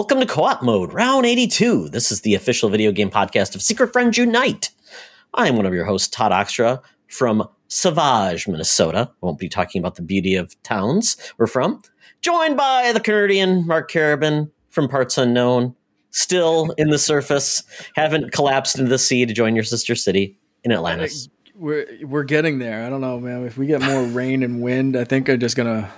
[0.00, 1.90] Welcome to Co op Mode, round 82.
[1.90, 4.70] This is the official video game podcast of Secret Friends Unite.
[5.34, 9.10] I'm one of your hosts, Todd Oxtra from Savage, Minnesota.
[9.12, 11.82] I won't be talking about the beauty of towns we're from.
[12.22, 15.76] Joined by the Canadian Mark Carabin from Parts Unknown,
[16.12, 17.62] still in the surface,
[17.94, 21.28] haven't collapsed into the sea to join your sister city in Atlantis.
[21.54, 22.86] We're we're getting there.
[22.86, 23.44] I don't know, man.
[23.44, 25.92] If we get more rain and wind, I think I'm just gonna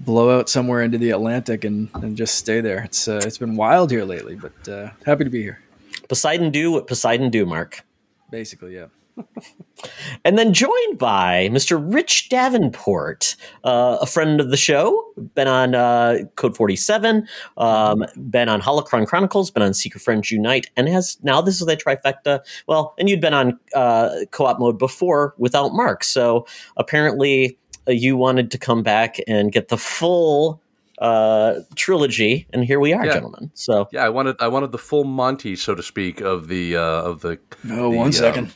[0.00, 2.82] blow out somewhere into the Atlantic and, and just stay there.
[2.84, 5.62] It's uh, it's been wild here lately, but uh, happy to be here.
[6.08, 7.84] Poseidon do what Poseidon do, Mark.
[8.30, 8.86] Basically, yeah.
[10.24, 11.80] and then joined by Mr.
[11.92, 15.04] Rich Davenport, uh, a friend of the show,
[15.34, 17.26] been on uh, Code 47,
[17.56, 21.68] um, been on Holocron Chronicles, been on Secret Friends Unite, and has now this is
[21.68, 22.40] a trifecta.
[22.66, 26.04] Well, and you'd been on uh, co op mode before without Mark.
[26.04, 27.58] So apparently
[27.96, 30.60] you wanted to come back and get the full
[30.98, 33.14] uh, trilogy, and here we are, Yeah.
[33.14, 33.50] gentlemen.
[33.54, 36.80] So Yeah, I wanted I wanted the full Monty, so to speak, of the uh,
[36.82, 38.52] of the No, the, one uh, second.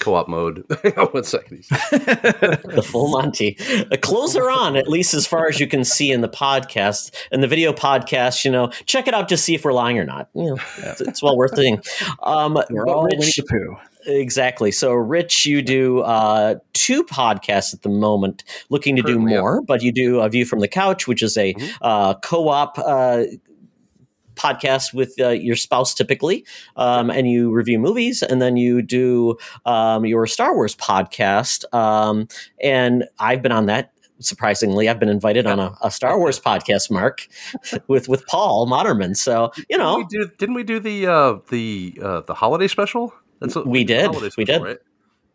[0.00, 0.64] co-op mode.
[1.12, 1.64] one second.
[1.70, 3.56] the full Monty.
[3.92, 7.40] Uh, closer on, at least as far as you can see in the podcast and
[7.42, 8.44] the video podcast.
[8.44, 10.28] You know, check it out to see if we're lying or not.
[10.34, 11.80] You know, it's, it's well worth seeing.
[12.22, 13.76] Um, We're but all Winnie Rich, the Pooh.
[14.06, 14.70] Exactly.
[14.72, 19.40] So, Rich, you do uh, two podcasts at the moment, looking to do Currently, yeah.
[19.40, 19.62] more.
[19.62, 21.72] But you do a View from the Couch, which is a Mhm.
[21.82, 22.78] uh, co-op.
[22.78, 23.24] Uh,
[24.34, 26.44] podcast with uh, your spouse typically
[26.76, 29.34] um, and you review movies and then you do
[29.64, 32.28] um, your star wars podcast um,
[32.62, 36.90] and i've been on that surprisingly i've been invited on a, a star wars podcast
[36.90, 37.26] mark
[37.88, 41.38] with with paul moderman so you know Didn't we do, didn't we do the uh,
[41.48, 43.14] the uh, the holiday special?
[43.40, 44.06] That's what We did.
[44.06, 44.62] holiday We did.
[44.62, 44.78] Right?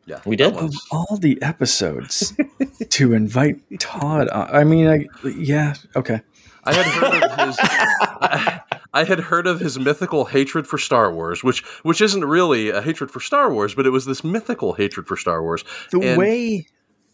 [0.07, 0.53] Yeah, We did.
[0.55, 2.33] Of all the episodes
[2.89, 5.05] to invite Todd, on, I mean, I,
[5.37, 6.21] yeah, okay.
[6.63, 7.57] I had heard of his.
[7.61, 8.61] I,
[8.93, 12.81] I had heard of his mythical hatred for Star Wars, which which isn't really a
[12.81, 15.63] hatred for Star Wars, but it was this mythical hatred for Star Wars.
[15.91, 16.65] The And- way,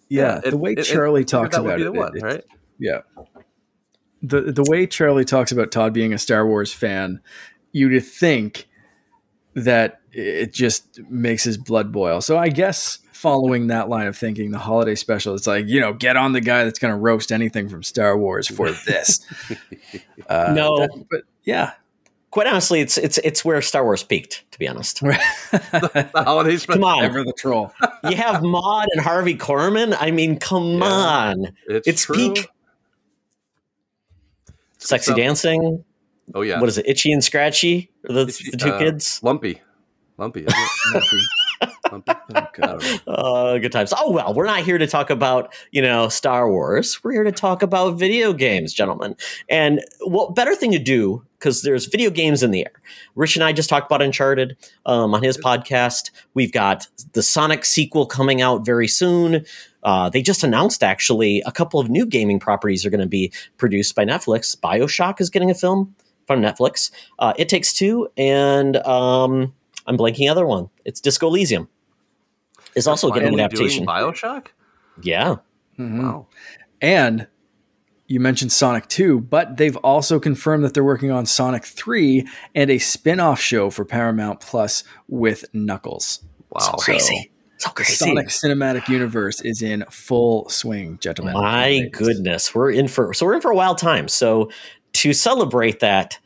[0.10, 1.92] yeah, it- the way it- it- Charlie figured talks that would about be it, the
[2.00, 2.44] one, it- right?
[2.80, 3.02] Yeah.
[4.24, 7.22] The the way Charlie talks about Todd being a Star Wars fan,
[7.72, 8.68] you'd think
[9.58, 12.22] that it just makes his blood boil.
[12.22, 15.94] So I guess following that line of thinking, the holiday special, it's like, you know,
[15.94, 19.26] get on the guy that's going to roast anything from Star Wars for this.
[20.30, 20.78] Uh, No.
[20.80, 21.72] that- but yeah.
[22.32, 26.82] quite honestly it's it's it's where star wars peaked to be honest The holiday special.
[26.82, 27.72] come on Ever the troll.
[28.10, 30.86] you have maud and harvey korman i mean come Yeah.
[30.86, 32.16] on It's, It's true.
[32.34, 32.48] peak.
[34.80, 35.86] sexy So- dancing
[36.34, 39.62] Oh yeah, what is it itchy and scratchy the, Itchy- the two uh, kids Lumpy,
[40.18, 40.46] lumpy.
[40.46, 41.18] isn't lumpy.
[41.90, 42.84] Oh, God.
[43.08, 43.94] Uh, good times.
[43.98, 47.04] Oh well, we're not here to talk about you know Star Wars.
[47.04, 49.16] We're here to talk about video games, gentlemen.
[49.50, 52.82] And what better thing to do because there's video games in the air.
[53.16, 56.12] Rich and I just talked about Uncharted um, on his podcast.
[56.34, 59.46] We've got the Sonic sequel coming out very soon.
[59.84, 63.32] Uh, they just announced actually a couple of new gaming properties are going to be
[63.58, 64.60] produced by Netflix.
[64.60, 65.96] Bioshock is getting a film
[66.28, 66.92] from Netflix.
[67.18, 69.54] Uh, it Takes Two, and um,
[69.88, 70.70] I'm blanking the other one.
[70.86, 71.68] It's Disco Elysium.
[72.76, 73.86] Is also getting an Finally doing adaptation.
[73.88, 74.48] Bioshock.
[75.02, 75.36] Yeah.
[75.80, 76.04] Mhm.
[76.04, 76.28] Wow.
[76.82, 77.28] And
[78.06, 82.70] you mentioned Sonic 2, but they've also confirmed that they're working on Sonic 3 and
[82.70, 86.24] a spin off show for Paramount Plus with Knuckles.
[86.52, 86.60] Wow.
[86.60, 87.32] So crazy.
[87.58, 87.94] So The crazy.
[87.96, 91.34] Sonic cinematic universe is in full swing, gentlemen.
[91.34, 92.54] My goodness.
[92.54, 94.08] We're in for so we're in for a wild time.
[94.08, 94.52] So
[94.94, 96.20] to celebrate that,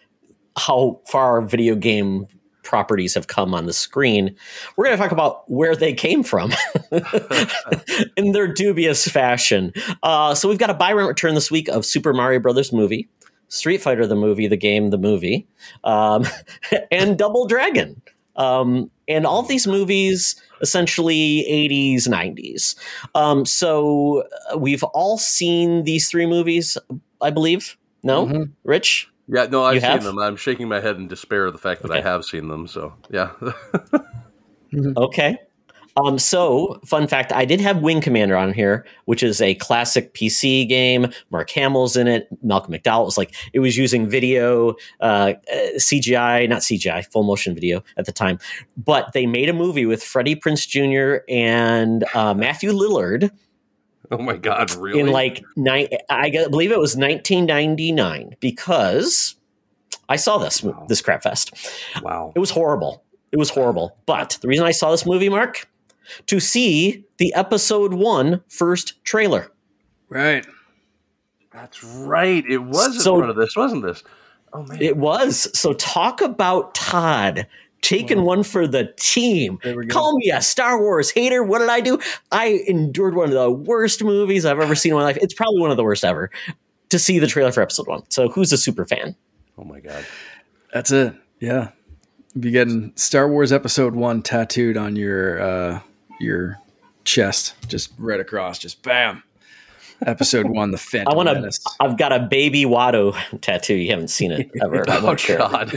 [0.58, 2.28] how far video game
[2.64, 4.36] properties have come on the screen,
[4.76, 6.54] we're going to talk about where they came from
[8.16, 9.74] in their dubious fashion.
[10.04, 13.10] Uh, so we've got a buy rent return this week of Super Mario Brothers movie,
[13.50, 15.48] Street Fighter the movie, the game, the movie,
[15.84, 16.26] um,
[16.92, 18.02] and Double Dragon.
[18.38, 22.76] Um, and all these movies essentially 80s 90s
[23.14, 24.24] um, so
[24.56, 26.78] we've all seen these three movies
[27.20, 28.52] i believe no Mhm.
[28.64, 30.04] rich Yeah, no, I've You seen have?
[30.04, 30.20] them.
[30.20, 32.68] I'm shaking my head in despair of the fact that I have seen them.
[32.68, 33.30] So yeah,
[34.98, 35.38] okay
[35.98, 40.14] um, so fun fact i did have wing commander on here which is a classic
[40.14, 44.70] pc game mark hamill's in it malcolm mcdowell was like it was using video
[45.02, 48.40] uh, uh, cgi not cgi full motion video at the time
[48.78, 53.30] but they made a movie with freddie prince jr and uh, matthew lillard
[54.20, 55.00] oh my god, really?
[55.00, 59.36] in like ni- I g- believe it was 1999 because
[60.10, 60.86] I saw this Wow.
[60.90, 61.52] this crap fest.
[62.04, 62.32] wow.
[62.36, 63.04] It was horrible.
[63.32, 63.98] It was horrible.
[64.06, 65.70] But the reason I saw this movie, Mark,
[66.28, 69.52] to see the episode one first trailer.
[70.10, 70.46] Right.
[71.54, 72.44] That's right.
[72.50, 74.04] It was So- in front of this, wasn't this?
[74.54, 74.82] Oh man.
[74.82, 75.48] It was.
[75.58, 77.48] So talk about Todd
[77.82, 79.60] taking one for the team.
[79.64, 79.94] There we go.
[79.94, 81.44] Call me a Star Wars hater.
[81.44, 82.00] What did I do?
[82.32, 85.18] I endured one of the worst movies I've ever seen in my life.
[85.22, 86.32] It's probably one of the worst ever
[86.90, 88.04] to see the trailer for episode one.
[88.10, 89.16] So who's a super fan?
[89.58, 90.06] oh my god.
[90.74, 91.14] That's it.
[91.40, 91.72] Yeah.
[92.40, 95.80] Be getting Star Wars Episode One tattooed on your uh,
[96.20, 96.58] your
[97.04, 99.24] chest, just right across, just bam.
[100.06, 101.60] Episode One, the Phantom I want Menace.
[101.60, 101.70] to.
[101.80, 103.76] I've got a baby Watto tattoo.
[103.76, 104.84] You haven't seen it ever.
[104.90, 105.72] Oh won't god.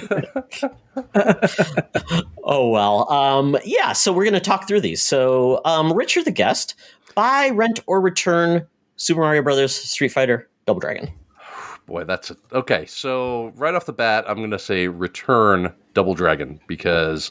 [2.46, 3.10] Oh well.
[3.12, 3.92] Um, yeah.
[3.92, 5.02] So we're going to talk through these.
[5.02, 6.74] So, um, Richard the guest,
[7.14, 8.66] buy, rent, or return
[8.96, 11.10] Super Mario Brothers, Street Fighter, Double Dragon.
[11.86, 12.86] Boy, that's a, okay.
[12.86, 17.30] So right off the bat, I'm going to say return Double Dragon because,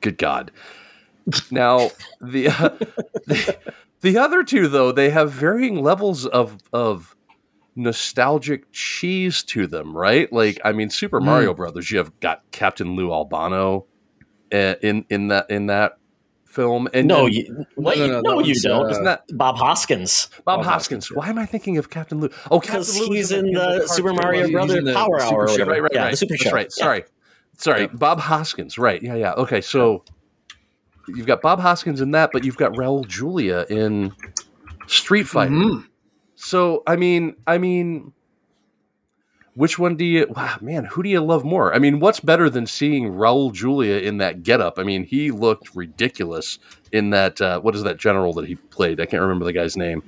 [0.00, 0.50] good God.
[1.50, 1.90] Now
[2.20, 2.68] the, uh,
[3.26, 3.56] the
[4.02, 7.16] the other two though they have varying levels of of
[7.74, 10.30] nostalgic cheese to them, right?
[10.32, 11.24] Like I mean, Super Mm.
[11.24, 13.86] Mario Brothers, you have got Captain Lou Albano
[14.52, 15.92] uh, in in that in that
[16.44, 18.84] film, and No, and you, what, no, you, no, no, you don't.
[18.84, 21.06] uh, isn't that Bob Hoskins, Bob Bob Hoskins?
[21.06, 21.18] Hoskins, yeah.
[21.18, 22.28] Why am I thinking of Captain Lou?
[22.50, 24.12] Oh, because he's in the Super.
[24.12, 25.64] Mario Brothers Power Hour Show.
[25.64, 26.10] Right, right, yeah, right.
[26.10, 26.50] the Super That's Show.
[26.54, 26.66] right.
[26.76, 26.84] Yeah.
[26.84, 27.04] Sorry,
[27.56, 27.80] sorry.
[27.82, 27.86] Yeah.
[27.94, 28.76] Bob Hoskins.
[28.76, 29.02] Right.
[29.02, 29.32] Yeah, yeah.
[29.32, 30.04] Okay, so
[31.08, 34.12] you've got Bob Hoskins in that, but you've got Raul Julia in
[34.86, 35.52] Street Fighter.
[35.52, 35.86] Mhm.
[36.34, 38.12] So I mean, I mean,
[39.54, 40.26] which one do you?
[40.34, 41.74] Wow, man, who do you love more?
[41.74, 44.78] I mean, what's better than seeing Raul Julia in that getup?
[44.78, 46.58] I mean, he looked ridiculous
[46.90, 47.40] in that.
[47.40, 49.00] Uh, what is that general that he played?
[49.00, 50.02] I can't remember the guy's name.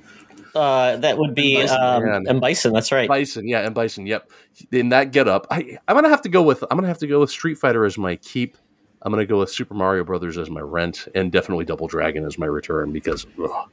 [0.55, 2.23] Uh, that would be And Bison, um, man.
[2.27, 2.71] and Bison.
[2.73, 3.09] That's right.
[3.09, 4.31] Bison, yeah, and Bison, yep.
[4.71, 7.19] In that getup, I I'm gonna have to go with I'm gonna have to go
[7.19, 8.57] with Street Fighter as my keep.
[9.05, 12.37] I'm gonna go with Super Mario Brothers as my rent, and definitely Double Dragon as
[12.39, 13.69] my return because ugh,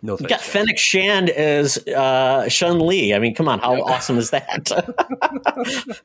[0.00, 0.30] no You thanks.
[0.30, 3.12] got Fennec Shand as uh, Chun-Li.
[3.14, 4.70] I mean, come on, how awesome is that?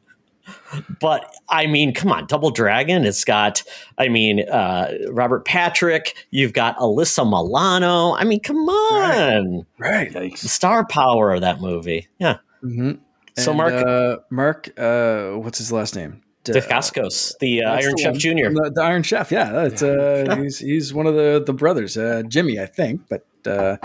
[1.00, 3.06] but I mean, come on, Double Dragon.
[3.06, 3.62] It's got,
[3.98, 6.16] I mean, uh, Robert Patrick.
[6.31, 8.13] You've got Alyssa Milano.
[8.16, 10.12] I mean, come on, Right.
[10.12, 12.07] the star power of that movie.
[12.19, 12.94] Yeah, hmm
[13.38, 16.22] So, Mark- uh, Mark, uh, what's his last name?
[16.54, 18.19] D- Dacascos, the uh, Iron the Chef one.
[18.19, 18.54] Junior.
[18.54, 22.24] The, the Iron Chef, yeah, that's uh, he's he's one of the the brothers, uh,
[22.28, 23.78] Jimmy, I think, but uh,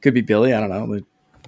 [0.00, 0.52] could be Billy.
[0.52, 0.86] I don't know.
[0.86, 1.00] They're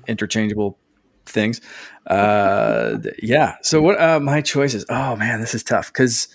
[0.06, 0.78] interchangeable
[1.24, 1.60] things.
[2.06, 3.56] Uh, yeah.
[3.62, 4.00] So what?
[4.00, 4.84] Uh, my choices.
[4.88, 6.28] Oh man, this is tough because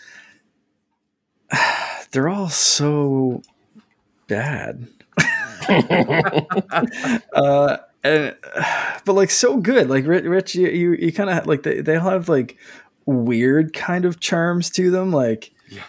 [2.12, 3.42] they're all so
[4.28, 4.88] bad.
[7.34, 8.36] uh, and
[9.06, 9.90] but like so good.
[9.90, 12.58] Like Rich, Rich you you, you kind of like they they all have like
[13.06, 15.12] weird kind of charms to them.
[15.12, 15.84] Like Yeah.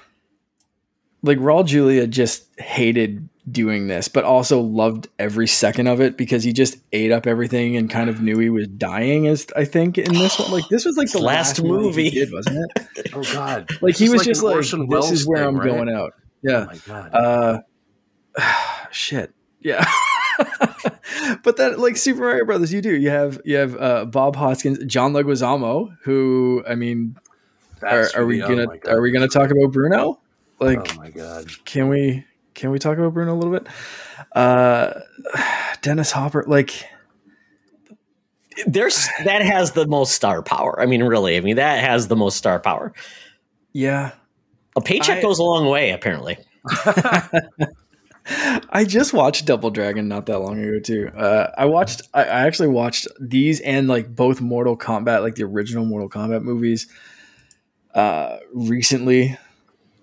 [1.23, 6.45] like Raul Julia just hated doing this, but also loved every second of it because
[6.45, 9.27] he just ate up everything and kind of knew he was dying.
[9.27, 12.11] As I think in this one, like this was like the Last last, movie he
[12.21, 13.11] did, wasn't it?
[13.15, 13.69] Oh God!
[13.83, 15.69] Like he This is was just like, Orson "This is where thing, I'm right?
[15.69, 16.13] going out."
[16.43, 16.67] Yeah.
[16.71, 16.93] Oh Yeah.
[16.95, 17.63] my God!
[18.37, 19.33] Uh, shit.
[19.61, 19.85] Yeah.
[21.43, 22.95] but that like Super Mario Brothers, you do.
[22.95, 27.17] You have you have uh, Bob Hoskins, John Leguizamo, who I mean,
[27.83, 28.89] are, are we oh gonna God.
[28.89, 30.21] are we gonna talk about Bruno?
[30.61, 31.47] Like, oh my God!
[31.65, 32.25] can we
[32.55, 33.67] can we talk about Bruno a little bit?
[34.33, 35.01] Uh,
[35.83, 36.87] Dennis Hopper, like,
[38.67, 40.81] There's that has the most star power.
[40.81, 41.37] I mean, really.
[41.37, 42.93] I mean, that has the most star power.
[43.73, 44.13] yeah.
[44.75, 46.39] A paycheck I- goes a long way, apparently.
[48.71, 51.11] I just watched Double Dragon not that long ago too.
[51.17, 55.45] Uh, I watched, I, I actually watched these and like both Mortal Kombat, like the
[55.45, 56.87] original Mortal Kombat movies,
[57.95, 59.37] uh, recently,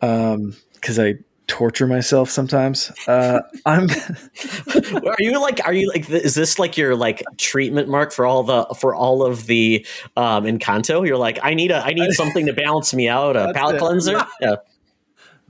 [0.01, 1.15] um, because I
[1.49, 2.91] torture myself sometimes.
[3.07, 3.89] Uh, I'm
[5.05, 8.43] are you like are you like is this like your like treatment mark for all
[8.43, 9.85] the for all of the
[10.15, 13.51] um encanto you're like i need a i need something to balance me out a
[13.55, 14.55] palate cleanser yeah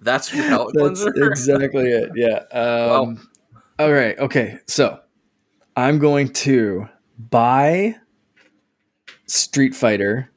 [0.01, 1.27] That's your palate That's cleanser.
[1.29, 2.11] exactly it.
[2.15, 2.39] Yeah.
[2.57, 3.29] Um,
[3.77, 4.17] All right.
[4.17, 4.59] Okay.
[4.67, 4.99] So
[5.75, 6.87] I'm going to
[7.17, 7.95] buy
[9.25, 10.29] Street Fighter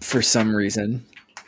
[0.00, 1.04] for some reason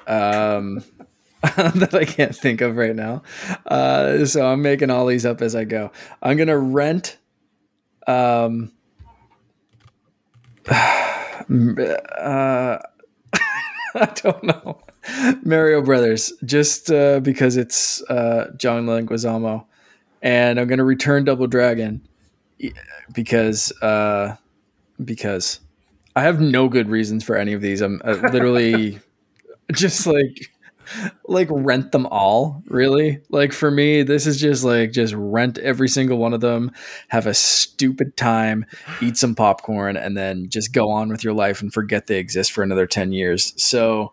[0.06, 0.82] um,
[1.42, 3.22] that I can't think of right now.
[3.66, 5.92] Uh, so I'm making all these up as I go.
[6.22, 7.16] I'm going to rent.
[8.06, 8.72] Um,
[10.68, 10.78] uh,
[13.94, 14.80] I don't know.
[15.42, 19.64] Mario Brothers, just uh, because it's uh, John Leguizamo,
[20.22, 22.06] and I'm gonna return Double Dragon
[23.12, 24.36] because uh,
[25.02, 25.60] because
[26.16, 27.80] I have no good reasons for any of these.
[27.80, 28.98] I'm uh, literally
[29.72, 30.50] just like
[31.28, 33.20] like rent them all really.
[33.30, 36.72] Like for me this is just like just rent every single one of them
[37.08, 38.66] have a stupid time
[39.00, 42.50] eat some popcorn and then just go on with your life and forget they exist
[42.50, 43.54] for another 10 years.
[43.62, 44.12] So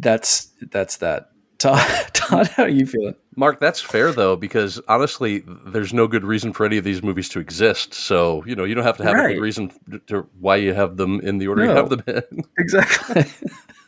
[0.00, 1.80] that's that's that todd,
[2.14, 6.52] todd how are you feeling Mark, that's fair though, because honestly, there's no good reason
[6.52, 7.94] for any of these movies to exist.
[7.94, 9.30] So you know, you don't have to have Right.
[9.30, 9.70] a good reason
[10.08, 12.42] to why you have them in the order you have them in.
[12.58, 13.24] exactly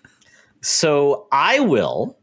[0.62, 2.16] So I will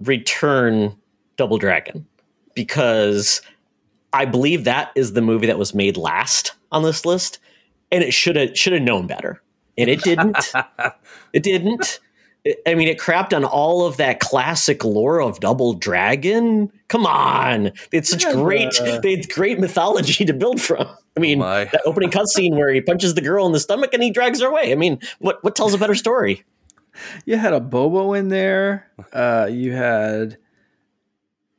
[0.00, 0.96] return
[1.36, 2.06] Double Dragon
[2.54, 3.42] because
[4.12, 7.40] I believe that is the movie that was made last on this list,
[7.90, 9.42] and it should have should have known better,
[9.76, 10.52] and it didn't.
[11.32, 12.00] it didn't.
[12.48, 16.70] It- I mean, it crapped on all of that classic lore of Double Dragon.
[16.88, 20.86] Come on, it's such Yeah, great, but- they had great mythology to build from.
[21.16, 21.64] I mean, my.
[21.64, 24.46] that opening cutscene where he punches the girl in the stomach and he drags her
[24.46, 24.70] away.
[24.72, 26.44] I mean, what what tells a better story?
[27.24, 30.36] you had a bobo in there uh you had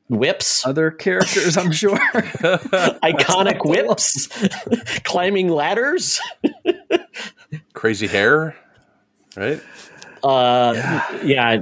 [0.10, 0.66] Whips.
[0.66, 1.96] other characters i'm sure
[3.04, 4.28] iconic whips,
[5.06, 6.20] climbing ladders,
[7.74, 8.56] Crazy hair,
[9.38, 9.62] right?
[10.24, 11.58] Uh, yeah,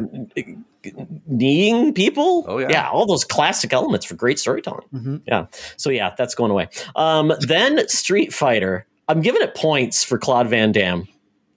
[1.28, 2.46] kneeing people.
[2.48, 2.68] Oh, yeah.
[2.70, 4.86] yeah, all those classic elements for great storytelling.
[4.94, 5.22] Mhm.
[5.28, 5.46] Yeah,
[5.76, 6.70] so yeah, that's going away.
[6.96, 8.86] Um, then Street Fighter.
[9.08, 11.08] I'm giving it points for Claude Van Damme,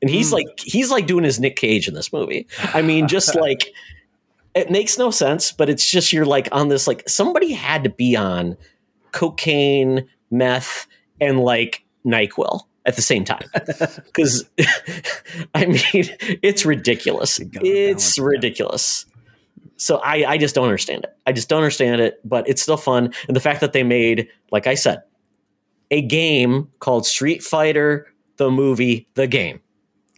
[0.03, 0.35] and he's Mm.
[0.35, 2.47] like he's like doing his Nick Cage in this movie.
[2.75, 3.73] I mean, just like
[4.55, 7.91] it makes no sense, but it's just you're like on this like somebody had to
[7.91, 8.57] be on
[9.13, 10.87] cocaine, meth,
[11.21, 13.43] and like Nyquil at the same time
[14.07, 14.45] because
[15.55, 15.79] I mean
[16.43, 17.39] it's ridiculous.
[17.39, 18.23] You gotta balance It's that.
[18.23, 19.07] ridiculous.
[19.77, 21.17] So I, I just don't understand it.
[21.27, 23.15] I just don't understand it, but it's still fun.
[23.29, 25.03] And the fact that they made, like I said,
[25.91, 28.07] a game called Street Fighter,
[28.37, 29.61] the movie, the game.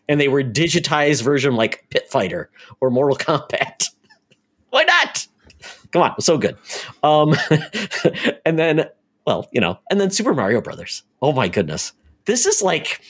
[0.09, 2.51] And they were digitized version like Pit Fighter
[2.81, 3.89] or Mortal Kombat.
[4.71, 5.29] Why not?
[5.93, 6.57] Come on, so good.
[7.05, 7.35] Um,
[8.45, 8.87] and then,
[9.27, 11.05] well, you know, and then Super Mario Brothers.
[11.21, 11.93] Oh my goodness.
[12.25, 13.01] This is like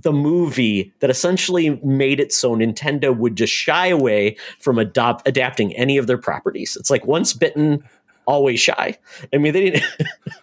[0.00, 5.74] the movie that essentially made it so Nintendo would just shy away from adopt adapting
[5.76, 6.76] any of their properties.
[6.76, 7.84] It's like once bitten,
[8.26, 8.98] always shy.
[9.32, 9.84] I mean, they didn't.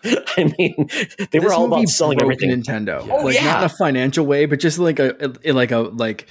[0.37, 0.89] I mean,
[1.31, 2.49] they were all about selling everything.
[2.49, 3.07] Nintendo.
[3.09, 3.45] Oh, like yeah.
[3.45, 6.27] not in a financial way, but just like a, like a like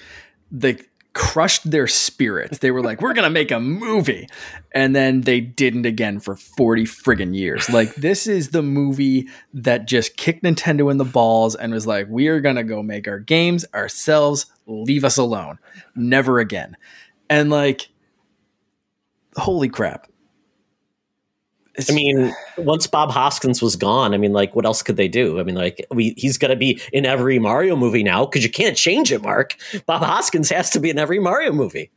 [0.50, 0.78] they
[1.18, 2.58] crushed their spirits.
[2.58, 4.28] They were like, "We're gonna make a movie,"
[4.72, 7.68] and then they didn't again for forty friggin' years.
[7.68, 12.06] Like this is the movie that just kicked Nintendo in the balls and was like,
[12.08, 14.46] "We are gonna go make our games ourselves.
[14.66, 15.58] Leave us alone.
[15.96, 16.76] Never again."
[17.28, 17.88] And like,
[19.36, 20.06] holy crap!
[21.88, 25.38] I mean, once Bob Hoskins was gone, I mean, like, what else could they do?
[25.38, 28.50] I mean, like, we he's going to be in every Mario movie now because you
[28.50, 29.56] can't change it, Mark.
[29.86, 31.90] Bob Hoskins has to be in every Mario movie.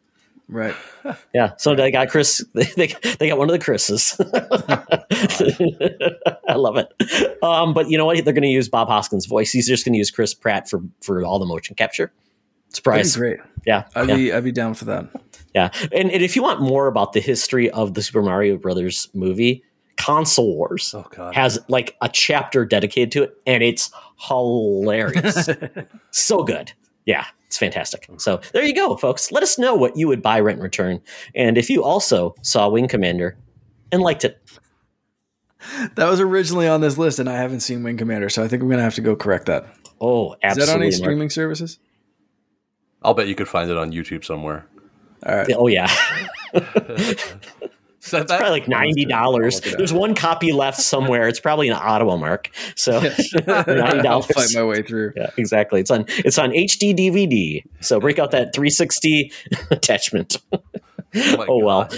[0.48, 0.76] right?
[1.34, 2.46] Yeah, so they got Chris.
[2.54, 4.16] They, they got one of the Chris's.
[6.48, 6.94] I love it.
[7.42, 8.24] Um, but you know what?
[8.24, 9.52] They're going to use Bob Hoskins' voice.
[9.52, 12.12] He's just going to use Chris Pratt for for all the motion capture.
[12.70, 13.16] Surprise!
[13.16, 13.40] great.
[13.66, 14.16] Yeah, I'd yeah.
[14.16, 15.08] be I'd be down for that.
[15.56, 19.10] Yeah, and, and if you want more about the history of the Super Mario Brothers
[19.14, 19.64] movie,
[20.02, 21.36] Console Wars Oh god.
[21.36, 25.50] has like a chapter dedicated to it, and it's hilarious.
[26.12, 26.72] so good.
[27.06, 28.08] Yeah, it's fantastic.
[28.18, 29.32] So there you go, folks.
[29.32, 31.02] Let us know what you would buy, rent, and return,
[31.36, 33.38] and if you also saw Wing Commander
[33.92, 34.42] and liked it.
[35.94, 38.64] That was originally on this list, and I haven't seen Wing Commander, so I think
[38.64, 39.68] I'm gonna have to go correct that.
[40.02, 40.94] Oh, Is that on any Mark.
[40.94, 41.78] streaming services?
[43.04, 44.66] I'll bet you could find it on YouTube somewhere.
[45.24, 45.54] All right.
[45.56, 45.88] Oh yeah,
[48.04, 49.56] So that, probably like ninety dollars.
[49.56, 49.78] I'll look it up.
[49.78, 51.28] There's one copy left somewhere.
[51.28, 52.50] It's probably an Ottawa, Mark.
[52.76, 53.00] So
[53.48, 54.26] ninety I'll dollars.
[54.28, 55.14] fight my way through.
[55.16, 55.80] Yeah, exactly.
[55.82, 57.64] It's on it's on HD DVD.
[57.80, 59.32] So break out that 360
[59.72, 60.38] attachment.
[60.52, 60.60] oh,
[61.48, 61.90] Oh, well.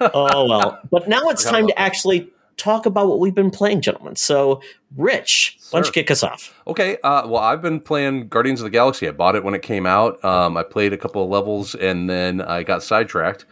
[0.00, 0.78] Oh well.
[0.90, 1.80] But now it's time to that.
[1.80, 4.16] actually talk about what we've been playing, gentlemen.
[4.16, 4.60] So,
[4.96, 6.52] Rich, why don't you kick us off?
[6.66, 9.06] Okay, uh, well, I've been playing Guardians of the Galaxy.
[9.06, 10.22] I bought it when it came out.
[10.24, 13.44] Um, I played a couple of levels and then I got sidetracked,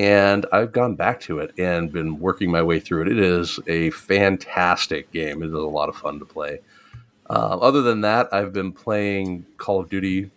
[0.00, 3.08] and I've gone back to it and been working my way through it.
[3.08, 5.42] It is a fantastic game.
[5.42, 6.60] It is a lot of fun to play.
[7.28, 10.30] Uh, other than that, I've been playing Call of Duty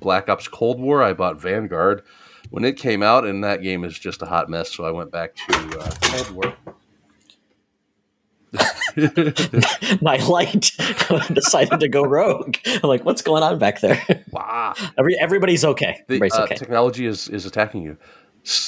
[0.00, 1.00] Black Ops Cold War.
[1.00, 2.02] I bought Vanguard
[2.50, 4.72] when it came out, and that game is just a hot mess.
[4.72, 6.56] So I went back to uh, Cold War.
[10.02, 10.72] My light
[11.32, 12.56] decided to go rogue.
[12.66, 14.02] I'm like, what's going on back there?
[14.32, 14.74] Wow.
[14.98, 16.02] Every, everybody's okay.
[16.08, 16.56] The uh, okay.
[16.56, 17.96] technology is, is attacking you.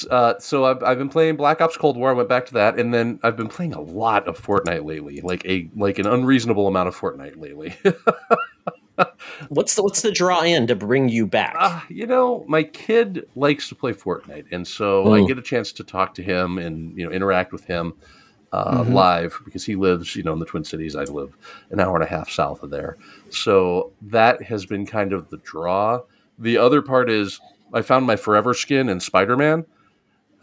[0.09, 2.09] Uh, so I've, I've been playing Black Ops Cold War.
[2.09, 5.21] I went back to that, and then I've been playing a lot of Fortnite lately,
[5.21, 7.75] like a like an unreasonable amount of Fortnite lately.
[9.49, 11.55] what's the what's the draw in to bring you back?
[11.59, 15.71] Uh, you know, my kid likes to play Fortnite, and so I get a chance
[15.73, 17.93] to talk to him and you know interact with him
[18.51, 18.93] uh, mm-hmm.
[18.93, 20.95] live because he lives, you know, in the Twin Cities.
[20.95, 21.37] I live
[21.69, 22.97] an hour and a half south of there,
[23.29, 26.01] so that has been kind of the draw.
[26.39, 27.39] The other part is
[27.73, 29.65] I found my forever skin in Spider Man.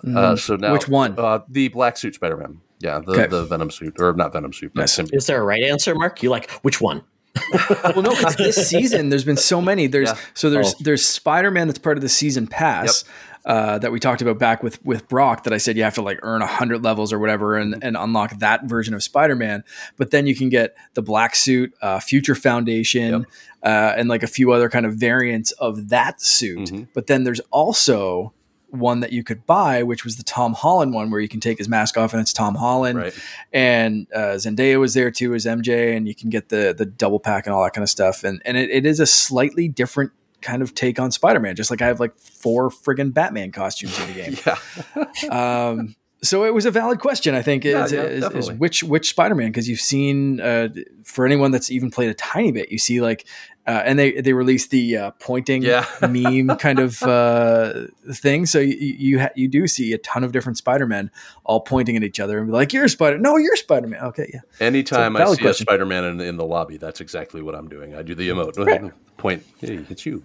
[0.04, 0.16] Mm.
[0.16, 1.14] Uh, so now, which one?
[1.18, 2.60] Uh, the black suit Spider Man.
[2.80, 3.26] Yeah, the, okay.
[3.26, 4.72] the Venom suit or not Venom suit.
[4.74, 4.98] Yes.
[4.98, 6.22] Is there a right answer, Mark?
[6.22, 7.02] You like which one?
[7.84, 9.86] well, no, because this season there's been so many.
[9.86, 10.18] There's yeah.
[10.34, 10.78] so there's oh.
[10.80, 13.04] there's Spider Man that's part of the season pass.
[13.04, 13.14] Yep.
[13.44, 16.02] Uh, that we talked about back with with Brock that I said you have to
[16.02, 19.64] like earn hundred levels or whatever and, and unlock that version of Spider Man.
[19.98, 23.22] But then you can get the black suit, uh, Future Foundation, yep.
[23.62, 26.70] uh, and like a few other kind of variants of that suit.
[26.70, 26.84] Mm-hmm.
[26.94, 28.32] But then there's also
[28.74, 31.58] one that you could buy, which was the Tom Holland one, where you can take
[31.58, 33.14] his mask off and it's Tom Holland, right.
[33.52, 37.20] and uh, Zendaya was there too as MJ, and you can get the the double
[37.20, 40.12] pack and all that kind of stuff, and and it, it is a slightly different
[40.44, 41.56] kind of take on Spider-Man.
[41.56, 45.06] Just like I have like four friggin' Batman costumes in the game.
[45.24, 45.68] yeah.
[45.68, 49.10] um, so it was a valid question, I think, is, yeah, is, is which which
[49.10, 49.48] Spider-Man?
[49.48, 50.68] Because you've seen uh,
[51.04, 53.26] for anyone that's even played a tiny bit, you see like,
[53.66, 55.84] uh, and they they released the uh, pointing yeah.
[56.00, 58.46] meme kind of uh, thing.
[58.46, 61.10] So you you, ha- you do see a ton of different Spider-Men
[61.44, 64.40] all pointing at each other and be like, "You're Spider, no, you're Spider-Man." Okay, yeah.
[64.60, 65.48] Anytime I see question.
[65.48, 67.94] a Spider-Man in, in, the lobby, that's exactly what I'm doing.
[67.94, 68.92] I do the emote right.
[69.18, 69.44] point.
[69.58, 70.24] Hey, it's you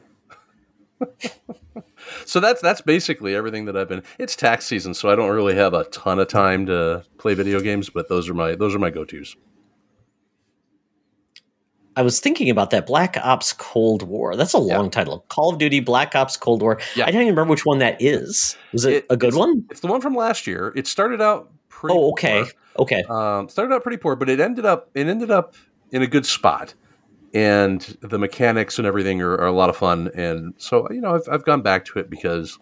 [2.26, 4.04] so that's that's basically everything that I've been.
[4.18, 7.60] It's tax season, so I don't really have a ton of time to play video
[7.60, 9.36] games, but those are my those are my go tos.
[11.96, 14.38] I was thinking about that Black Ops Cold War.
[14.38, 14.92] That's a long yeah.
[14.92, 15.26] title.
[15.28, 16.80] Call of Duty Black Ops Cold War.
[16.96, 17.06] Yeah.
[17.06, 18.56] I don't even remember which one that is.
[18.72, 19.66] Was it, it a good it's, one?
[19.70, 20.72] It's the one from last year.
[20.78, 22.44] It started out pretty Oh, okay.
[22.44, 22.84] Poor.
[22.84, 23.04] Okay.
[23.10, 25.56] Um, started out pretty poor, but it ended up it ended up
[25.92, 26.74] in a good spot
[27.34, 30.10] and the mechanics and everything are, are, a lot of fun.
[30.16, 32.58] And so, you know, I've, I've gone back to it because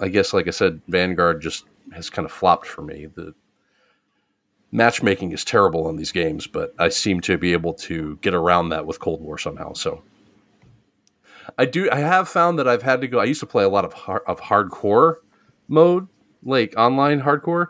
[0.00, 1.64] I guess, like I said, Vanguard just
[1.94, 3.06] has kind of flopped for me.
[3.06, 3.34] The
[4.70, 8.68] matchmaking is terrible on these games, but I seem to be able to get around
[8.70, 9.72] that with Cold War somehow.
[9.72, 10.02] So
[11.56, 11.90] I do.
[11.90, 13.18] I have found that I've had to go.
[13.18, 13.94] I used to play a lot of
[14.26, 15.16] of hardcore
[15.68, 16.08] mode,
[16.42, 17.68] like online hardcore,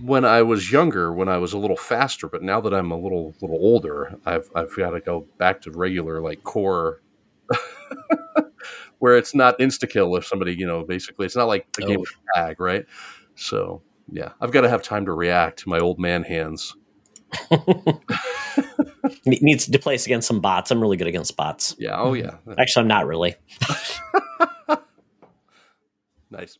[0.00, 2.98] when I was younger, when I was a little faster, but now that I'm a
[2.98, 7.00] little little older, I've I've got to go back to regular like core,
[8.98, 11.88] where it's not insta kill if somebody you know basically it's not like the oh.
[11.88, 12.86] game with tag right.
[13.34, 16.74] So yeah, I've got to have time to react to my old man hands.
[19.24, 20.70] Needs to place against some bots.
[20.70, 21.76] I'm really good against bots.
[21.78, 22.00] Yeah.
[22.00, 22.36] Oh yeah.
[22.58, 23.36] Actually, I'm not really.
[26.30, 26.58] nice.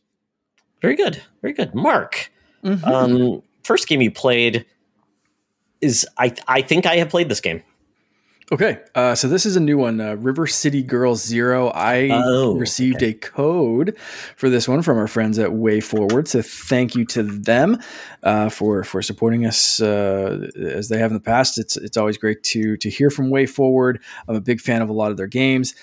[0.81, 1.21] Very good.
[1.41, 1.75] Very good.
[1.75, 2.30] Mark.
[2.63, 2.85] Mm-hmm.
[2.85, 4.65] Um, first game you played
[5.81, 7.63] is I I think I have played this game.
[8.53, 11.69] Okay, uh, so this is a new one, uh, River City Girls Zero.
[11.69, 13.11] I oh, received okay.
[13.11, 13.97] a code
[14.35, 17.79] for this one from our friends at WayForward, so thank you to them
[18.23, 21.57] uh, for for supporting us uh, as they have in the past.
[21.57, 24.01] It's it's always great to to hear from WayForward.
[24.27, 25.73] I'm a big fan of a lot of their games.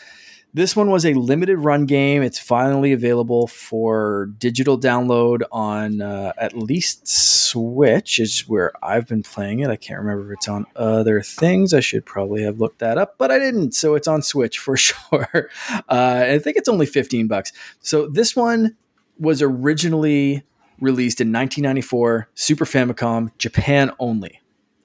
[0.54, 2.22] This one was a limited run game.
[2.22, 9.22] It's finally available for digital download on uh, at least Switch, is where I've been
[9.22, 9.68] playing it.
[9.68, 11.74] I can't remember if it's on other things.
[11.74, 13.72] I should probably have looked that up, but I didn't.
[13.72, 15.50] So it's on Switch for sure.
[15.70, 17.52] Uh, I think it's only 15 bucks.
[17.80, 18.76] So this one
[19.18, 20.44] was originally
[20.80, 24.40] released in 1994, Super Famicom, Japan only.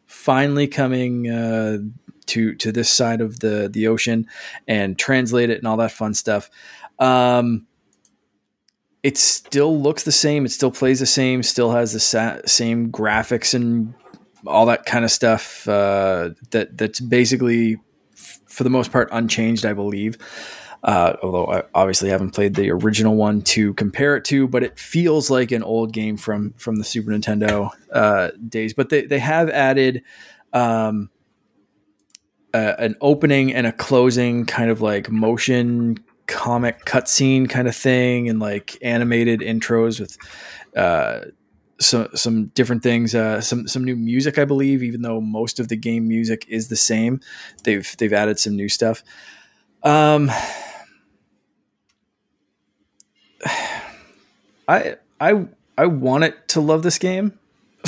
[0.06, 1.78] Finally coming uh,
[2.28, 4.28] to to this side of the the ocean
[4.68, 6.50] and translate it and all that fun stuff.
[7.00, 7.68] Um,
[9.04, 10.46] it still looks the same.
[10.46, 11.44] It still plays the same.
[11.44, 13.94] Still has the sa- same graphics and
[14.48, 15.68] all that kind of stuff.
[15.68, 17.78] Uh, that that's basically,
[18.14, 19.66] f- for the most part, unchanged.
[19.66, 20.18] I believe.
[20.84, 24.78] Uh, although I obviously haven't played the original one to compare it to, but it
[24.78, 28.74] feels like an old game from from the Super Nintendo uh, days.
[28.74, 30.04] But they they have added
[30.52, 31.10] um,
[32.54, 38.40] an opening and a closing kind of like motion comic cutscene kind of thing and
[38.40, 40.18] like animated intros with
[40.76, 41.22] uh,
[41.80, 45.68] some some different things uh, some some new music I believe even though most of
[45.68, 47.20] the game music is the same.
[47.64, 49.04] They've they've added some new stuff.
[49.82, 50.32] Um
[54.68, 57.38] I I I want it to love this game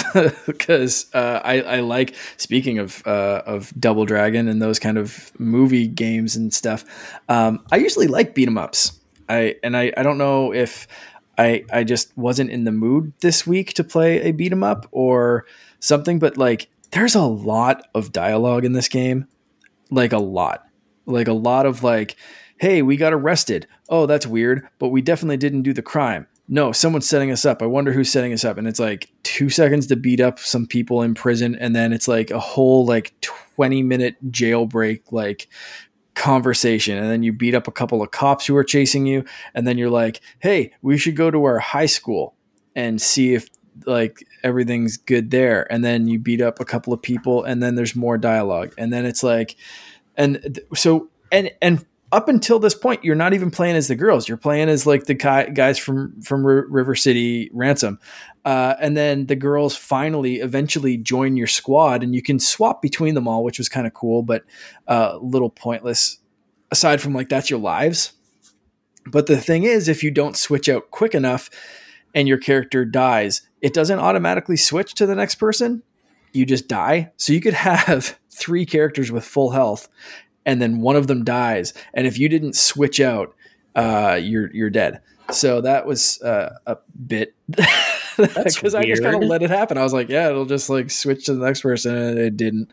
[0.45, 5.31] because uh, I, I, like speaking of uh, of Double Dragon and those kind of
[5.39, 6.83] movie games and stuff.
[7.29, 8.99] Um, I usually like beat 'em ups.
[9.29, 10.87] I and I, I don't know if
[11.37, 14.87] I I just wasn't in the mood this week to play a beat 'em up
[14.91, 15.45] or
[15.79, 19.27] something, but like there's a lot of dialogue in this game,
[19.91, 20.67] like a lot.
[21.05, 22.15] Like a lot of like,
[22.57, 23.67] hey, we got arrested.
[23.89, 26.27] Oh, that's weird, but we definitely didn't do the crime.
[26.47, 27.61] No, someone's setting us up.
[27.61, 28.57] I wonder who's setting us up.
[28.57, 32.07] And it's like two seconds to beat up some people in prison, and then it's
[32.07, 35.47] like a whole like 20 minute jailbreak, like
[36.15, 36.97] conversation.
[36.97, 39.25] And then you beat up a couple of cops who are chasing you.
[39.53, 42.35] And then you're like hey we should go to our high school
[42.75, 43.49] and see if
[43.85, 45.71] like everything's good there.
[45.71, 47.43] And then you beat up a couple of people.
[47.43, 48.73] And then there's more dialogue.
[48.77, 49.55] And then it's like
[50.15, 54.29] and so and and up until this point you're not even playing as the girls.
[54.29, 57.99] You're playing as like the guys from from river city ransom.
[58.45, 63.15] Uh, and then the girls finally eventually join your squad and you can swap between
[63.15, 64.43] them all which was kind of cool but
[64.87, 66.19] a uh, little pointless.
[66.71, 68.13] Aside from like that's your lives.
[69.05, 71.49] But the thing is if you don't switch out quick enough
[72.13, 75.83] and your character dies it doesn't automatically switch to the next person.
[76.31, 77.11] You just die.
[77.17, 79.89] So you could have three characters with full health
[80.45, 83.35] and then one of them dies and if you didn't switch out
[83.75, 86.77] uh, you're you're dead so that was uh, a
[87.07, 89.77] bit because I just kind of let it happen.
[89.77, 92.71] I was like, yeah, it'll just like switch to the next person, and it didn't,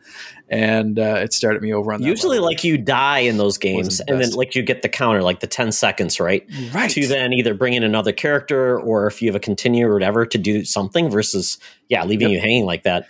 [0.49, 2.01] and uh, it started me over on.
[2.01, 2.49] The Usually, level.
[2.49, 5.47] like you die in those games, and then like you get the counter, like the
[5.47, 6.47] ten seconds, right?
[6.75, 6.91] Right.
[6.91, 10.27] To then either bring in another character, or if you have a continue or whatever
[10.27, 11.59] to do something, versus
[11.89, 12.37] yeah, leaving yep.
[12.37, 13.09] you hanging like that.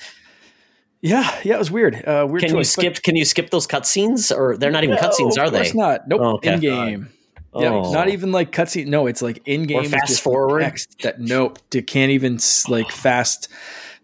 [1.03, 1.97] Yeah, yeah, it was weird.
[1.97, 2.43] Uh, weird.
[2.43, 2.95] Can choice, you skip?
[2.95, 5.73] But, can you skip those cutscenes, or they're not even no, cutscenes, are they?
[5.73, 6.07] Not.
[6.07, 6.21] Nope.
[6.23, 6.55] Oh, okay.
[6.55, 7.09] In game.
[7.55, 7.93] Yeah, oh.
[7.93, 8.87] not even like cutscene.
[8.87, 9.85] No, it's like in game.
[9.91, 10.61] Fast forward.
[10.61, 12.39] Text that nope, you can't even
[12.69, 13.49] like fast.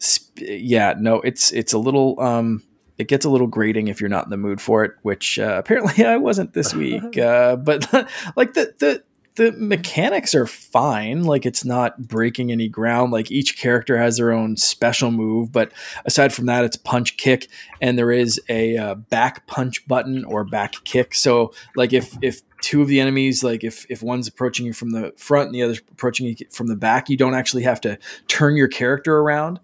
[0.03, 2.21] Sp- yeah, no, it's it's a little.
[2.21, 2.63] um
[2.99, 5.55] it gets a little grating if you're not in the mood for it, which uh,
[5.57, 7.17] apparently I wasn't this week.
[7.29, 7.93] Uh, but
[8.37, 9.03] like the the
[9.39, 11.23] the mechanics are fine.
[11.23, 13.13] Like it's not breaking any ground.
[13.13, 15.73] Like each character has their own special move, but
[16.05, 17.47] aside from that, it's punch kick,
[17.81, 21.15] and there is a uh, back punch button or back kick.
[21.15, 24.91] So like if if two of the enemies, like if if one's approaching you from
[24.91, 27.97] the front and the other's approaching you from the back, you don't actually have to
[28.27, 29.61] turn your character around.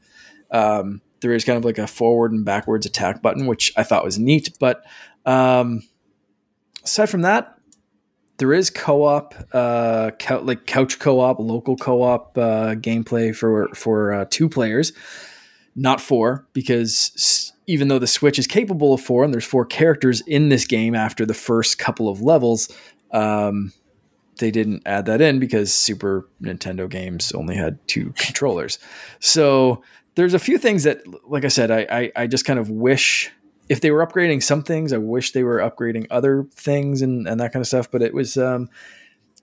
[0.52, 4.04] Um, there is kind of like a forward and backwards attack button, which I thought
[4.04, 4.50] was neat.
[4.60, 4.84] But
[5.26, 5.82] um,
[6.84, 7.53] aside from that,
[8.38, 10.10] there is co-op, uh,
[10.42, 14.92] like couch co-op, local co-op uh, gameplay for for uh, two players,
[15.76, 20.20] not four, because even though the Switch is capable of four, and there's four characters
[20.22, 22.68] in this game after the first couple of levels,
[23.12, 23.72] um,
[24.38, 28.78] they didn't add that in because Super Nintendo games only had two controllers.
[29.20, 29.82] So
[30.16, 33.30] there's a few things that, like I said, I, I, I just kind of wish
[33.68, 37.40] if they were upgrading some things, I wish they were upgrading other things and, and
[37.40, 37.90] that kind of stuff.
[37.90, 38.68] But it was, um,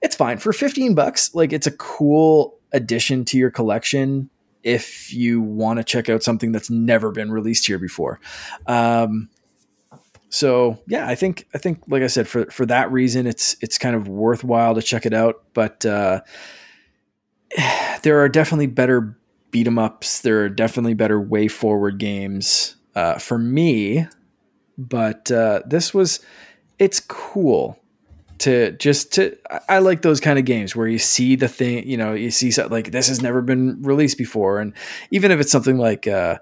[0.01, 1.33] it's fine for 15 bucks.
[1.33, 4.29] Like it's a cool addition to your collection
[4.63, 8.19] if you want to check out something that's never been released here before.
[8.67, 9.29] Um,
[10.29, 13.77] so yeah, I think I think like I said for for that reason, it's it's
[13.77, 15.43] kind of worthwhile to check it out.
[15.53, 16.21] But uh,
[18.03, 19.17] there are definitely better
[19.49, 20.21] beat 'em ups.
[20.21, 24.07] There are definitely better way forward games uh, for me,
[24.77, 26.19] but uh, this was
[26.79, 27.77] it's cool
[28.39, 29.37] to just to
[29.69, 32.49] I like those kind of games where you see the thing, you know, you see
[32.51, 34.73] something like this has never been released before, and
[35.11, 36.39] even if it's something like uh,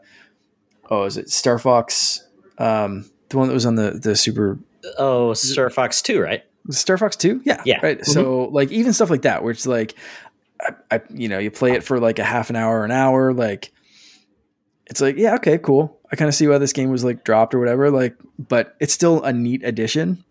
[0.89, 2.25] oh, is it Star Fox,
[2.57, 4.59] um, the one that was on the the Super
[4.97, 6.43] oh Star Fox Two, right?
[6.71, 7.79] Star Fox Two, yeah, yeah.
[7.83, 7.99] Right.
[7.99, 8.11] Mm-hmm.
[8.11, 9.95] So like even stuff like that, where it's like,
[10.61, 13.33] I, I, you know, you play it for like a half an hour, an hour,
[13.33, 13.73] like
[14.85, 15.98] it's like, yeah, okay, cool.
[16.11, 17.91] I kind of see why this game was like dropped or whatever.
[17.91, 20.23] Like, but it's still a neat addition.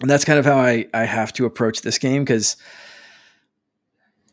[0.00, 2.56] And that's kind of how I, I have to approach this game because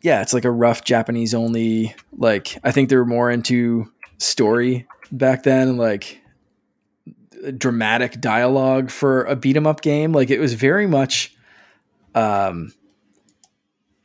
[0.01, 1.95] yeah, it's like a rough Japanese only.
[2.17, 6.21] Like, I think they were more into story back then, like
[7.57, 10.11] dramatic dialogue for a beat 'em up game.
[10.11, 11.33] Like, it was very much,
[12.15, 12.73] um,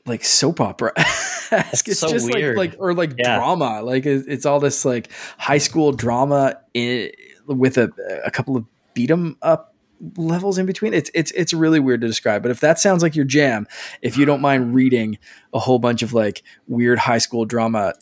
[0.08, 0.92] like soap opera.
[0.96, 2.56] it's so just weird.
[2.56, 3.36] like like or like yeah.
[3.36, 3.82] drama.
[3.82, 7.10] Like it's, it's, all this like high school drama in,
[7.46, 7.92] with a
[8.24, 9.74] a couple of beat 'em up
[10.16, 10.94] levels in between.
[10.94, 12.42] It's it's it's really weird to describe.
[12.42, 13.66] But if that sounds like your jam,
[14.02, 15.18] if you don't mind reading
[15.52, 17.94] a whole bunch of like weird high school drama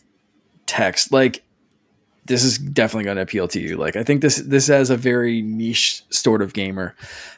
[0.66, 1.42] text, like
[2.26, 3.76] this is definitely going to appeal to you.
[3.76, 6.94] Like I think this this has a very niche sort of gamer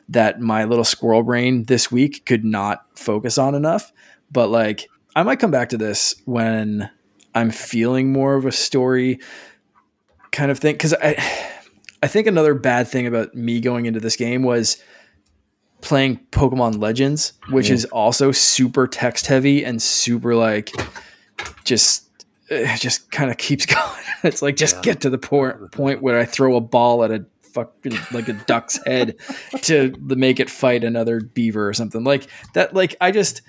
[0.08, 3.92] that my little squirrel brain this week could not focus on enough.
[4.30, 6.90] But like I might come back to this when
[7.34, 9.20] I'm feeling more of a story
[10.30, 11.16] kind of thing because I
[12.02, 14.82] I think another bad thing about me going into this game was
[15.80, 20.70] playing Pokemon Legends, which is also super text heavy and super like
[21.64, 22.08] just
[22.48, 24.02] it just kind of keeps going.
[24.24, 24.82] it's like just yeah.
[24.82, 28.34] get to the point point where I throw a ball at a fucking like a
[28.34, 29.16] duck's head
[29.62, 32.74] to make it fight another beaver or something like that.
[32.74, 33.42] Like I just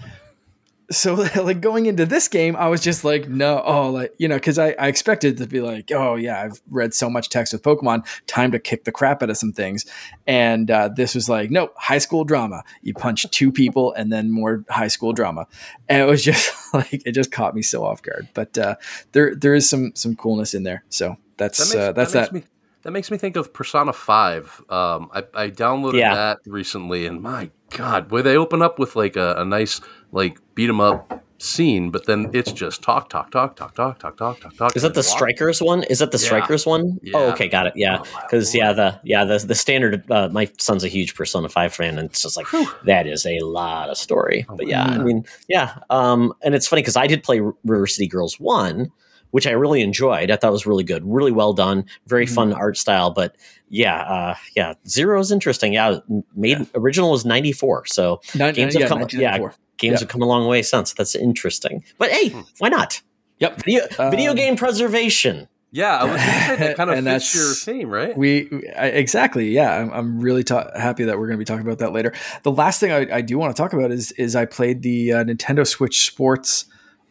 [0.91, 4.36] so like going into this game, I was just like, no, oh, like you know,
[4.36, 7.63] because I, I expected to be like, oh yeah, I've read so much text with
[7.63, 9.86] Pokemon, time to kick the crap out of some things,
[10.28, 12.63] and uh, this was like, nope, high school drama.
[12.82, 15.47] You punch two people and then more high school drama,
[15.88, 18.28] and it was just like it just caught me so off guard.
[18.34, 18.75] But uh,
[19.12, 22.32] there there is some some coolness in there, so that's that makes, uh, that's that.
[22.32, 22.34] that.
[22.34, 22.43] Me,
[22.84, 24.62] that makes me think of Persona Five.
[24.69, 26.15] Um, I, I downloaded yeah.
[26.15, 30.39] that recently, and my God, where they open up with like a, a nice like
[30.55, 34.39] beat 'em up scene, but then it's just talk, talk, talk, talk, talk, talk, talk,
[34.39, 34.75] talk, talk.
[34.75, 35.83] Is that the Strikers one?
[35.83, 36.99] Is that the Strikers one?
[37.01, 37.17] Yeah.
[37.17, 37.73] Oh, okay, got it.
[37.75, 40.09] Yeah, because yeah, the yeah the the standard.
[40.11, 42.67] Uh, my son's a huge Persona Five fan, and it's just like Whew.
[42.85, 44.45] that is a lot of story.
[44.49, 48.07] But yeah, I mean, yeah, um, and it's funny because I did play River City
[48.07, 48.91] Girls one,
[49.31, 50.31] which I really enjoyed.
[50.31, 52.35] I thought was really good, really well done, very mm-hmm.
[52.35, 53.11] fun art style.
[53.11, 53.35] But
[53.69, 55.73] yeah, uh, yeah, Zero is interesting.
[55.73, 55.99] Yeah,
[56.35, 56.65] made yeah.
[56.75, 59.05] original was ninety four, so Nine, games have come.
[59.11, 60.93] Yeah, games have come a long way since.
[60.93, 61.83] That's interesting.
[61.97, 62.41] But hey, hmm.
[62.57, 63.01] why not?
[63.39, 63.63] Yep.
[63.63, 65.47] Video, um, video game preservation.
[65.71, 68.17] Yeah, I was to say that kind of fits your theme, right?
[68.17, 69.49] We I, exactly.
[69.49, 72.13] Yeah, I'm, I'm really ta- happy that we're going to be talking about that later.
[72.43, 75.13] The last thing I, I do want to talk about is is I played the
[75.13, 76.65] uh, Nintendo Switch Sports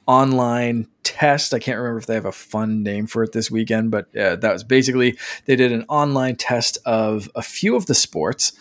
[0.08, 1.54] online test.
[1.54, 4.34] I can't remember if they have a fun name for it this weekend, but uh,
[4.36, 8.52] that was basically they did an online test of a few of the sports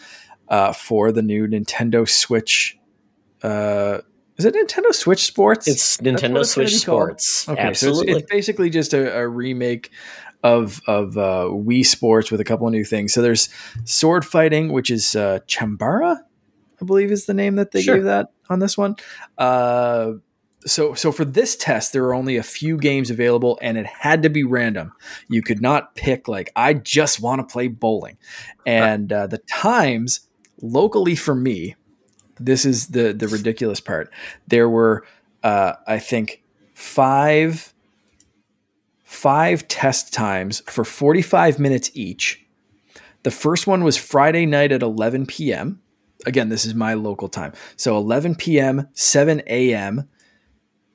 [0.50, 2.78] uh, for the new Nintendo Switch
[3.44, 4.00] uh,
[4.38, 5.68] is it Nintendo Switch Sports?
[5.68, 7.50] It's Nintendo Switch Sports.
[7.50, 8.08] Okay, Absolutely.
[8.08, 9.90] so it's, it's basically just a, a, remake
[10.44, 13.14] of of uh, Wii Sports with a couple of new things.
[13.14, 13.50] So there's
[13.86, 16.18] sword fighting, which is uh, Chambara,
[16.80, 17.96] I believe is the name that they sure.
[17.96, 18.96] gave that on this one.
[19.38, 20.14] Uh,
[20.65, 24.24] so so for this test, there are only a few games available, and it had
[24.24, 24.93] to be random.
[25.28, 28.17] You could not pick like I just want to play bowling,
[28.65, 30.22] and uh, the times
[30.62, 31.76] locally for me
[32.39, 34.12] this is the the ridiculous part.
[34.48, 35.06] There were,
[35.43, 36.43] uh, I think,
[36.74, 37.74] five
[39.04, 42.46] five test times for 45 minutes each.
[43.24, 45.82] The first one was Friday night at 11 p.m.
[46.26, 47.54] Again, this is my local time.
[47.78, 50.10] So 11 p.m., 7 a.m.,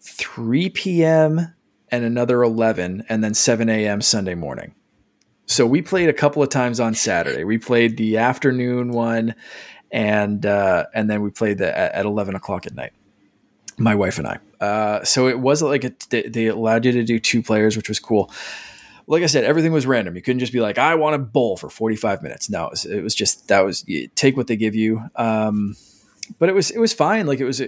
[0.03, 1.55] 3 p.m.,
[1.91, 4.01] and another 11, and then 7 a.m.
[4.01, 4.75] Sunday morning.
[5.45, 7.45] So we played a couple of times on Saturday.
[7.45, 9.35] We played the afternoon one
[9.91, 12.93] and uh, and then we played the, at, at eleven o'clock at night.
[13.77, 14.39] My wife and I.
[14.65, 17.99] Uh, so it wasn't like a, they, allowed you to do two players, which was
[17.99, 18.31] cool
[19.07, 20.15] like I said, everything was random.
[20.15, 22.49] You couldn't just be like, I want to bowl for 45 minutes.
[22.49, 23.85] No, it was, it was just, that was,
[24.15, 25.03] take what they give you.
[25.17, 25.77] Um,
[26.39, 27.27] but it was, it was fine.
[27.27, 27.61] Like it was,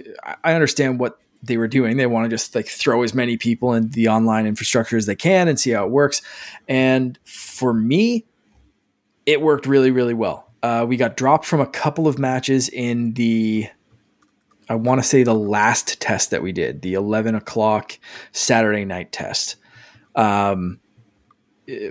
[0.43, 1.97] I understand what they were doing.
[1.97, 5.15] They want to just like throw as many people in the online infrastructure as they
[5.15, 6.21] can and see how it works.
[6.67, 8.25] And for me,
[9.25, 10.51] it worked really, really well.
[10.63, 13.67] Uh, we got dropped from a couple of matches in the,
[14.67, 17.99] I want to say the last test that we did, the 11 o'clock
[18.31, 19.57] Saturday night test.
[20.15, 20.79] Um,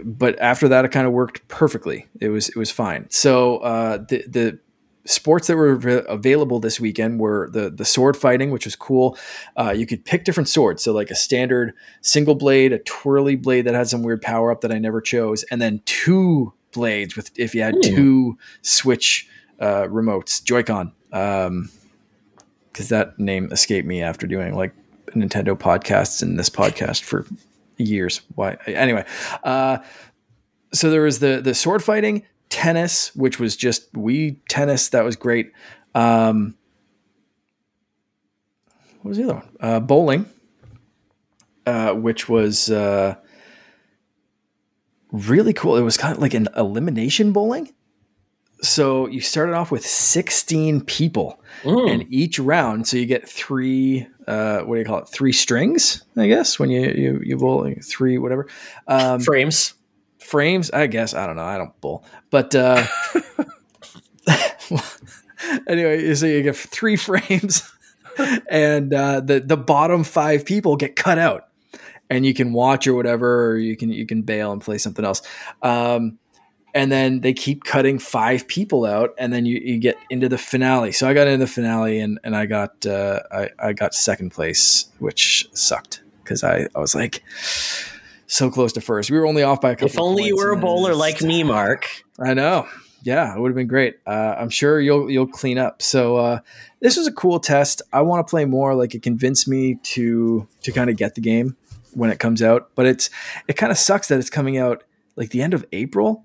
[0.04, 2.06] but after that, it kind of worked perfectly.
[2.20, 3.06] It was it was fine.
[3.10, 4.58] So uh, the the
[5.06, 5.72] sports that were
[6.08, 9.18] available this weekend were the the sword fighting, which was cool.
[9.56, 13.62] Uh, you could pick different swords, so like a standard single blade, a twirly blade
[13.62, 17.30] that had some weird power up that I never chose, and then two blades with
[17.38, 17.82] if you had Ooh.
[17.82, 19.28] two Switch
[19.60, 20.92] uh, remotes, Joy-Con.
[21.12, 21.70] Um,
[22.72, 24.74] because that name escaped me after doing like
[25.14, 27.24] Nintendo podcasts and this podcast for
[27.76, 28.20] years.
[28.34, 28.56] Why?
[28.66, 29.04] Anyway,
[29.44, 29.78] uh,
[30.72, 34.88] so there was the the sword fighting, tennis, which was just Wii tennis.
[34.90, 35.50] That was great.
[35.92, 36.54] Um,
[39.02, 39.48] what was the other one?
[39.58, 40.26] Uh, bowling,
[41.66, 43.16] uh, which was uh,
[45.10, 45.76] really cool.
[45.76, 47.74] It was kind of like an elimination bowling.
[48.62, 51.90] So you started off with 16 people mm.
[51.90, 52.86] and each round.
[52.86, 55.08] So you get three, uh, what do you call it?
[55.08, 58.46] Three strings, I guess, when you, you, you bowl like three, whatever.
[58.86, 59.74] Um, frames.
[60.24, 61.14] Frames, I guess.
[61.14, 61.44] I don't know.
[61.44, 62.04] I don't bowl.
[62.30, 62.84] But uh,
[65.68, 67.70] anyway, you get three frames
[68.48, 71.48] and uh, the, the bottom five people get cut out
[72.10, 75.04] and you can watch or whatever, or you can you can bail and play something
[75.04, 75.22] else.
[75.62, 76.18] Um,
[76.74, 80.38] and then they keep cutting five people out, and then you, you get into the
[80.38, 80.90] finale.
[80.90, 84.30] So I got into the finale, and and I got uh, I I got second
[84.30, 87.22] place, which sucked because I I was like
[88.26, 89.10] so close to first.
[89.10, 89.86] We were only off by a couple.
[89.86, 91.88] If only you were a bowler like me, Mark.
[92.18, 92.66] I know.
[93.02, 93.96] Yeah, it would have been great.
[94.06, 95.82] Uh, I'm sure you'll you'll clean up.
[95.82, 96.38] So uh,
[96.80, 97.82] this was a cool test.
[97.92, 98.74] I want to play more.
[98.74, 101.56] Like it convinced me to to kind of get the game
[101.92, 102.70] when it comes out.
[102.74, 103.10] But it's
[103.46, 104.84] it kind of sucks that it's coming out
[105.16, 106.24] like the end of April.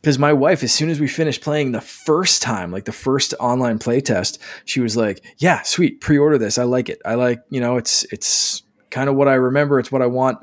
[0.00, 3.34] because my wife, as soon as we finished playing the first time, like the first
[3.40, 6.58] online play test, she was like, "Yeah, sweet, pre-order this.
[6.58, 7.00] I like it.
[7.04, 9.78] I like, you know, it's it's kind of what I remember.
[9.78, 10.38] It's what I want.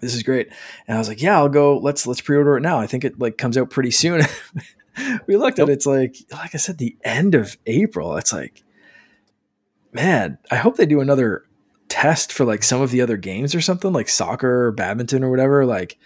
[0.00, 0.48] This is great."
[0.86, 1.78] And I was like, "Yeah, I'll go.
[1.78, 2.78] Let's let's pre-order it now.
[2.78, 4.22] I think it like comes out pretty soon."
[5.26, 5.72] we looked at it.
[5.72, 8.16] It's like, like I said, the end of April.
[8.16, 8.62] It's like,
[9.92, 11.44] man, I hope they do another
[11.88, 15.30] test for like some of the other games or something like soccer or badminton or
[15.30, 15.64] whatever.
[15.66, 15.98] Like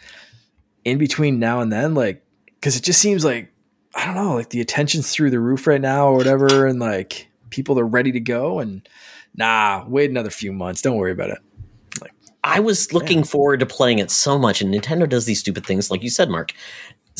[0.84, 3.52] in between now and then, like because it just seems like
[3.94, 7.28] I don't know, like the attention's through the roof right now or whatever, and like
[7.50, 8.60] people are ready to go.
[8.60, 8.88] And
[9.34, 10.82] nah, wait another few months.
[10.82, 11.38] Don't worry about it.
[12.42, 13.24] I was looking man.
[13.24, 16.30] forward to playing it so much, and Nintendo does these stupid things, like you said,
[16.30, 16.52] Mark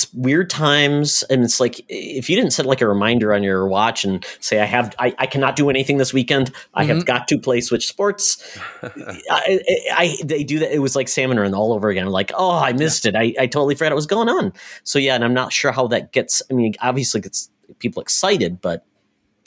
[0.00, 3.66] it's weird times and it's like if you didn't set like a reminder on your
[3.66, 6.96] watch and say i have i, I cannot do anything this weekend i mm-hmm.
[6.96, 9.60] have got to play switch sports I,
[9.92, 12.58] I, they do that it was like salmon run all over again I'm like oh
[12.58, 13.10] i missed yeah.
[13.10, 14.52] it I, I totally forgot what was going on
[14.84, 18.60] so yeah and i'm not sure how that gets i mean obviously gets people excited
[18.60, 18.86] but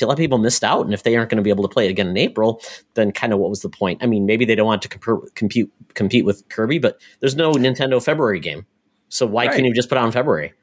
[0.02, 1.74] a lot of people missed out and if they aren't going to be able to
[1.74, 2.62] play it again in april
[2.96, 5.34] then kind of what was the point i mean maybe they don't want to comp-
[5.36, 8.66] compete compete with kirby but there's no nintendo february game
[9.14, 9.52] so why right.
[9.52, 10.54] couldn't you just put it on February?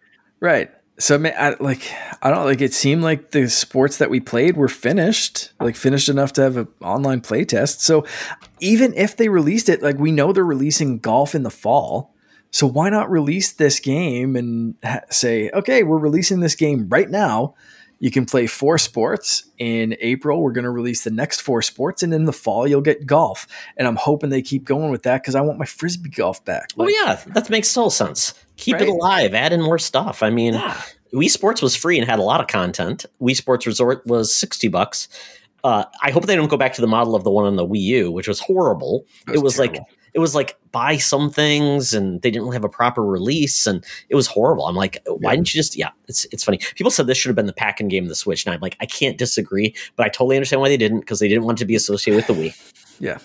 [0.40, 0.72] Right.
[0.98, 1.88] So I, like
[2.20, 6.08] I don't like it seemed like the sports that we played were finished, like finished
[6.08, 7.80] enough to have an online play test.
[7.80, 8.04] So
[8.58, 12.12] even if they released it, like we know they're releasing golf in the fall.
[12.50, 17.08] So why not release this game and ha- say, okay, we're releasing this game right
[17.08, 17.54] now.
[18.00, 19.44] You can play four sports.
[19.58, 22.80] In April, we're going to release the next four sports, and in the fall, you'll
[22.80, 23.46] get golf.
[23.76, 26.70] And I'm hoping they keep going with that because I want my frisbee golf back.
[26.76, 28.34] Like, oh yeah, that makes total sense.
[28.56, 28.82] Keep right?
[28.82, 29.34] it alive.
[29.34, 30.22] Add in more stuff.
[30.22, 30.80] I mean, yeah.
[31.12, 33.04] Wii Sports was free and had a lot of content.
[33.20, 35.08] Wii Sports Resort was sixty bucks.
[35.62, 37.66] Uh, I hope they don't go back to the model of the one on the
[37.66, 39.04] Wii U, which was horrible.
[39.26, 39.74] Was it was terrible.
[39.74, 43.66] like it was like buy some things and they didn't really have a proper release
[43.66, 44.66] and it was horrible.
[44.66, 45.36] I'm like, why yeah.
[45.36, 46.58] didn't you just yeah, it's it's funny.
[46.74, 48.44] People said this should have been the pack-in game of the Switch.
[48.44, 51.28] And I'm like, I can't disagree, but I totally understand why they didn't, because they
[51.28, 52.76] didn't want to be associated with the Wii.
[53.02, 53.16] Yeah.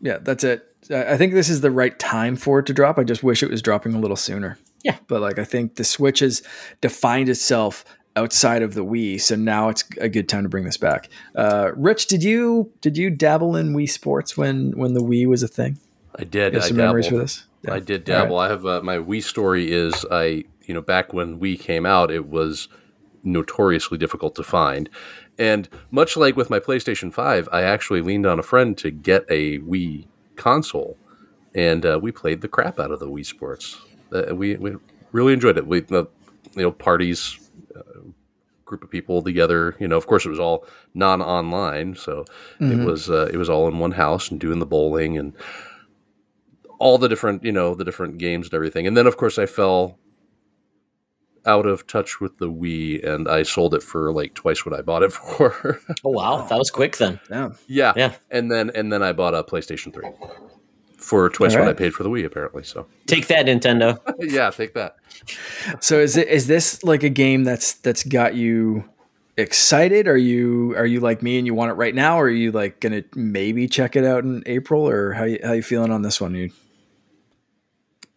[0.00, 0.66] Yeah, that's it.
[0.90, 2.98] I think this is the right time for it to drop.
[2.98, 4.58] I just wish it was dropping a little sooner.
[4.82, 4.96] Yeah.
[5.06, 6.42] But like I think the Switch has
[6.80, 7.84] defined itself
[8.16, 11.08] outside of the Wii, so now it's a good time to bring this back.
[11.34, 15.42] Uh, Rich, did you did you dabble in Wii Sports when when the Wii was
[15.42, 15.78] a thing?
[16.16, 16.54] I did.
[16.54, 17.46] Have some I memories for this.
[17.62, 17.74] Yeah.
[17.74, 18.36] I did dabble.
[18.36, 18.46] Right.
[18.46, 22.10] I have uh, my Wii story is I you know back when Wii came out,
[22.10, 22.68] it was
[23.22, 24.88] notoriously difficult to find.
[25.38, 29.24] And much like with my PlayStation 5, I actually leaned on a friend to get
[29.30, 30.98] a Wii console,
[31.54, 33.80] and uh, we played the crap out of the Wii Sports.
[34.12, 34.76] Uh, we, we
[35.12, 35.66] really enjoyed it.
[35.66, 36.08] We, you
[36.56, 37.38] know, parties,
[37.74, 38.00] uh,
[38.64, 39.76] group of people together.
[39.80, 42.24] You know, of course, it was all non-online, so
[42.60, 42.80] mm-hmm.
[42.80, 45.32] it was uh, it was all in one house and doing the bowling and
[46.80, 48.88] all the different you know the different games and everything.
[48.88, 49.98] And then of course I fell
[51.46, 54.82] out of touch with the Wii and I sold it for like twice what I
[54.82, 55.80] bought it for.
[56.04, 57.20] oh wow, that was quick then.
[57.30, 57.50] Yeah.
[57.68, 57.92] Yeah.
[57.96, 58.14] Yeah.
[58.30, 60.08] And then and then I bought a PlayStation 3
[60.96, 61.62] for twice right.
[61.62, 62.64] what I paid for the Wii apparently.
[62.64, 63.98] So Take that Nintendo.
[64.18, 64.96] yeah, take that.
[65.80, 68.84] So is it is this like a game that's that's got you
[69.36, 70.08] excited?
[70.08, 72.52] Are you are you like me and you want it right now or are you
[72.52, 75.92] like going to maybe check it out in April or how you, how you feeling
[75.92, 76.34] on this one?
[76.34, 76.50] You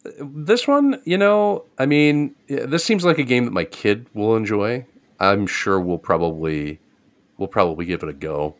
[0.04, 4.36] this one, you know, I mean, this seems like a game that my kid will
[4.36, 4.86] enjoy.
[5.20, 6.80] I'm sure we'll probably
[7.38, 8.56] we'll probably give it a go.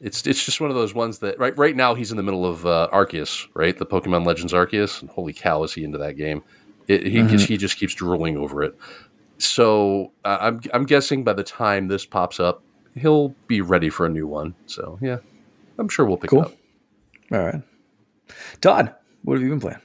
[0.00, 2.44] It's it's just one of those ones that right right now he's in the middle
[2.44, 3.76] of uh, Arceus, right?
[3.76, 6.42] The Pokemon Legends Arceus, and holy cow, is he into that game?
[6.88, 7.36] It, he mm-hmm.
[7.36, 8.76] he just keeps drooling over it.
[9.38, 12.62] So uh, I'm I'm guessing by the time this pops up,
[12.96, 14.56] he'll be ready for a new one.
[14.66, 15.18] So yeah,
[15.78, 16.42] I'm sure we'll pick cool.
[16.42, 16.54] it up.
[17.30, 17.62] All right,
[18.60, 19.80] Todd, what have you been playing?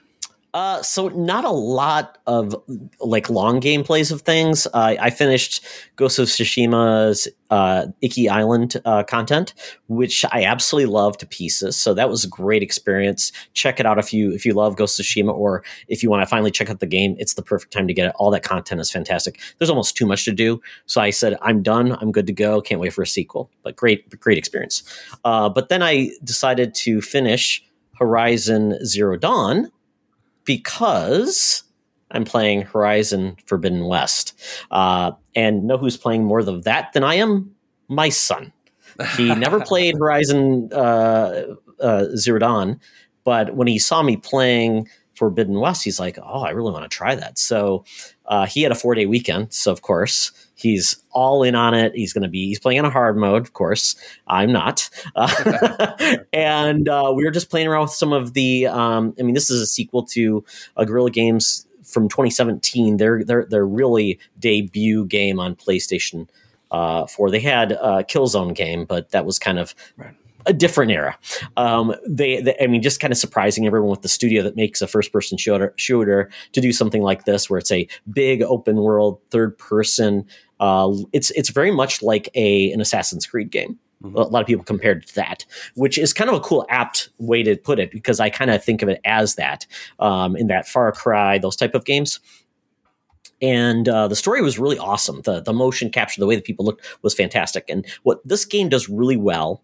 [0.58, 2.56] Uh, so not a lot of
[3.00, 4.66] like long gameplays of things.
[4.74, 5.64] Uh, I finished
[5.98, 9.54] Ghost of Tsushima's uh, Iki Island uh, content,
[9.88, 11.78] which I absolutely love to pieces.
[11.78, 13.32] So that was a great experience.
[13.54, 16.24] Check it out if you if you love Ghost of Tsushima or if you want
[16.24, 17.16] to finally check out the game.
[17.20, 18.16] It's the perfect time to get it.
[18.16, 19.40] All that content is fantastic.
[19.60, 20.60] There's almost too much to do.
[20.88, 21.92] So I said I'm done.
[22.02, 22.62] I'm good to go.
[22.62, 23.52] Can't wait for a sequel.
[23.62, 24.82] But great great experience.
[25.24, 27.64] Uh, but then I decided to finish
[28.00, 29.72] Horizon Zero Dawn
[30.48, 31.64] because
[32.10, 34.34] I'm playing Horizon Forbidden West.
[34.72, 37.54] Uh, and know who's playing more of that than I am?
[37.90, 38.52] My son.
[39.16, 41.44] He never played Horizon uh,
[41.80, 42.80] uh, Zero Dawn,
[43.24, 46.96] but when he saw me playing Forbidden West, he's like, "Oh, I really want to
[46.96, 47.84] try that." So
[48.26, 51.94] uh, he had a four day weekend, so of course he's all in on it.
[51.96, 53.96] He's going to be he's playing on a hard mode, of course.
[54.28, 55.94] I'm not, uh,
[56.34, 58.68] and uh, we were just playing around with some of the.
[58.68, 60.44] Um, I mean, this is a sequel to
[60.76, 62.98] a Guerrilla Games from 2017.
[62.98, 66.28] Their their their really debut game on PlayStation
[66.72, 67.32] uh, 4.
[67.32, 70.14] They had a Killzone game, but that was kind of Right.
[70.46, 71.18] a different era.
[71.56, 74.82] Um, they, they, I mean, just kind of surprising everyone with the studio that makes
[74.82, 78.78] a first person shooter, shooter to do something like this, where it's a big open
[78.78, 80.26] world third person.
[80.60, 83.78] Uh, it's it's very much like a an Assassin's Creed game.
[84.04, 84.16] Mhm.
[84.16, 85.46] A lot of people compared to that,
[85.76, 88.64] which is kind of a cool, apt way to put it, because I kind of
[88.64, 89.66] think of it as that
[90.00, 92.20] um, in that Far Cry, those type of games.
[93.42, 95.22] And uh, the story was really awesome.
[95.24, 97.66] The the motion capture, the way that people looked was fantastic.
[97.70, 99.64] And what this game does really well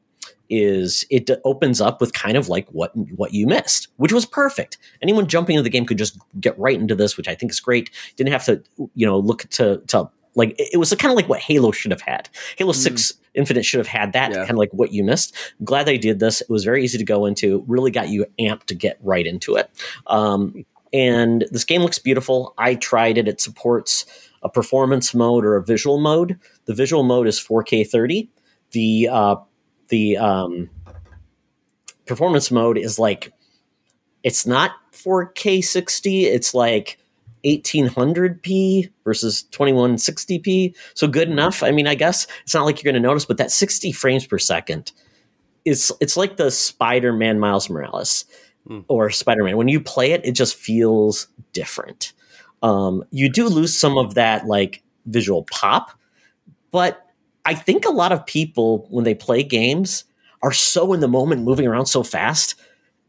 [0.50, 4.78] is it opens up with kind of like what what you missed, which was perfect.
[5.02, 7.60] Anyone jumping into the game could just get right into this, which I think is
[7.60, 7.90] great.
[8.16, 8.62] Didn't have to
[8.94, 11.92] you know look to to like it it was kind of like what Halo should
[11.92, 12.30] have had.
[12.58, 12.76] Halo Mm.
[12.76, 14.38] Six Infinite should have had that Yeah.
[14.40, 15.36] kind of like what you missed.
[15.64, 16.42] glad they did this.
[16.42, 17.64] It was very easy to go into.
[17.68, 19.70] Really got you amped to get right into it.
[20.08, 22.54] Um, and this game looks beautiful.
[22.60, 23.28] I tried it.
[23.28, 24.06] It supports
[24.44, 26.38] a performance mode or a visual mode.
[26.66, 28.30] The visual mode is 4K 30.
[28.72, 29.36] The uh,
[29.90, 30.70] the um,
[32.06, 33.34] performance mode is like
[34.24, 36.26] it's not 4K 60.
[36.26, 36.98] It's like
[37.46, 40.76] 1800p versus 2160p.
[40.94, 41.64] So good enough.
[41.64, 44.26] I mean, I guess it's not like you're going to notice, but that 60 frames
[44.26, 44.92] per second
[45.66, 48.26] is it's like the Spider-Man Miles Morales
[48.68, 48.80] Hmm.
[48.88, 49.58] or Spider-Man.
[49.58, 52.14] When you play it, it just feels different.
[52.62, 55.92] Um, you do lose some of that like visual pop,
[56.72, 57.06] but
[57.44, 60.06] I think a lot of people when they play games
[60.44, 62.56] are so in the moment, moving around so fast,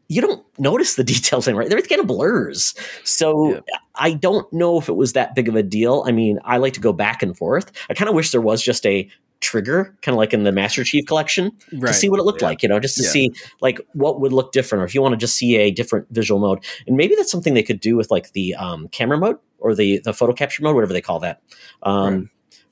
[0.07, 1.63] you don't notice the details anymore.
[1.63, 2.73] Everything kind of blurs.
[3.03, 3.59] So Yeah.
[3.95, 6.03] I don't know if it was that big of a deal.
[6.07, 7.71] I mean, I like to go back and forth.
[7.89, 9.09] I kind of wish there was just a
[9.41, 11.89] trigger, kind of like in the Master Chief collection, Right.
[11.89, 12.47] to see what it looked Yeah.
[12.47, 13.09] like, you know, just to Yeah.
[13.09, 13.31] see
[13.61, 16.39] like what would look different, or if you want to just see a different visual
[16.39, 16.59] mode.
[16.87, 19.99] And maybe that's something they could do with like the um, camera mode or the
[20.03, 21.41] the photo capture mode, whatever they call that.
[21.83, 22.23] Um, Right.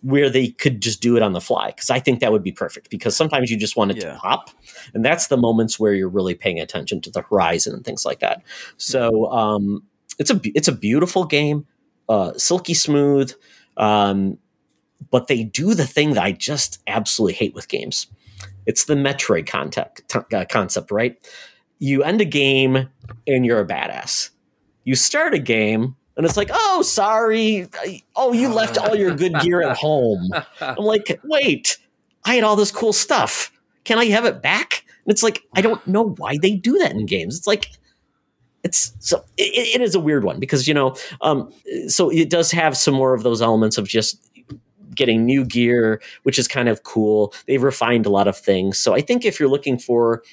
[0.03, 2.51] Where they could just do it on the fly, because I think that would be
[2.51, 2.89] perfect.
[2.89, 4.11] Because sometimes you just want it Yeah.
[4.13, 4.49] to pop,
[4.93, 8.19] and that's the moments where you're really paying attention to the horizon and things like
[8.19, 8.43] that.
[8.75, 9.83] So um,
[10.19, 11.65] it's a it's a beautiful game,
[12.09, 13.33] uh, silky smooth,
[13.77, 14.37] um,
[15.09, 18.07] but they do the thing that I just absolutely hate with games.
[18.65, 21.15] It's the Metroid concept, uh, concept, right?
[21.79, 22.89] You end a game
[23.25, 24.31] and you're a badass.
[24.83, 27.67] You start a game and it's like, oh, sorry,
[28.15, 30.29] oh, you left all your good gear at home.
[30.61, 31.77] I'm like, wait,
[32.23, 33.51] I had all this cool stuff.
[33.83, 34.85] Can I have it back?
[35.05, 37.37] And it's like, I don't know why they do that in games.
[37.37, 37.71] It's like,
[38.63, 41.51] it's so it, it is a weird one because you know, um,
[41.87, 44.29] so it does have some more of those elements of just
[44.95, 47.33] getting new gear, which is kind of cool.
[47.45, 48.79] They've refined a lot of things.
[48.79, 50.23] So I think if you're looking for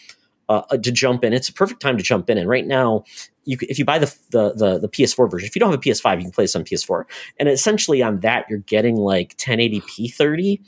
[0.49, 2.39] uh, to jump in, it's a perfect time to jump in.
[2.39, 3.05] And right now,
[3.45, 5.82] you if you buy the, the the the PS4 version, if you don't have a
[5.82, 7.05] PS5, you can play this on PS4.
[7.38, 10.61] And essentially on that, you're getting like 1080p 30,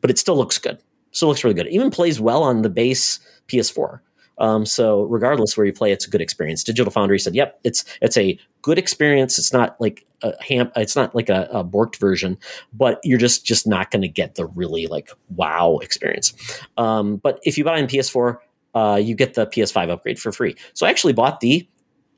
[0.00, 0.78] but it still looks good.
[1.12, 1.66] Still looks really good.
[1.66, 4.00] It even plays well on the base PS4.
[4.38, 6.64] Um, so regardless where you play, it's a good experience.
[6.64, 9.38] Digital Foundry said, "Yep, it's it's a good experience.
[9.38, 12.38] It's not like a ham, it's not like a, a borked version,
[12.72, 16.32] but you're just just not going to get the really like wow experience.
[16.76, 18.38] Um, but if you buy on PS4,
[18.74, 20.56] uh, you get the PS5 upgrade for free.
[20.74, 21.68] So I actually bought the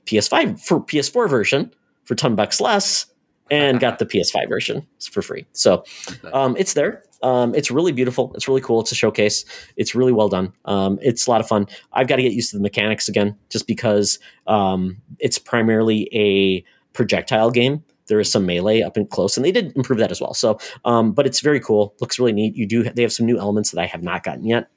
[0.07, 1.73] PS5 for PS4 version
[2.05, 3.07] for ten bucks less,
[3.51, 5.47] and got the PS5 version for free.
[5.53, 5.85] So
[6.33, 7.03] um, it's there.
[7.23, 8.33] Um, it's really beautiful.
[8.35, 8.81] It's really cool.
[8.81, 9.45] It's a showcase.
[9.77, 10.53] It's really well done.
[10.65, 11.69] Um, it's a lot of fun.
[11.93, 16.65] I've got to get used to the mechanics again, just because um, it's primarily a
[16.95, 17.85] projectile game.
[18.07, 20.35] There is some melee up and close, and they did improve that as well.
[20.35, 21.95] So, um, but it's very cool.
[22.01, 22.57] Looks really neat.
[22.57, 22.83] You do.
[22.83, 24.69] They have some new elements that I have not gotten yet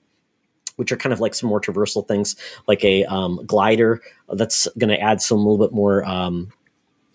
[0.76, 2.36] which are kind of like some more traversal things,
[2.68, 4.02] like a um, glider
[4.34, 6.52] that's going to add some little bit more um,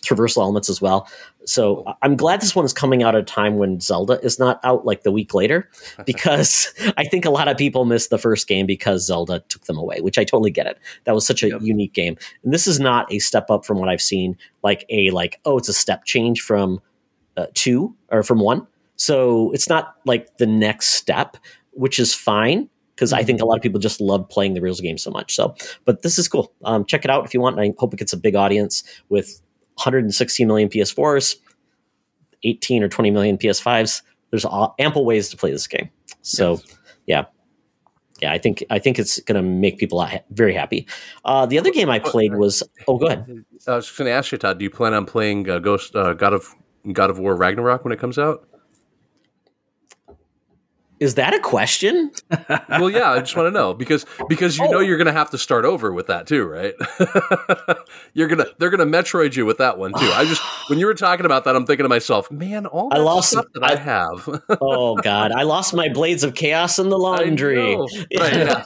[0.03, 1.09] traversal elements as well.
[1.45, 4.61] So I'm glad this one is coming out at a time when Zelda is not
[4.65, 5.69] out like the week later,
[6.07, 9.79] because I think a lot of people missed the first game because Zelda took them
[9.79, 10.79] away, which I totally get it.
[11.05, 11.63] That was such a Yep.
[11.63, 14.37] unique game, and this is not a step up from what I've seen.
[14.63, 16.81] Like a like oh, it's a step change from
[17.37, 18.67] uh, two or from one.
[18.97, 21.37] So it's not like the next step,
[21.73, 22.69] which is fine
[23.01, 25.35] because I think a lot of people just love playing the Reels game so much.
[25.35, 25.55] So,
[25.87, 26.53] but this is cool.
[26.65, 27.59] Um, check it out if you want.
[27.59, 29.41] I hope it gets a big audience with
[29.77, 31.37] 116 million PS4s,
[32.45, 34.03] 18 or 20 million PS5s.
[34.29, 34.45] There's
[34.79, 35.89] ample ways to play this game.
[36.21, 36.77] So, Yes.
[37.07, 37.25] yeah.
[38.21, 40.87] Yeah, I think I think it's going to make people a lot ha- very happy.
[41.25, 43.47] Uh, the other game I played was oh, go ahead.
[43.67, 44.59] I was just going to ask you, Todd.
[44.59, 46.55] Do you plan on playing uh, Ghost uh, God of
[46.93, 48.47] God of War Ragnarok when it comes out?
[51.01, 52.11] Is that a question?
[52.69, 54.71] well, yeah, I just want to know because because you oh.
[54.71, 56.75] know you're going to have to start over with that too, right?
[58.15, 60.11] you're gonna they're gonna Metroid you with that one too.
[60.13, 62.99] I just when you were talking about that, I'm thinking to myself, man, all I
[62.99, 64.43] lost stuff that I, I have.
[64.61, 67.77] oh God, I lost my blades of chaos in the laundry.
[67.77, 68.65] Right, Yeah.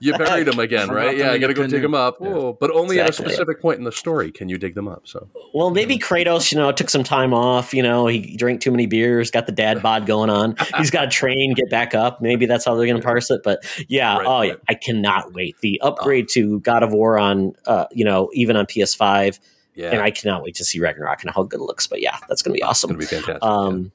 [0.00, 1.16] you buried them again, right?
[1.16, 2.16] Yeah, I got to go dig them up.
[2.20, 2.52] Yeah.
[2.60, 3.24] but only exactly.
[3.24, 5.06] at a specific point in the story can you dig them up.
[5.06, 7.72] So, well, maybe Kratos, you know, took some time off.
[7.72, 10.56] You know, he drank too many beers, got the dad bod going on.
[10.76, 12.20] He's got train, get back up.
[12.20, 13.42] Maybe that's how they're going to parse it.
[13.42, 14.48] But yeah, right, oh right.
[14.48, 15.56] yeah, I cannot wait.
[15.60, 16.34] The upgrade oh.
[16.34, 19.38] to God of War on, uh, you know, even on PS5.
[19.74, 19.90] Yeah.
[19.90, 21.86] And I cannot wait to see Ragnarok and how good it looks.
[21.86, 22.90] But yeah, that's going to be awesome.
[22.90, 23.42] It's going to be fantastic.
[23.42, 23.92] Um,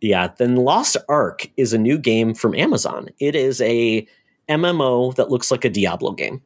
[0.00, 0.22] yeah.
[0.22, 0.32] yeah.
[0.38, 3.10] Then Lost Ark is a new game from Amazon.
[3.20, 4.06] It is a
[4.48, 6.40] MMO that looks like a Diablo game.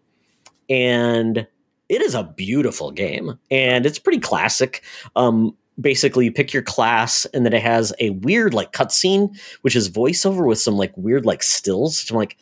[0.69, 1.47] And
[1.89, 4.83] it is a beautiful game and it's pretty classic.
[5.15, 9.75] Um, basically you pick your class and then it has a weird like cutscene which
[9.75, 12.37] is voiceover with some like weird like stills i'm like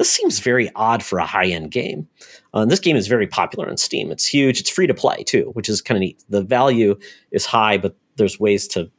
[0.00, 2.08] this seems very odd for a high-end game.
[2.54, 4.10] Uh, this game is very popular on steam.
[4.10, 4.58] It's huge.
[4.58, 6.24] It's free to play too which is kind of neat.
[6.30, 6.98] The value
[7.32, 8.90] is high but there's ways to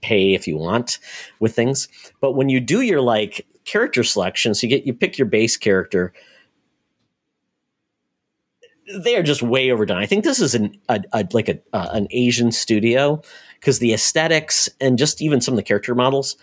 [0.00, 0.98] pay if you want
[1.38, 1.86] with things.
[2.20, 5.56] But when you do your like character selection so you get you pick your base
[5.56, 6.12] character
[8.98, 9.98] they are just way overdone.
[9.98, 13.22] I think this is an a, a like a uh, an Asian studio
[13.60, 16.36] because the aesthetics and just even some of the character models,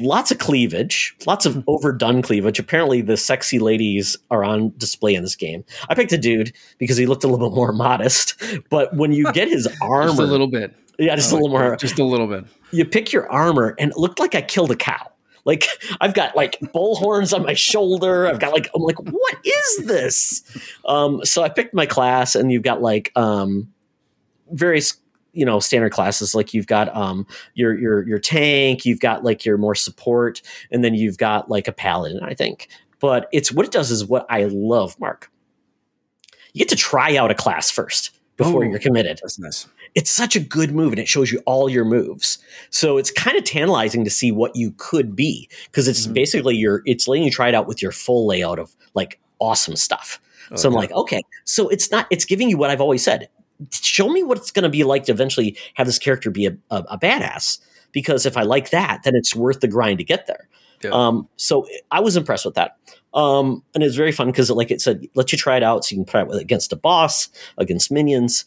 [0.00, 2.58] lots of cleavage, lots of overdone cleavage.
[2.58, 5.64] Apparently, the sexy ladies are on display in this game.
[5.88, 9.32] I picked a dude because he looked a little bit more modest, but when you
[9.32, 12.26] get his armor, just a little bit, yeah, just a little more, just a little
[12.26, 12.44] bit.
[12.70, 15.10] You pick your armor, and it looked like I killed a cow.
[15.44, 15.66] Like
[16.00, 18.26] I've got like bull horns on my shoulder.
[18.26, 20.42] I've got like I'm like, what is this?
[20.84, 23.72] Um, so I picked my class, and you've got like um,
[24.50, 24.98] various
[25.32, 26.34] you know standard classes.
[26.34, 30.82] Like you've got um your your your tank you've got like your more support and
[30.82, 32.68] then you've got like a paladin i think.
[33.00, 35.30] But it's what it does is what i love mark.
[36.52, 39.20] You get to try out a class first before oh, you're committed.
[39.22, 42.38] that's nice it's such a good move and it shows you all your moves.
[42.70, 46.14] So it's kind of tantalizing to see what you could be because it's mm-hmm.
[46.14, 49.76] basically your it's letting you try it out with your full layout of like awesome
[49.76, 50.20] stuff.
[50.48, 50.56] Okay.
[50.56, 53.28] So I'm like, okay, so it's not it's giving you what I've always said.
[53.72, 56.56] Show me what it's going to be like to eventually have this character be a,
[56.70, 57.58] a, a, badass.
[57.90, 60.48] Because if I like that, then it's worth the grind to get there.
[60.82, 60.90] Yeah.
[60.90, 62.76] Um, so I was impressed with that.
[63.14, 65.94] Um, and it's very fun because, like it said, let you try it out so
[65.94, 68.44] you can try it with against a boss, against minions.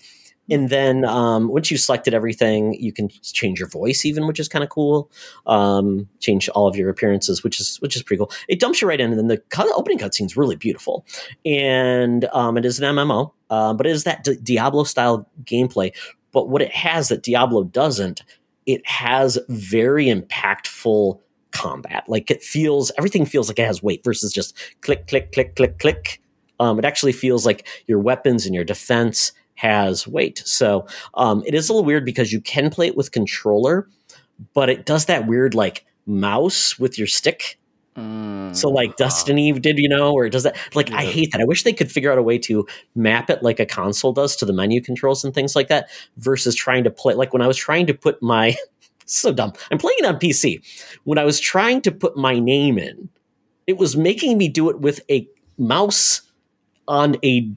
[0.50, 4.50] And then um, once you selected everything, you can change your voice even, which is
[4.50, 5.10] kind of cool.
[5.46, 8.32] Um, change all of your appearances, which is which is pretty cool.
[8.50, 11.06] It dumps you right in, and then the cut, opening cutscene is really beautiful.
[11.46, 15.94] And um, it is an MMO, uh, but it is that D- Diablo style gameplay.
[16.32, 18.24] But what it has that Diablo doesn't,
[18.66, 21.20] it has very impactful
[21.52, 22.06] combat.
[22.08, 25.80] Like it feels, everything feels like it has weight versus just click, click, click, click,
[25.80, 26.22] click.
[26.60, 30.41] Um, it actually feels like your weapons and your defense has weight.
[30.43, 33.88] So um, it is a little weird because you can play it with controller,
[34.55, 37.59] but it does that weird like mouse with your stick.
[37.95, 40.97] Mm, so like Destiny did, you know, or does that like yeah.
[40.97, 41.41] I hate that.
[41.41, 44.36] I wish they could figure out a way to map it like a console does
[44.38, 47.47] to the menu controls and things like that versus trying to play like when I
[47.47, 48.55] was trying to put my
[49.05, 49.53] so dumb.
[49.70, 50.64] I'm playing it on PC.
[51.03, 53.09] When I was trying to put my name in,
[53.68, 55.28] it was making me do it with a
[55.59, 56.22] mouse
[56.88, 57.51] on a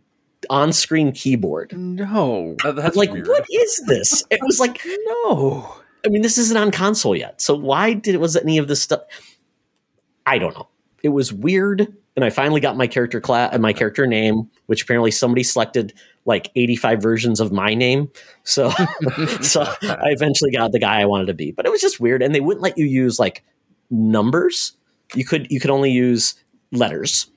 [0.51, 1.72] on-screen keyboard.
[1.76, 3.28] No, that's like weird.
[3.28, 4.24] what is this?
[4.30, 5.74] It was like no.
[6.05, 8.82] I mean, this isn't on console yet, so why did it was any of this
[8.82, 9.01] stuff?
[10.26, 10.68] I don't know.
[11.03, 11.86] It was weird,
[12.16, 15.92] and I finally got my character class, and my character name, which apparently somebody selected
[16.26, 18.11] like 85 versions of my name.
[18.45, 18.70] So,
[19.40, 22.22] so I eventually got the guy I wanted to be, but it was just weird,
[22.22, 23.45] and they wouldn't let you use like
[23.90, 24.72] numbers.
[25.14, 26.34] You could you could only use
[26.72, 27.28] letters.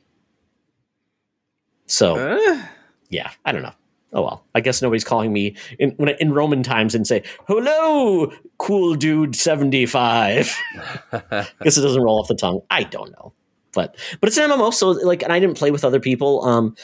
[1.86, 2.16] So.
[2.16, 2.62] Uh
[3.10, 3.74] yeah, I don't know.
[4.14, 8.32] Oh well, I guess nobody's calling me in when in Roman times and say hello,
[8.58, 10.56] cool dude seventy five.
[11.12, 12.62] guess it doesn't roll off the tongue.
[12.70, 13.34] I don't know,
[13.74, 16.44] but but it's an MMO, so like, and I didn't play with other people.
[16.46, 16.76] Um,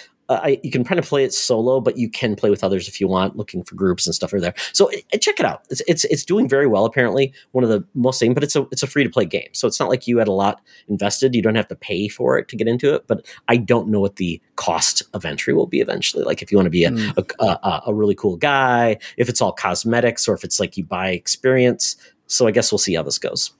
[0.41, 3.01] I, you can kind of play it solo, but you can play with others if
[3.01, 4.53] you want, looking for groups and stuff are there.
[4.71, 5.63] So uh, check it out.
[5.69, 6.85] It's, it's it's doing very well.
[6.85, 9.49] Apparently, one of the most thing, but it's a it's a free to play game.
[9.53, 11.35] So it's not like you had a lot invested.
[11.35, 13.07] You don't have to pay for it to get into it.
[13.07, 16.23] But I don't know what the cost of entry will be eventually.
[16.23, 17.33] Like if you want to be a, mm.
[17.39, 20.83] a, a, a really cool guy, if it's all cosmetics, or if it's like you
[20.83, 21.95] buy experience.
[22.27, 23.51] So I guess we'll see how this goes.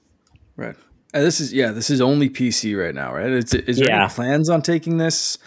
[0.56, 0.76] Right.
[1.12, 3.30] And this is yeah, this is only PC right now, right?
[3.30, 4.04] Is, is there yeah.
[4.04, 5.38] any plans on taking this?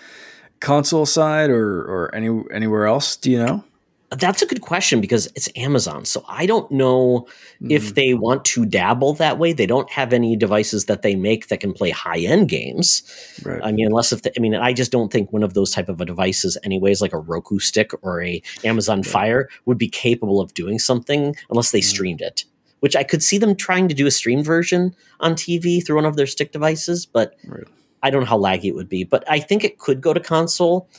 [0.60, 3.16] Console side or or any anywhere else?
[3.16, 3.64] Do you know?
[4.10, 6.06] That's a good question because it's Amazon.
[6.06, 7.28] So I don't know
[7.62, 7.72] mm.
[7.72, 9.52] if they want to dabble that way.
[9.52, 13.04] They don't have any devices that they make that can play high end games.
[13.44, 13.60] Right.
[13.62, 15.90] I mean, unless if the, I mean, I just don't think one of those type
[15.90, 19.08] of devices, anyways, like a Roku stick or a Amazon right.
[19.08, 21.84] Fire, would be capable of doing something unless they mm.
[21.84, 22.46] streamed it.
[22.80, 26.06] Which I could see them trying to do a streamed version on TV through one
[26.06, 27.68] of their stick devices, but right.
[28.04, 29.04] I don't know how laggy it would be.
[29.04, 30.90] But I think it could go to console.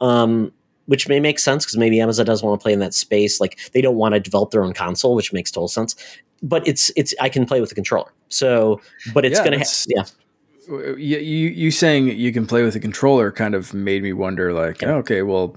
[0.00, 0.52] Um,
[0.86, 3.40] which may make sense because maybe Amazon doesn't want to play in that space.
[3.40, 5.94] Like they don't want to develop their own console, which makes total sense.
[6.42, 8.12] But it's it's I can play with the controller.
[8.28, 8.80] So,
[9.12, 10.04] but it's yeah, gonna ha- yeah.
[10.68, 14.82] You, you saying you can play with the controller kind of made me wonder like
[14.82, 15.56] okay, okay well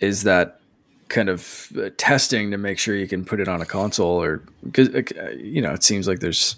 [0.00, 0.60] is that
[1.08, 4.42] kind of uh, testing to make sure you can put it on a console or
[4.64, 6.56] because uh, you know it seems like there's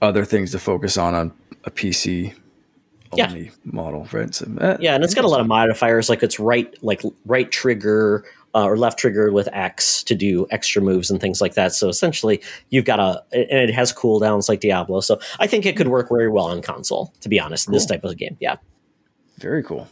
[0.00, 1.32] other things to focus on on
[1.64, 2.34] a PC
[3.12, 3.50] only yeah.
[3.64, 4.34] model, right?
[4.34, 7.50] So, uh, yeah, and it's got a lot of modifiers, like it's right, like right
[7.50, 8.24] trigger
[8.54, 11.72] uh, or left trigger with X to do extra moves and things like that.
[11.72, 15.00] So essentially, you've got a, and it has cooldowns like Diablo.
[15.00, 17.12] So I think it could work very well on console.
[17.20, 17.74] To be honest, cool.
[17.74, 18.56] this type of game, yeah.
[19.38, 19.88] Very cool.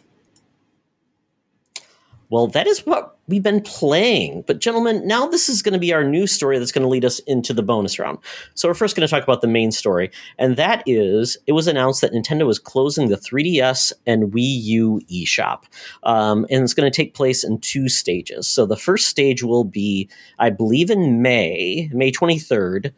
[2.31, 4.45] Well, that is what we've been playing.
[4.47, 7.05] But, gentlemen, now this is going to be our new story that's going to lead
[7.05, 8.19] us into the bonus round.
[8.55, 11.67] So, we're first going to talk about the main story, and that is it was
[11.67, 15.65] announced that Nintendo was closing the 3DS and Wii U eShop.
[16.03, 18.47] Um, and it's going to take place in two stages.
[18.47, 22.93] So, the first stage will be, I believe, in May, May 23rd.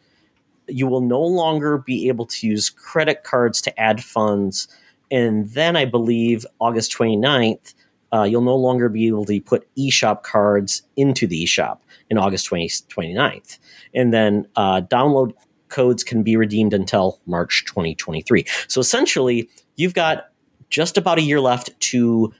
[0.67, 4.67] You will no longer be able to use credit cards to add funds.
[5.09, 7.73] And then I believe August 29th
[8.13, 12.45] uh, you'll no longer be able to put eShop cards into the eShop in August
[12.45, 13.57] 20, 29th.
[13.93, 15.33] And then uh, download
[15.69, 18.45] codes can be redeemed until March 2023.
[18.67, 20.29] So essentially, you've got
[20.69, 22.33] just about a year left to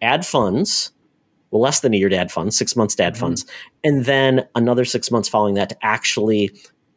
[0.00, 0.92] add funds.
[1.50, 3.20] Well, less than a year to add funds, six months to add mm-hmm.
[3.20, 3.46] funds,
[3.84, 6.50] and then another six months following that to actually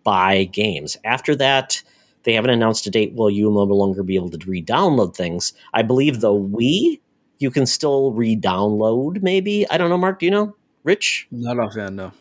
[0.03, 0.97] buy games.
[1.03, 1.81] After that,
[2.23, 3.13] they haven't announced a date.
[3.13, 5.53] Well, you will no longer be able to re-download things.
[5.73, 6.99] I believe the Wii
[7.39, 9.21] you can still re-download.
[9.21, 9.97] Maybe I don't know.
[9.97, 10.55] Mark, do you know?
[10.83, 11.27] Rich?
[11.31, 12.11] Not offhand, no.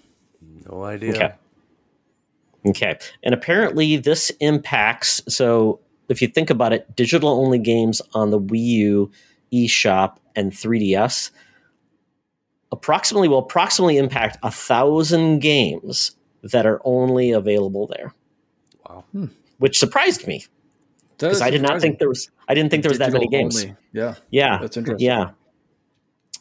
[0.71, 1.14] No idea.
[1.14, 1.33] Okay.
[2.66, 2.99] Okay.
[3.23, 5.23] And apparently, this impacts.
[5.29, 9.11] So, if you think about it, digital only games on the Wii U,
[9.53, 11.31] eShop, and 3DS
[12.71, 18.14] approximately will approximately impact a thousand games that are only available there.
[18.89, 19.05] Wow.
[19.12, 19.27] Hmm.
[19.59, 20.45] Which surprised me
[21.19, 22.31] because I did not think there was.
[22.49, 23.62] I didn't think there was that many games.
[23.62, 23.77] Only.
[23.93, 25.07] Yeah, yeah, that's interesting.
[25.07, 25.31] Yeah.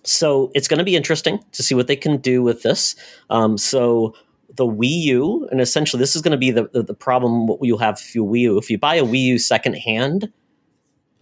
[0.04, 2.96] So it's going to be interesting to see what they can do with this.
[3.30, 4.16] Um, so
[4.56, 7.48] the Wii U, and essentially this is going to be the, the, the problem.
[7.48, 10.32] What you'll have if you Wii U, if you buy a Wii U secondhand,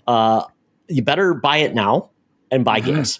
[0.07, 0.43] uh,
[0.87, 2.11] you better buy it now
[2.51, 3.19] and buy games.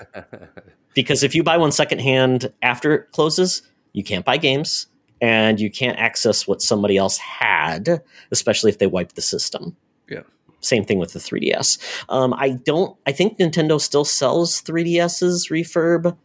[0.94, 3.64] because if you buy one secondhand after it closes,
[3.94, 4.88] you can't buy games
[5.22, 9.76] and you can't access what somebody else had, especially if they wipe the system.
[10.10, 10.22] Yeah.
[10.62, 11.78] Same thing with the 3DS.
[12.10, 12.98] Um, I don't.
[13.06, 16.18] I think Nintendo still sells 3DSs refurb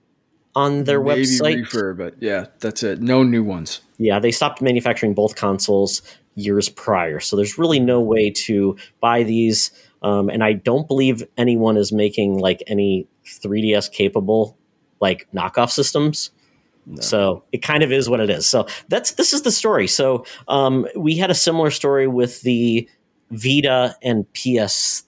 [0.54, 1.66] on their Maybe website.
[1.66, 3.00] Refurb, but yeah, that's it.
[3.00, 3.80] No new ones.
[3.98, 6.02] Yeah, they stopped manufacturing both consoles
[6.36, 9.70] years prior, so there's really no way to buy these.
[10.02, 14.56] Um, and I don't believe anyone is making like any 3DS capable
[15.00, 16.30] like knockoff systems.
[16.86, 17.00] No.
[17.00, 18.48] So it kind of is what it is.
[18.48, 19.86] So that's this is the story.
[19.86, 22.88] So um, we had a similar story with the
[23.30, 25.04] Vita and PS3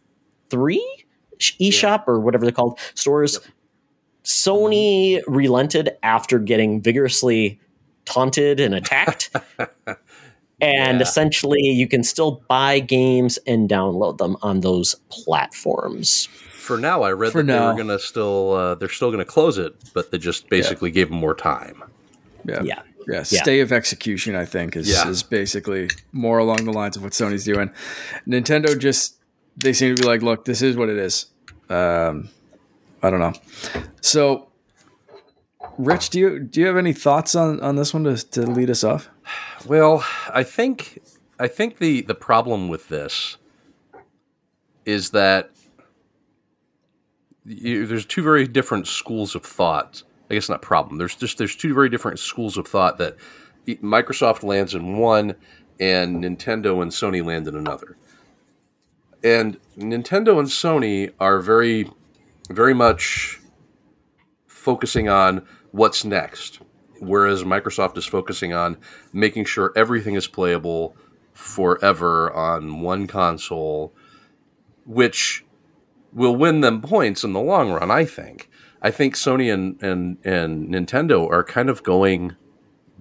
[1.39, 2.05] eShop yeah.
[2.07, 3.35] or whatever they're called stores.
[3.35, 3.53] Yep.
[4.25, 7.59] Sony relented after getting vigorously
[8.05, 9.31] taunted and attacked.
[9.87, 9.99] and
[10.61, 11.01] yeah.
[11.01, 16.27] essentially, you can still buy games and download them on those platforms.
[16.27, 17.61] For now, I read For that now.
[17.61, 20.49] they were going to still uh, they're still going to close it, but they just
[20.49, 20.95] basically yeah.
[20.95, 21.83] gave them more time.
[22.45, 22.63] Yeah.
[22.63, 22.83] Yeah.
[23.09, 23.63] Yeah, stay yeah.
[23.63, 25.09] of execution, I think, is, yeah.
[25.09, 27.71] is basically more along the lines of what Sony's doing.
[28.27, 29.17] Nintendo just
[29.57, 31.27] they seem to be like, look, this is what it is.
[31.69, 32.29] Um,
[33.03, 33.33] I don't know.
[34.01, 34.49] So,
[35.79, 38.71] Rich, do you do you have any thoughts on, on this one to, to lead
[38.71, 39.09] us off?
[39.67, 41.03] Well, I think
[41.39, 43.37] I think the the problem with this
[44.85, 45.51] is that
[47.45, 50.97] you, there's two very different schools of thought I guess not problem.
[50.97, 53.17] There's just there's two very different schools of thought that
[53.67, 55.35] Microsoft lands in one,
[55.79, 57.99] and Nintendo and Sony land in another.
[59.23, 61.91] And Nintendo and Sony are very,
[62.49, 63.41] very much
[64.47, 66.61] focusing on what's next,
[66.99, 68.79] whereas Microsoft is focusing on
[69.13, 70.97] making sure everything is playable
[71.35, 73.93] forever on one console,
[74.87, 75.45] which
[76.11, 78.49] will win them points in the long run, I think.
[78.83, 82.37] I think Sony and, and and Nintendo are kind of going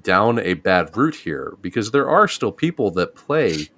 [0.04, 3.70] down a bad route here because there are still people that play,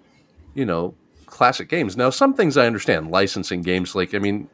[0.53, 0.95] you know,
[1.25, 1.95] classic games.
[1.97, 4.49] Now, some things I understand, licensing games like I mean,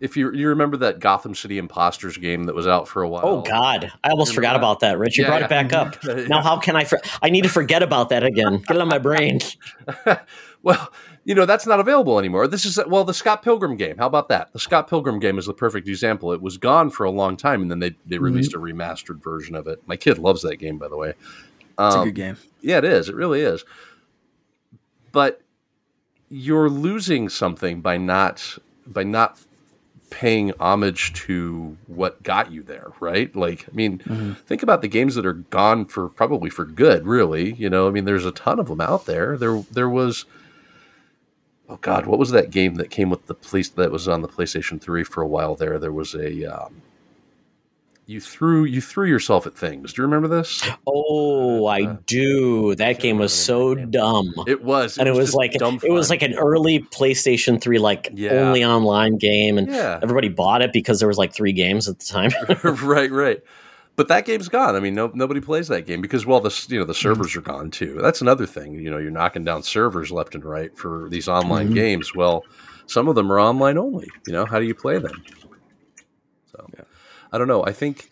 [0.00, 3.22] if you you remember that Gotham City Impostors game that was out for a while.
[3.24, 4.58] Oh God, I almost forgot that?
[4.58, 4.96] about that.
[4.98, 5.46] Rich, you Yeah, brought yeah.
[5.46, 5.96] it back up.
[6.04, 6.26] Yeah.
[6.28, 6.84] Now, how can I?
[6.84, 8.58] For- I need to forget about that again.
[8.58, 9.40] Get it on my brain.
[10.62, 10.92] well,
[11.28, 12.48] you know that's not available anymore.
[12.48, 13.98] This is well the Scott Pilgrim game.
[13.98, 14.50] How about that?
[14.54, 16.32] The Scott Pilgrim game is the perfect example.
[16.32, 19.54] It was gone for a long time, and then they they released a remastered version
[19.54, 19.82] of it.
[19.86, 21.10] My kid loves that game, by the way.
[21.10, 21.18] It's
[21.78, 22.36] a Um, good game.
[22.62, 23.10] Yeah, it is.
[23.10, 23.62] It really is.
[25.12, 25.42] But
[26.30, 28.56] you're losing something by not
[28.86, 29.38] by not
[30.10, 33.36] paying homage to what got you there, right?
[33.36, 33.98] Like, I mean,
[34.46, 37.52] think about the games that are gone for probably for good, really.
[37.52, 39.36] You know, I mean, there's a ton of them out there.
[39.36, 40.24] There there was
[41.68, 44.28] Oh God, what was that game that came with the police that was on the
[44.28, 45.78] PlayStation 3 for a while there?
[45.78, 46.80] There was a um,
[48.06, 49.92] you threw you threw yourself at things.
[49.92, 50.66] Do you remember this?
[50.86, 52.74] Oh, I do.
[52.74, 54.32] That game was so dumb.
[54.46, 57.78] It was, and it was just like dumb it was like an early PlayStation 3
[57.78, 58.30] like Yeah.
[58.32, 60.00] only online game and Yeah.
[60.02, 62.30] everybody bought it because there was like 3 games at the time.
[62.82, 63.42] right, right.
[63.98, 64.76] But that game's gone.
[64.76, 67.40] I mean, no, nobody plays that game because, well, the you know the servers are
[67.40, 67.98] gone too.
[68.00, 68.74] That's another thing.
[68.74, 72.14] You know, you're knocking down servers left and right for these online games.
[72.14, 72.44] Well,
[72.86, 74.08] some of them are online only.
[74.24, 75.24] You know, how do you play them?
[76.52, 76.64] So,
[77.32, 77.64] I don't know.
[77.64, 78.08] I think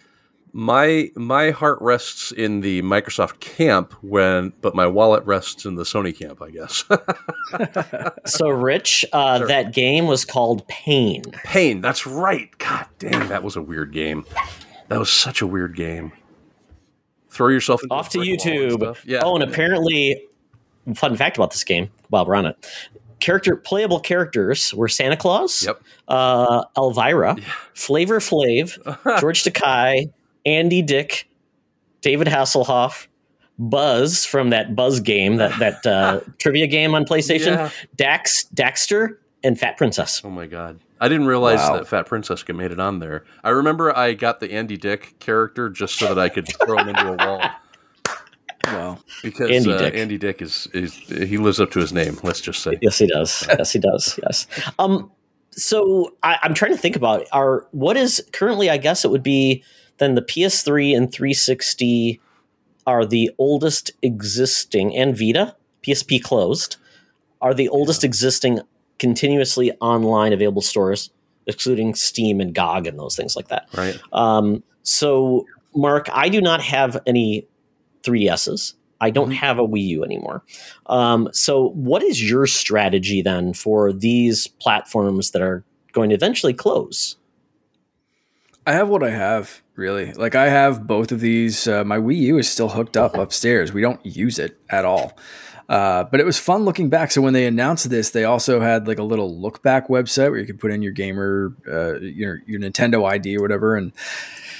[0.53, 5.84] my my heart rests in the Microsoft camp when, but my wallet rests in the
[5.84, 6.43] Sony camp.
[6.43, 6.82] I guess.
[8.26, 11.22] so Rich, uh, that game was called Pain.
[11.45, 11.80] Pain.
[11.80, 12.51] That's right.
[12.59, 14.24] God dang, that was a weird game.
[14.89, 16.12] That was such a weird game.
[17.30, 18.97] Throw yourself into Off to brick wall and YouTube.
[19.05, 19.20] Yeah.
[19.22, 20.22] Oh, and apparently,
[20.95, 22.66] fun fact about this game while we're on it.
[23.20, 25.82] Character playable characters were Santa Claus, Yep.
[26.09, 27.37] uh, Elvira,
[27.74, 30.12] Flavor Flav, George Takei,
[30.45, 31.28] Andy Dick,
[32.03, 33.07] David Hasselhoff,
[33.59, 37.70] Buzz from that Buzz game, that that uh, trivia game on PlayStation, Yeah.
[37.97, 40.20] Dax, Daxter, and Fat Princess.
[40.24, 40.78] Oh my god.
[41.01, 41.77] I didn't realize Wow.
[41.77, 43.25] that Fat Princess got made it on there.
[43.45, 46.89] I remember I got the Andy Dick character just so that I could throw him
[46.89, 47.51] into a wall
[48.65, 48.99] Wow.
[49.23, 49.95] because Andy uh, Dick.
[49.95, 52.19] Andy Dick is, is he lives up to his name.
[52.23, 52.79] Let's just say.
[52.83, 53.47] Yes, he does.
[53.49, 54.19] yes, he does.
[54.23, 54.47] Yes.
[54.79, 55.11] Um.
[55.53, 58.69] So I, I'm trying to think about our what is currently.
[58.69, 59.63] I guess it would be
[59.99, 62.21] then the PS3 and 360
[62.87, 66.77] are the oldest existing, and Vita PSP closed
[67.41, 68.61] are the oldest existing
[68.99, 71.11] continuously online available stores,
[71.47, 73.69] excluding Steam and GOG and those things like that.
[73.77, 73.99] Right.
[74.13, 77.47] Um, so, Mark, I do not have any
[78.03, 78.75] 3DSs.
[79.01, 80.43] I don't have a Wii U anymore.
[80.87, 86.55] Um, so, what is your strategy then for these platforms that are going to eventually
[86.55, 87.17] close?
[88.67, 90.13] I have what I have, really.
[90.13, 91.69] Like I have both of these.
[91.69, 93.73] Uh, my Wii U is still hooked up upstairs.
[93.73, 95.17] We don't use it at all.
[95.69, 97.11] Uh, but it was fun looking back.
[97.11, 100.39] So when they announced this, they also had like a little look back website where
[100.39, 103.93] you could put in your gamer, uh, your your Nintendo ID or whatever, and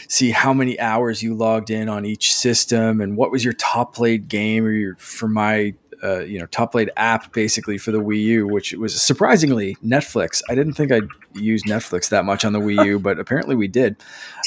[0.09, 3.95] see how many hours you logged in on each system and what was your top
[3.95, 8.01] played game or your for my uh, you know top played app basically for the
[8.01, 10.43] Wii U, which was surprisingly Netflix.
[10.51, 13.69] I didn't think I'd use Netflix that much on the Wii U, but apparently we
[13.69, 13.97] did.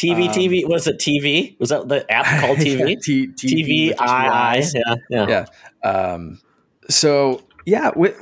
[0.01, 1.57] TV, Um, TV, was it TV?
[1.59, 3.01] Was that the app called TV?
[3.01, 5.45] T- TV, just I, I, yeah, yeah.
[5.83, 5.89] Yeah.
[5.89, 6.39] Um,
[6.89, 8.19] so yeah, with,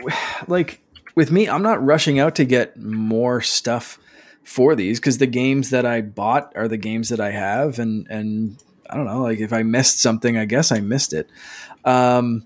[0.47, 0.81] like
[1.15, 3.97] with me, I'm not rushing out to get more stuff
[4.43, 8.07] for these because the games that I bought are the games that I have, and
[8.07, 11.29] and I don't know, like if I missed something, I guess I missed it.
[11.83, 12.45] Um,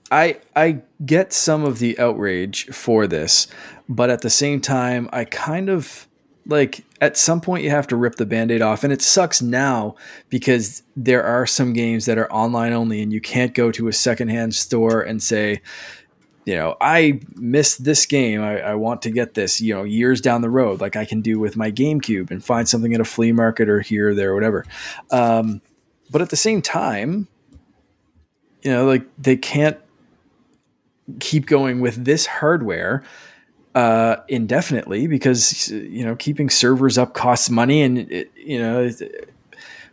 [0.10, 3.48] I I get some of the outrage for this,
[3.90, 6.08] but at the same time, I kind of
[6.48, 9.96] like at some point you have to rip the band-aid off and it sucks now
[10.30, 13.94] because there are some games that are online only and you can't go to a
[13.94, 15.62] secondhand store and say
[16.46, 18.42] you know i missed this game.
[18.42, 21.22] I, I want to get this you know years down the road like i can
[21.22, 24.32] do with my gamecube and find something at a flea market or here or there
[24.32, 24.66] or whatever.
[25.12, 25.62] Um,
[26.10, 27.28] but at the same time
[28.62, 29.78] you know like they can't
[31.20, 33.04] keep going with this hardware
[33.78, 38.90] uh, indefinitely because you know keeping servers up costs money, and it, you know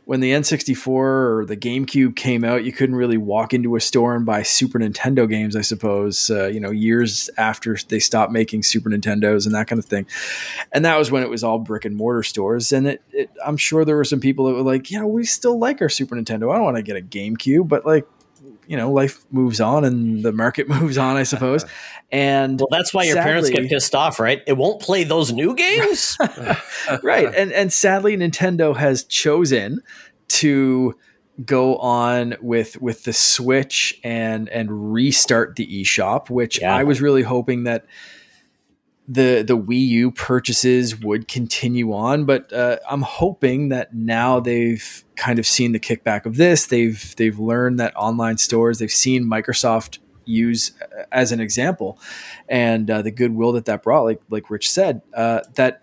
[0.07, 4.15] when the N64 or the GameCube came out, you couldn't really walk into a store
[4.15, 5.55] and buy Super Nintendo games.
[5.55, 9.79] I suppose uh, you know years after they stopped making Super Nintendos and that kind
[9.79, 10.07] of thing,
[10.73, 12.73] and that was when it was all brick and mortar stores.
[12.73, 15.25] And it, it, I'm sure there were some people that were like, you know, we
[15.25, 16.51] still like our Super Nintendo.
[16.51, 18.07] I don't want to get a GameCube, but like
[18.67, 21.65] you know, life moves on and the market moves on, I suppose.
[22.13, 24.41] And well, that's why your sadly, parents get pissed off, right?
[24.47, 26.17] It won't play those new games,
[27.03, 27.35] right?
[27.35, 29.81] And and sadly, Nintendo has chosen
[30.29, 30.97] to
[31.45, 36.77] go on with with the Switch and and restart the eShop, which yeah.
[36.77, 37.85] I was really hoping that
[39.07, 45.05] the the Wii U purchases would continue on, but uh, I'm hoping that now they've
[45.17, 46.67] kind of seen the kickback of this.
[46.67, 48.79] They've they've learned that online stores.
[48.79, 51.99] They've seen Microsoft use uh, as an example,
[52.49, 54.05] and uh, the goodwill that that brought.
[54.05, 55.83] Like like Rich said, uh, that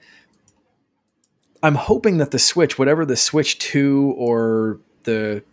[1.61, 5.43] I'm hoping that the Switch, whatever the Switch Two or the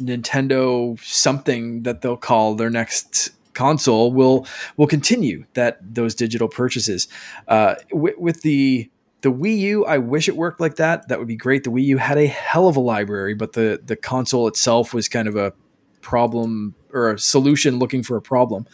[0.00, 3.30] Nintendo something that they'll call their next
[3.60, 4.46] console will
[4.78, 7.08] will continue that those digital purchases.
[7.46, 8.90] Uh, with, the
[9.20, 11.08] the Wii U, I wish it worked like that.
[11.08, 11.64] That would be great.
[11.64, 15.08] The Wii U had a hell of a library, but the the console itself was
[15.08, 15.52] kind of a
[16.00, 18.66] problem or a solution looking for a problem,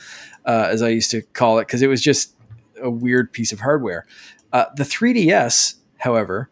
[0.45, 2.37] uh, as I used to call it, because it was just
[2.81, 4.07] a weird piece of hardware.
[4.53, 6.49] Uh, the 3DS, however,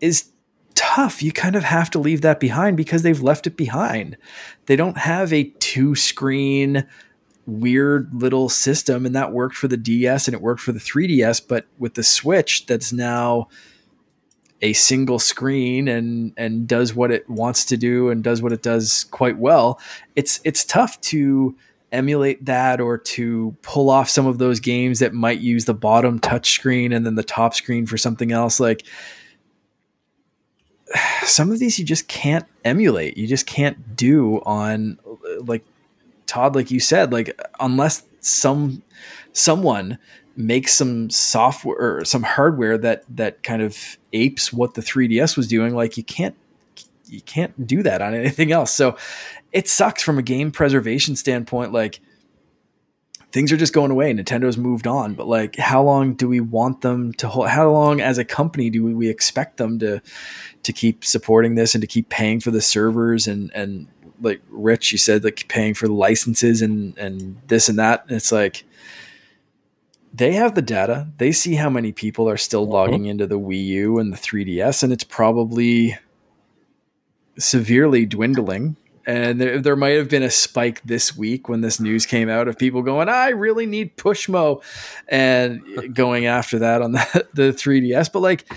[0.00, 0.30] is
[0.74, 1.22] tough.
[1.22, 4.16] You kind of have to leave that behind because they've left it behind.
[4.66, 6.86] They don't have a two screen
[7.46, 11.40] weird little system and that worked for the DS and it worked for the 3DS
[11.46, 13.48] but with the Switch that's now
[14.62, 18.62] a single screen and and does what it wants to do and does what it
[18.62, 19.78] does quite well
[20.16, 21.56] it's it's tough to
[21.92, 26.18] emulate that or to pull off some of those games that might use the bottom
[26.18, 28.82] touch screen and then the top screen for something else like
[31.24, 33.16] some of these you just can't emulate.
[33.16, 34.98] You just can't do on
[35.40, 35.64] like
[36.36, 38.82] Todd, like you said, like unless some
[39.32, 39.98] someone
[40.36, 45.48] makes some software or some hardware that that kind of apes what the 3DS was
[45.48, 46.36] doing, like you can't
[47.06, 48.70] you can't do that on anything else.
[48.70, 48.98] So
[49.50, 51.72] it sucks from a game preservation standpoint.
[51.72, 52.00] Like
[53.32, 54.12] things are just going away.
[54.12, 57.48] Nintendo's moved on, but like, how long do we want them to hold?
[57.48, 60.02] How long, as a company, do we, we expect them to
[60.64, 63.88] to keep supporting this and to keep paying for the servers and and
[64.20, 68.04] like Rich, you said like paying for licenses and and this and that.
[68.06, 68.64] And it's like
[70.12, 71.08] they have the data.
[71.18, 72.72] They see how many people are still mm-hmm.
[72.72, 75.98] logging into the Wii U and the 3DS, and it's probably
[77.38, 82.04] severely dwindling and there, there might have been a spike this week when this news
[82.06, 84.62] came out of people going, I really need Pushmo
[85.06, 88.12] and going after that on the, the 3DS.
[88.12, 88.52] But like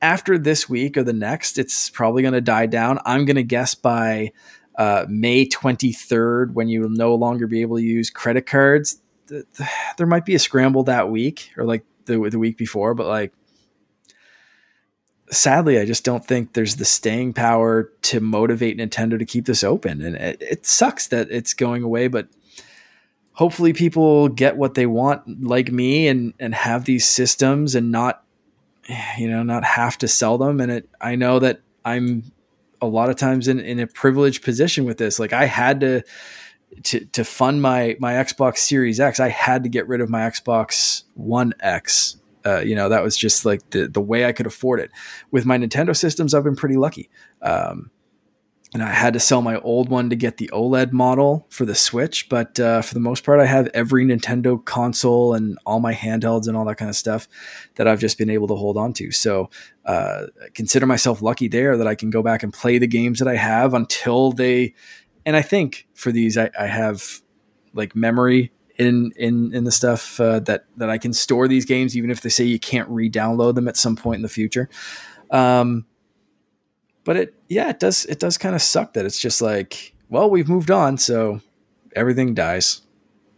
[0.00, 2.98] after this week or the next, it's probably going to die down.
[3.04, 4.32] I'm going to guess by
[4.80, 9.44] uh, May 23rd, when you will no longer be able to use credit cards, th-
[9.54, 9.68] th-
[9.98, 13.34] there might be a scramble that week or like the, the week before, but like
[15.30, 19.62] sadly, I just don't think there's the staying power to motivate Nintendo to keep this
[19.62, 20.00] open.
[20.00, 22.28] And it, it, sucks that it's going away, but
[23.34, 28.24] hopefully people get what they want, like me, and and have these systems and not,
[29.18, 30.58] you know, not have to sell them.
[30.58, 32.32] And it, I know that I'm
[32.80, 35.18] a lot of times in, in a privileged position with this.
[35.18, 36.02] Like I had to.
[36.84, 40.20] To, to fund my my Xbox Series X, I had to get rid of my
[40.20, 44.46] Xbox One X uh, you know, that was just like the the way I could
[44.46, 44.90] afford it.
[45.30, 47.10] With my Nintendo systems, I've been pretty lucky.
[47.42, 47.90] Um,
[48.72, 51.74] and I had to sell my old one to get the OLED model for the
[51.74, 52.28] Switch.
[52.28, 56.46] But uh, for the most part, I have every Nintendo console and all my handhelds
[56.46, 57.26] and all that kind of stuff
[57.74, 59.10] that I've just been able to hold on to.
[59.10, 59.50] So
[59.84, 63.26] uh, consider myself lucky there that I can go back and play the games that
[63.26, 64.74] I have until they.
[65.26, 67.22] And I think for these, I, I have
[67.74, 71.96] like memory in in in the stuff uh, that that I can store these games,
[71.96, 74.70] even if they say you can't re-download them at some point in the future.
[75.30, 75.86] Um,
[77.04, 80.30] but it yeah, it does it does kind of suck that it's just like, well,
[80.30, 81.40] we've moved on, so
[81.94, 82.80] everything dies.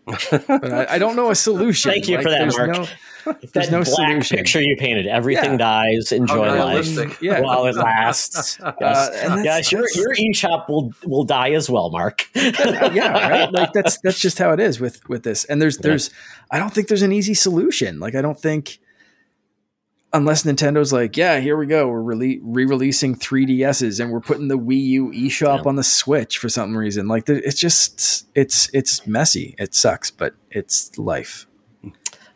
[0.06, 1.92] but I, I, don't know a solution.
[1.92, 2.88] Thank you like, for that, Mark.
[3.24, 4.36] No, there's no solution.
[4.36, 5.06] picture you painted.
[5.06, 5.56] Everything yeah.
[5.56, 6.10] dies.
[6.10, 7.40] Enjoy oh, life yeah.
[7.40, 8.58] while it lasts.
[8.62, 12.28] Uh, yes, uh, yes your, your eShop will will die as well, Mark.
[12.34, 13.52] yeah, right.
[13.52, 15.44] Like that's that's just how it is with with this.
[15.46, 15.82] And there's yeah.
[15.82, 16.10] there's
[16.50, 17.98] I don't think there's an easy solution.
[17.98, 18.78] Like I don't think
[20.12, 24.58] unless Nintendo's like, yeah, here we go, we're re releasing 3DSs and we're putting the
[24.58, 25.68] Wii U eShop yeah.
[25.68, 27.08] on the Switch for some reason.
[27.08, 29.54] Like it's just it's it's messy.
[29.58, 31.46] It sucks, but it's life.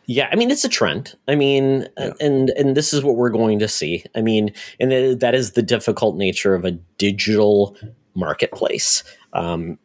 [0.05, 1.15] Yeah, I mean it's a trend.
[1.27, 2.13] I mean, yeah.
[2.19, 4.05] and and this is what we're going to see.
[4.15, 7.75] I mean, and that is the difficult nature of a digital
[8.15, 9.03] marketplace.
[9.33, 9.77] Um,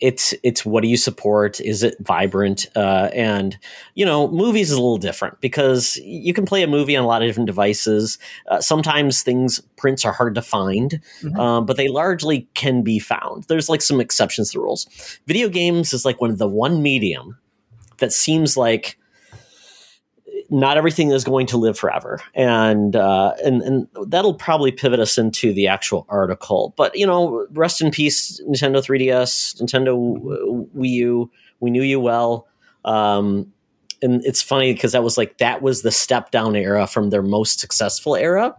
[0.00, 1.60] it's it's what do you support?
[1.60, 2.66] Is it vibrant?
[2.74, 3.58] Uh, and
[3.94, 7.06] you know, movies is a little different because you can play a movie on a
[7.06, 8.18] lot of different devices.
[8.48, 11.38] Uh, sometimes things prints are hard to find, mm-hmm.
[11.38, 13.44] um, but they largely can be found.
[13.44, 15.18] There's like some exceptions to the rules.
[15.26, 17.38] Video games is like one of the one medium
[17.98, 18.98] that seems like
[20.50, 25.16] not everything is going to live forever, and uh, and and that'll probably pivot us
[25.16, 26.74] into the actual article.
[26.76, 31.30] But you know, rest in peace, Nintendo 3DS, Nintendo Wii U.
[31.60, 32.48] We knew you well,
[32.84, 33.52] um,
[34.02, 37.22] and it's funny because that was like that was the step down era from their
[37.22, 38.56] most successful era.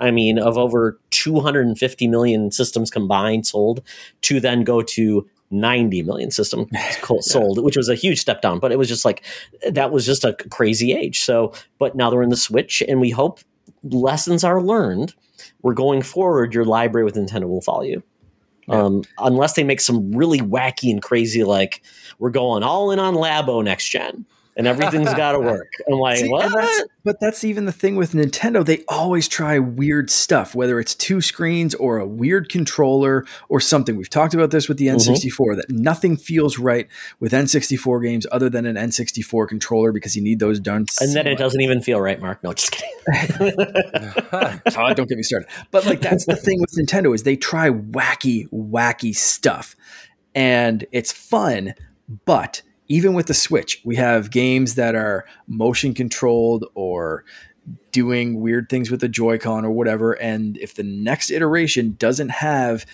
[0.00, 3.82] I mean, of over 250 million systems combined sold,
[4.22, 6.68] to then go to 90 million systems
[7.20, 7.62] sold, yeah.
[7.62, 8.58] which was a huge step down.
[8.58, 9.24] But it was just like
[9.68, 11.20] that was just a crazy age.
[11.20, 13.40] So, but now they're in the Switch, and we hope
[13.82, 15.14] lessons are learned.
[15.62, 16.54] We're going forward.
[16.54, 18.02] Your library with Nintendo will follow you.
[18.68, 18.82] Yeah.
[18.82, 21.82] Um, unless they make some really wacky and crazy, like
[22.18, 24.26] we're going all in on Labo next gen
[24.56, 25.72] and everything's got to work.
[25.86, 26.52] I'm like, See, what?
[26.52, 28.64] That's, but that's even the thing with Nintendo.
[28.64, 33.96] They always try weird stuff, whether it's two screens or a weird controller or something.
[33.96, 35.56] We've talked about this with the N64 mm-hmm.
[35.56, 36.88] that nothing feels right
[37.20, 40.86] with N64 games other than an N64 controller because you need those done.
[41.00, 42.42] And then it doesn't even feel right, Mark.
[42.42, 42.90] No, just kidding.
[44.32, 45.48] oh, don't get me started.
[45.70, 49.76] But like that's the thing with Nintendo is they try wacky, wacky stuff,
[50.34, 51.74] and it's fun,
[52.24, 57.24] but even with the Switch, we have games that are motion controlled or
[57.92, 60.14] doing weird things with the Joy-Con or whatever.
[60.14, 62.84] And if the next iteration doesn't have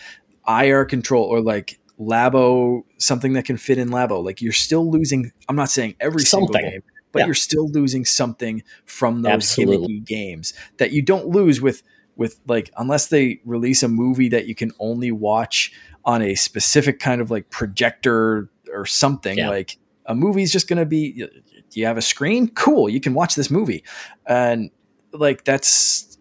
[0.47, 5.33] IR control or like Labo, something that can fit in Labo, like you're still losing.
[5.49, 6.53] I'm not saying every something.
[6.53, 6.83] single game,
[7.13, 7.25] but yeah.
[7.25, 9.79] you're still losing something from those Absolutely.
[9.79, 11.83] gimmicky games that you don't lose with
[12.17, 15.73] with like unless they release a movie that you can only watch
[16.05, 19.49] on a specific kind of like projector or something yeah.
[19.49, 23.15] like a movie's just going to be do you have a screen cool you can
[23.15, 23.85] watch this movie
[24.27, 24.71] and
[25.13, 26.19] like that's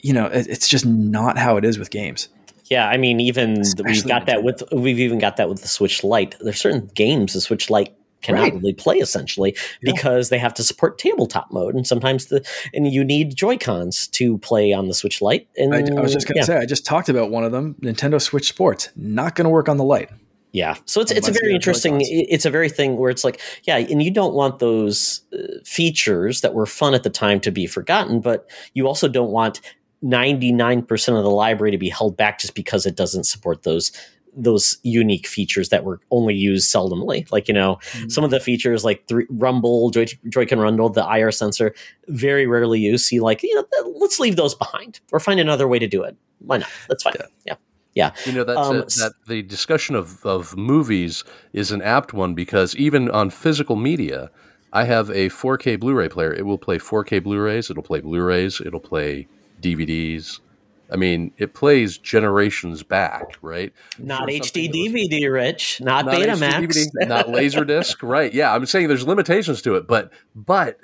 [0.00, 2.28] you know it, it's just not how it is with games
[2.66, 5.68] yeah i mean even Especially we've got that with we've even got that with the
[5.68, 8.54] switch lite there's certain games the switch lite cannot right.
[8.54, 9.52] really play essentially
[9.82, 9.92] yeah.
[9.92, 14.06] because they have to support tabletop mode and sometimes the and you need joy cons
[14.06, 16.44] to play on the switch lite and I, I was just gonna yeah.
[16.44, 19.76] say i just talked about one of them nintendo switch sports not gonna work on
[19.76, 20.08] the lite
[20.52, 20.76] yeah.
[20.84, 24.02] So it's it's a very interesting it's a very thing where it's like yeah, and
[24.02, 28.20] you don't want those uh, features that were fun at the time to be forgotten,
[28.20, 29.60] but you also don't want
[30.04, 33.92] 99% of the library to be held back just because it doesn't support those
[34.34, 37.30] those unique features that were only used seldomly.
[37.30, 38.08] Like, you know, mm-hmm.
[38.08, 41.74] some of the features like three, Rumble, Joy, Joy-Con Rumble, the IR sensor,
[42.08, 43.04] very rarely used.
[43.04, 46.16] See, like, you know, let's leave those behind or find another way to do it.
[46.38, 46.70] Why not?
[46.88, 47.14] That's fine.
[47.18, 47.26] yeah.
[47.44, 47.54] yeah.
[47.94, 52.14] Yeah, you know that's um, a, that the discussion of of movies is an apt
[52.14, 54.30] one because even on physical media,
[54.72, 56.32] I have a 4K Blu-ray player.
[56.32, 57.70] It will play 4K Blu-rays.
[57.70, 58.60] It'll play Blu-rays.
[58.64, 59.28] It'll play
[59.60, 60.40] DVDs.
[60.90, 63.72] I mean, it plays generations back, right?
[63.98, 65.80] Not HD DVD, Rich.
[65.80, 66.66] Not, not Betamax.
[66.66, 68.32] DVD, not Laserdisc, right?
[68.32, 70.78] Yeah, I'm saying there's limitations to it, but but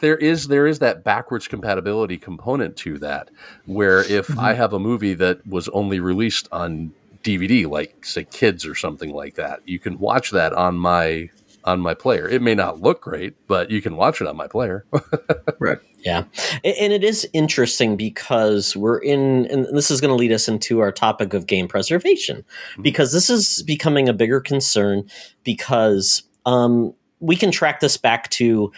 [0.00, 3.30] there is there is that backwards compatibility component to that
[3.66, 4.40] where if mm-hmm.
[4.40, 9.10] I have a movie that was only released on DVD like say kids or something
[9.10, 11.28] like that you can watch that on my
[11.64, 14.46] on my player it may not look great but you can watch it on my
[14.46, 14.84] player
[15.58, 16.24] right yeah
[16.62, 20.80] and it is interesting because we're in and this is going to lead us into
[20.80, 22.82] our topic of game preservation mm-hmm.
[22.82, 25.08] because this is becoming a bigger concern
[25.42, 28.70] because um, we can track this back to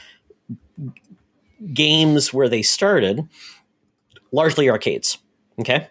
[1.72, 3.28] games where they started,
[4.32, 5.18] largely arcades.
[5.59, 5.88] Okay.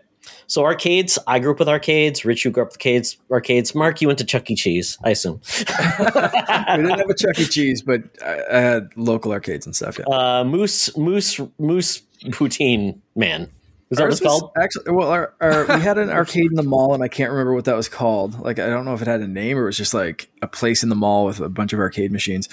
[0.47, 2.23] So arcades, I grew up with arcades.
[2.23, 3.17] Rich, you grew up with arcades.
[3.31, 3.73] Arcades.
[3.73, 4.55] Mark, you went to Chuck E.
[4.55, 5.41] Cheese, I assume.
[5.59, 7.45] we didn't have a Chuck E.
[7.45, 9.97] Cheese, but I, I had local arcades and stuff.
[9.97, 10.05] Yeah.
[10.05, 13.49] Uh, Moose, Moose, Moose Poutine Man.
[13.91, 14.51] Is that what it's called?
[14.57, 17.53] Actually, well, our, our, we had an arcade in the mall, and I can't remember
[17.53, 18.39] what that was called.
[18.39, 20.47] Like, I don't know if it had a name or it was just like a
[20.47, 22.49] place in the mall with a bunch of arcade machines.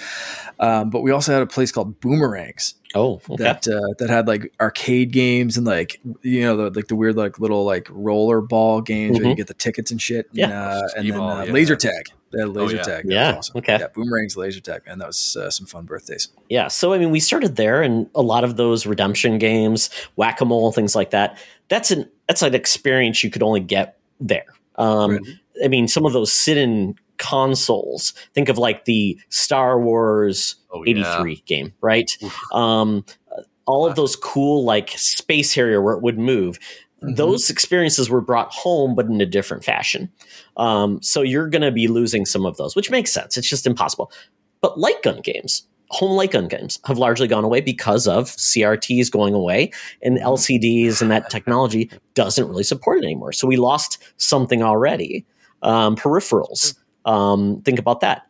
[0.59, 2.75] Um, but we also had a place called Boomerangs.
[2.95, 3.43] Oh, okay.
[3.43, 7.15] that uh, that had like arcade games and like you know the, like the weird
[7.15, 9.23] like little like roller ball games mm-hmm.
[9.23, 10.29] where you get the tickets and shit.
[10.31, 11.51] Yeah, and, uh, and then uh, yeah.
[11.51, 12.11] laser tag.
[12.33, 12.83] They laser oh, yeah.
[12.83, 13.05] tag.
[13.05, 13.35] That yeah.
[13.37, 13.57] Awesome.
[13.57, 13.77] Okay.
[13.79, 13.87] Yeah.
[13.93, 16.29] Boomerangs, laser tag, Man, that was uh, some fun birthdays.
[16.49, 16.67] Yeah.
[16.67, 20.45] So I mean, we started there, and a lot of those redemption games, whack a
[20.45, 21.37] mole, things like that.
[21.69, 24.45] That's an that's an experience you could only get there.
[24.75, 25.21] Um, right.
[25.63, 28.13] I mean, some of those sit-in consoles.
[28.33, 31.39] Think of like the Star Wars oh, 83 yeah.
[31.45, 32.17] game, right?
[32.51, 33.05] Um,
[33.65, 36.59] all of those cool like space Harrier where it would move
[37.03, 37.15] Mhm.
[37.17, 40.09] those experiences were brought home, but in a different fashion.
[40.57, 43.37] Um, so you're going to be losing some of those, which makes sense.
[43.37, 44.11] It's just impossible.
[44.61, 49.11] But light gun games, home light gun games, have largely gone away because of CRTs
[49.11, 53.33] going away and LCDs and that technology doesn't really support it anymore.
[53.33, 55.25] So we lost something already.
[55.61, 56.75] Um, peripherals,
[57.05, 58.23] um, think about that.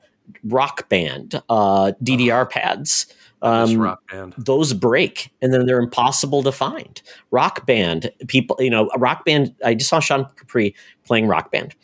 [0.43, 3.07] Rock Band, uh, DDR pads.
[3.41, 4.33] Um, rock band.
[4.37, 7.01] those break and then they're impossible to find.
[7.29, 9.53] Rock Band, people, you know, a Rock Band.
[9.65, 11.75] I just saw Sean Capri playing Rock Band,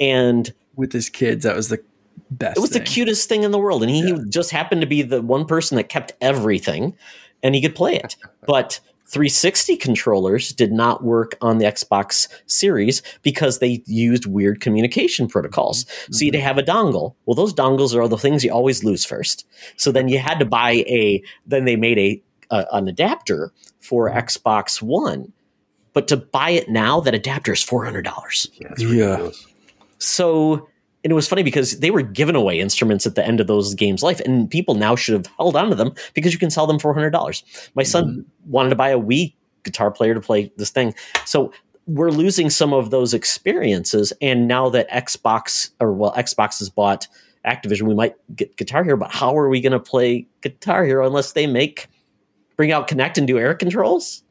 [0.00, 1.80] and With his kids, that was the
[2.30, 2.56] best.
[2.56, 3.82] it was the cutest thing in the world.
[3.82, 4.18] And he Yeah.
[4.28, 6.94] just happened to be the one person that kept everything,
[7.42, 8.16] and he could play it.
[8.46, 8.80] But
[9.10, 15.84] 360 controllers did not work on the Xbox Series because they used weird communication protocols.
[15.84, 16.12] Mm-hmm.
[16.12, 16.44] So you'd mm-hmm.
[16.44, 17.14] have a dongle.
[17.26, 19.46] Well, those dongles are the things you always lose first.
[19.76, 21.22] So then you had to buy a.
[21.44, 24.18] Then they made a, a an adapter for mm-hmm.
[24.18, 25.32] Xbox One,
[25.92, 28.48] but to buy it now, that adapter is four hundred dollars.
[28.60, 29.30] Yeah, Yeah.
[30.00, 30.16] Ridiculous.
[30.16, 30.68] So
[31.02, 33.74] and it was funny because they were giving away instruments at the end of those
[33.74, 36.66] games' life, and people now should have held on to them because you can sell
[36.66, 37.42] them for hundred dollars.
[37.74, 38.50] My son mm-hmm.
[38.50, 40.94] wanted to buy a Wii guitar player to play this thing,
[41.24, 41.52] so
[41.86, 44.12] we're losing some of those experiences.
[44.20, 47.08] And now that Xbox or well, Xbox has bought
[47.46, 51.06] Activision, we might get Guitar Hero, but how are we going to play Guitar Hero
[51.06, 51.88] unless they make
[52.56, 54.22] bring out Kinect and do air controls?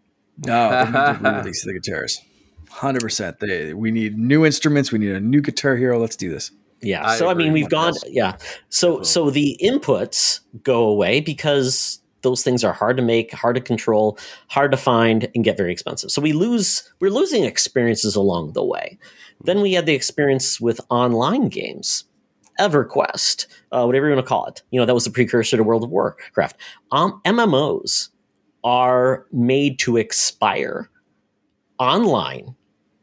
[0.45, 2.21] No, they need to re-release the guitars.
[2.69, 3.39] Hundred percent.
[3.39, 4.91] They we need new instruments.
[4.91, 5.99] We need a new Guitar Hero.
[5.99, 6.51] Let's do this.
[6.81, 7.05] Yeah.
[7.05, 7.93] I so I mean, we've gone.
[7.93, 8.03] this.
[8.07, 8.37] Yeah.
[8.69, 13.55] So So- so the inputs go away because those things are hard to make, hard
[13.55, 14.17] to control,
[14.49, 16.11] hard to find, and get very expensive.
[16.11, 16.83] So we lose.
[16.99, 18.97] We're losing experiences along the way.
[19.43, 22.05] Then we had the experience with online games.
[22.59, 25.63] EverQuest, uh, whatever you want to call it, you know that was the precursor to
[25.63, 26.57] World of Warcraft.
[26.91, 28.09] Um, MMOs
[28.65, 30.89] are made to expire.
[31.79, 32.53] Online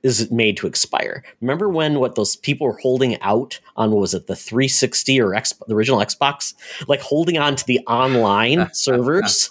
[0.07, 1.25] is made to expire.
[1.41, 5.35] Remember when what those people were holding out on what was it the 360 or
[5.35, 6.55] X, the original Xbox,
[6.89, 9.51] like holding on to the online servers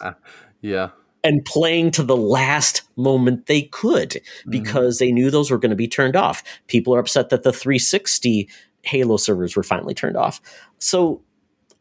[0.62, 0.90] Yeah.
[1.24, 4.52] and playing to the last moment they could mm-hmm.
[4.52, 6.44] because they knew those were going to be turned off.
[6.68, 8.50] People are upset that the 360
[8.84, 10.40] Halo servers were finally turned off.
[10.80, 11.22] So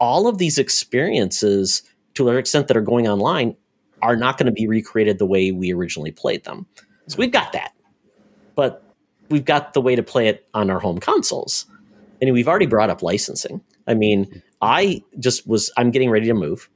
[0.01, 1.83] all of these experiences,
[2.15, 3.57] to an extent that are going online,
[4.03, 6.67] are not going to be recreated the way we originally played them.
[7.07, 7.73] So we've got that,
[8.55, 8.83] but
[9.31, 11.67] we've got the way to play it on our home consoles,
[12.21, 13.61] and we've already brought up licensing.
[13.87, 16.69] I mean, I just was I'm getting ready to move.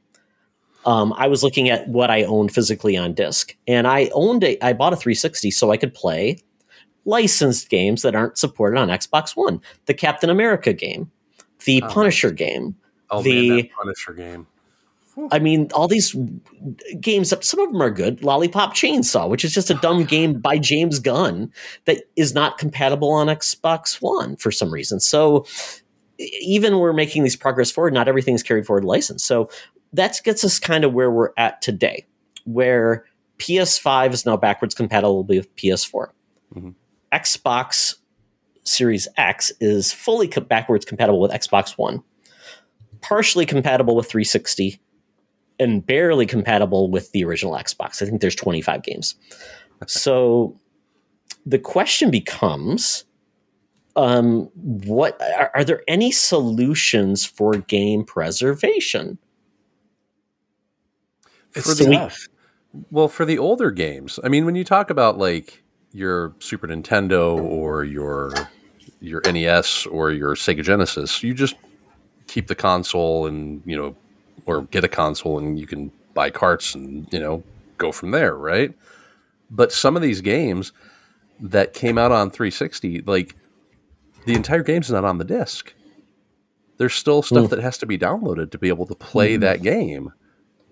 [0.87, 4.59] Um, I was looking at what I owned physically on disc, and I owned a
[4.65, 6.39] I bought a 360 so I could play
[7.05, 9.61] licensed games that aren't supported on Xbox One.
[9.87, 11.11] The Captain America game,
[11.65, 12.77] the Oh, Punisher game.
[13.11, 14.47] Oh The- man, Punisher game.
[15.31, 16.15] I mean, all these
[17.01, 17.33] games.
[17.47, 18.23] Some of them are good.
[18.23, 21.53] Lollipop Chainsaw, which is just a dumb game by James Gunn
[21.87, 25.01] that is not compatible on Xbox One for some reason.
[25.01, 25.47] So
[26.19, 29.25] even we're making these progress forward, not everything's carried forward license.
[29.25, 29.49] So
[29.93, 32.07] that gets us kind of where we're at today,
[32.45, 33.05] where
[33.39, 36.09] PS5 is now backwards compatible with PS4.
[36.55, 36.75] Mhm.
[37.13, 37.95] Xbox
[38.65, 42.03] Series X is fully co- backwards compatible with Xbox One,
[43.01, 44.81] partially compatible with 360,
[45.59, 48.03] and barely compatible with the original Xbox.
[48.03, 49.15] I think there's 25 games.
[49.87, 50.59] So
[51.47, 53.05] the question becomes
[53.97, 59.19] um, what are, are there any solutions for game preservation?
[61.55, 62.29] It's For the-.
[62.91, 67.43] Well, for the older games, I mean, when you talk about like your Super Nintendo
[67.43, 68.33] or your
[69.01, 71.57] your NES or your Sega Genesis, you just
[72.27, 73.97] keep the console and you know,
[74.47, 77.43] or get a console and you can buy carts and you know
[77.77, 78.73] go from there, right?
[79.51, 80.73] But some of these games
[81.41, 83.35] that came out on 360, like
[84.27, 85.73] the entire game's not on the disc.
[86.77, 87.51] There's still stuff Mm.
[87.51, 90.13] that has to be downloaded to be able to play that game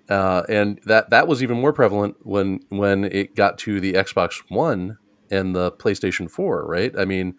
[0.08, 4.42] uh, and that that was even more prevalent when when it got to the Xbox
[4.48, 4.98] One
[5.30, 6.96] and the PlayStation Four, right?
[6.96, 7.34] I mean,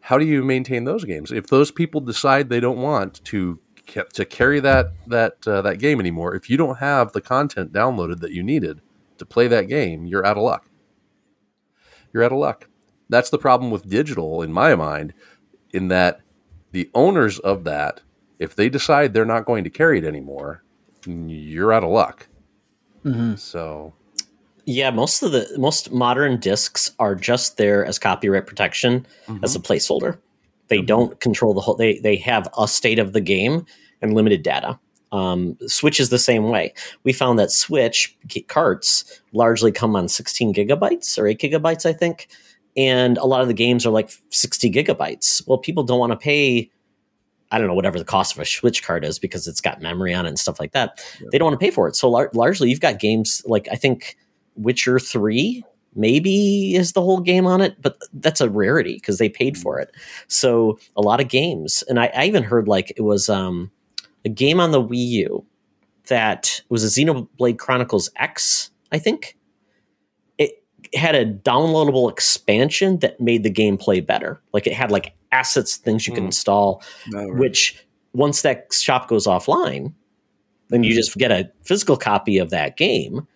[0.00, 4.24] how do you maintain those games if those people decide they don't want to to
[4.24, 6.34] carry that that uh, that game anymore?
[6.34, 8.80] If you don't have the content downloaded that you needed
[9.18, 10.66] to play that game, you're out of luck.
[12.12, 12.68] You're out of luck.
[13.08, 15.12] That's the problem with digital, in my mind,
[15.72, 16.20] in that
[16.72, 18.00] the owners of that,
[18.38, 20.62] if they decide they're not going to carry it anymore,
[21.06, 22.26] you're out of luck.
[23.04, 23.38] Mhm.
[23.38, 23.92] So
[24.66, 29.06] Yeah, most of the most modern discs are just there as copyright protection
[29.42, 30.16] as a placeholder.
[30.68, 31.74] They don't control the whole.
[31.74, 33.66] They they have a state of the game
[34.00, 34.78] and limited data.
[35.12, 36.74] Um, Switch is the same way.
[37.04, 38.16] We found that Switch
[38.48, 42.26] carts largely come on 16 gigabytes or 8 gigabytes, I think.
[42.76, 45.46] And a lot of the games are like 60 gigabytes.
[45.46, 46.68] Well, people don't want to pay,
[47.52, 50.12] I don't know, whatever the cost of a Switch card is because it's got memory
[50.12, 51.00] on it and stuff like that.
[51.20, 51.28] Yeah.
[51.30, 51.94] They don't want to pay for it.
[51.94, 54.16] So lar- largely, you've got games like, I think,
[54.56, 55.64] Witcher 3
[55.94, 59.78] maybe is the whole game on it, but that's a rarity because they paid for
[59.78, 59.90] it.
[60.28, 63.70] So a lot of games, and I, I even heard like it was um,
[64.24, 65.46] a game on the Wii U
[66.06, 69.36] that was a Xenoblade Chronicles X, I think.
[70.38, 70.52] It
[70.94, 74.40] had a downloadable expansion that made the gameplay better.
[74.52, 76.16] Like it had like assets, things you mm.
[76.16, 76.28] can hmm.
[76.28, 77.38] install, no, right.
[77.38, 79.92] which once that shop goes offline,
[80.68, 83.26] then you just get a physical copy of that game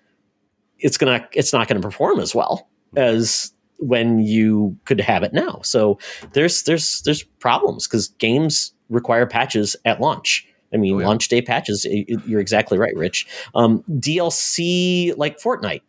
[0.81, 5.61] it's gonna it's not gonna perform as well as when you could have it now.
[5.63, 5.99] So
[6.33, 10.47] there's there's there's problems because games require patches at launch.
[10.73, 11.07] I mean, oh, yeah.
[11.07, 11.87] launch day patches.
[12.27, 13.27] You're exactly right, Rich.
[13.55, 15.83] Um, DLC like Fortnite.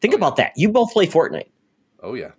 [0.00, 0.44] Think oh, about yeah.
[0.44, 0.52] that.
[0.56, 1.48] You both play Fortnite.
[2.02, 2.32] Oh yeah.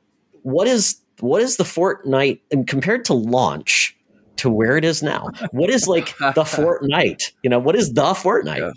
[0.44, 3.96] What is what is the Fortnite and compared to launch
[4.38, 5.30] to where it is now?
[5.52, 7.32] What is like the Fortnite?
[7.44, 8.60] You know, what is the Fortnite?
[8.60, 8.72] Yeah.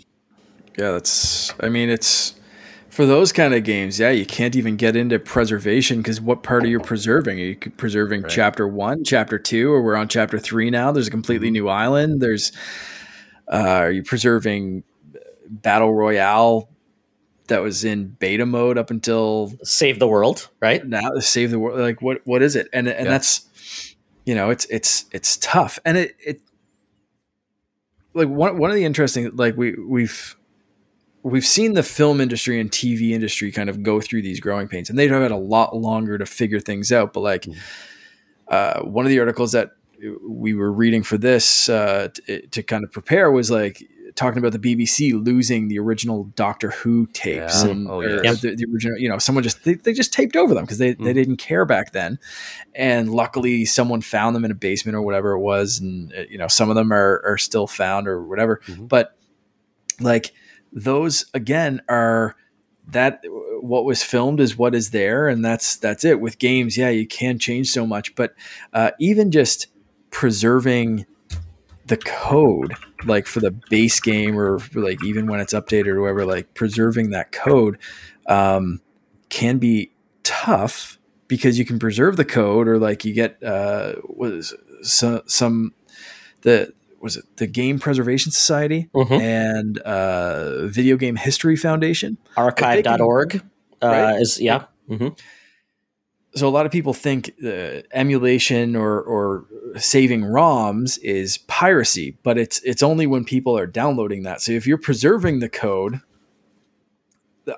[0.77, 1.53] yeah, that's.
[1.59, 2.35] I mean, it's
[2.91, 6.65] for those kind of games, yeah, you can't even get into preservation because what part
[6.65, 7.39] are you preserving?
[7.39, 8.31] Are you preserving right.
[8.31, 10.91] chapter one, chapter two, or we're on chapter three now?
[10.91, 11.53] There's a completely mm-hmm.
[11.53, 12.21] new island.
[12.21, 12.51] There's,
[13.51, 14.83] uh, are you preserving
[15.47, 16.69] battle royale
[17.47, 20.85] that was in beta mode up until save the world, right?
[20.85, 21.79] Now save the world.
[21.79, 22.21] Like what?
[22.25, 22.67] What is it?
[22.73, 23.11] And and yeah.
[23.11, 23.95] that's,
[24.25, 26.41] you know, it's it's it's tough, and it it
[28.13, 30.35] like one one of the interesting like we we've
[31.23, 34.89] we've seen the film industry and TV industry kind of go through these growing pains,
[34.89, 37.13] and they've had a lot longer to figure things out.
[37.13, 37.55] But like mm.
[38.47, 39.71] uh, one of the articles that
[40.27, 44.51] we were reading for this uh, to, to, kind of prepare was like talking about
[44.51, 47.69] the BBC losing the original Doctor Who tapes yeah.
[47.69, 48.33] and oh, yeah.
[48.33, 50.95] the, the, original, you know, someone just they, they just taped over them because they,
[50.95, 51.03] mm.
[51.03, 52.17] they didn't care back then,
[52.73, 56.37] and luckily someone found them in a basement or whatever it was, and uh, you
[56.37, 58.87] know some of them are are still found or whatever, mm-hmm.
[58.87, 59.15] but
[59.99, 60.33] like
[60.71, 62.35] those again are
[62.87, 63.23] that
[63.61, 66.19] what was filmed is what is there and that's that's it.
[66.19, 68.33] With games yeah you can change so much but
[68.73, 69.67] uh, even just
[70.09, 71.05] preserving
[71.85, 72.73] the code
[73.05, 77.09] like for the base game or like even when it's updated or whatever like preserving
[77.09, 77.77] that code
[78.27, 78.81] um,
[79.29, 79.91] can be
[80.23, 85.73] tough because you can preserve the code or like you get uh, was some, some
[86.41, 89.13] the was it the Game Preservation Society mm-hmm.
[89.13, 92.17] and uh, Video Game History Foundation.
[92.37, 93.43] Archive.org
[93.81, 94.21] uh, right?
[94.21, 94.65] is, yeah.
[94.89, 95.09] Mm-hmm.
[96.33, 99.45] So a lot of people think uh, emulation or, or
[99.77, 104.41] saving ROMs is piracy, but it's it's only when people are downloading that.
[104.41, 105.99] So if you're preserving the code,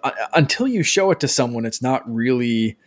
[0.03, 2.77] uh, until you show it to someone, it's not really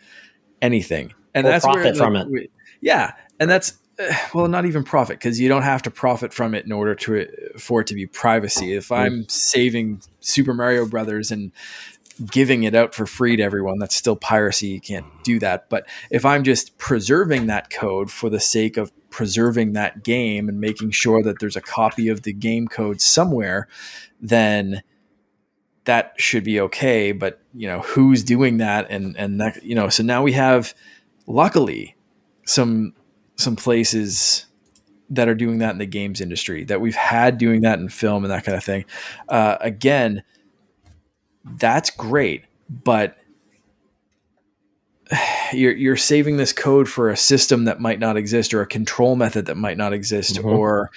[0.60, 1.14] anything.
[1.34, 2.28] And or that's profit where, like, from it.
[2.30, 2.50] We,
[2.80, 3.74] yeah, and that's
[4.34, 7.22] well not even profit because you don't have to profit from it in order to
[7.22, 8.74] uh, for it to be privacy.
[8.74, 11.52] If i'm saving super mario brothers and
[12.30, 15.68] giving it out for free to everyone that's still piracy you can't do that.
[15.68, 20.60] But if i'm just preserving that code for the sake of preserving that game and
[20.60, 23.68] making sure that there's a copy of the game code somewhere
[24.20, 24.82] then
[25.86, 27.12] that should be okay.
[27.12, 28.90] But you know who's doing that?
[28.90, 30.74] And and that you know so now we have
[31.26, 31.96] luckily
[32.44, 32.92] some
[33.36, 34.46] some places
[35.10, 38.24] that are doing that in the games industry that we've had doing that in film
[38.24, 38.84] and that kind of thing.
[39.28, 40.22] Uh, again,
[41.44, 43.16] that's great, but
[45.52, 49.16] you're you're saving this code for a system that might not exist or a control
[49.16, 50.48] method that might not exist mm-hmm.
[50.48, 50.90] or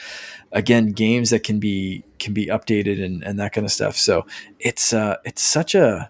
[0.52, 4.26] again games that can be can be updated and, and that kind of stuff so
[4.60, 6.10] it's uh it's such a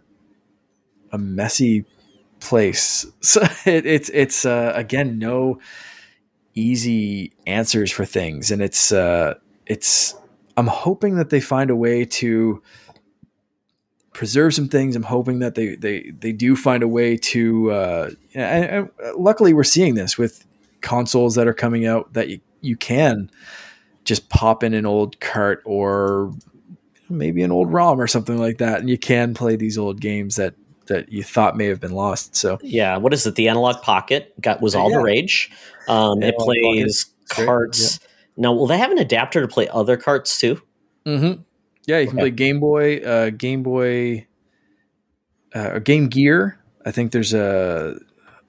[1.11, 1.83] a messy
[2.39, 5.59] place so it, it's it's uh again no
[6.59, 10.15] easy answers for things, and it's uh, it's.
[10.57, 12.61] I'm hoping that they find a way to
[14.13, 14.95] preserve some things.
[14.95, 17.71] I'm hoping that they they they do find a way to.
[17.71, 20.45] Uh, and, and luckily, we're seeing this with
[20.81, 23.29] consoles that are coming out that you you can
[24.03, 26.33] just pop in an old cart or
[27.09, 30.35] maybe an old ROM or something like that, and you can play these old games
[30.35, 30.55] that
[30.89, 32.35] that you thought may have been lost.
[32.35, 33.35] So yeah, what is it?
[33.35, 34.97] The Analog Pocket got was all yeah.
[34.97, 35.51] the rage.
[35.87, 37.99] Um, it plays carts.
[38.01, 38.07] Yeah.
[38.37, 40.61] Now, will they have an adapter to play other carts too?
[41.05, 41.41] Mm-hmm.
[41.87, 42.23] Yeah, you can okay.
[42.23, 44.27] play Game Boy, uh, Game Boy,
[45.55, 46.59] uh, Game Gear.
[46.85, 47.97] I think there's a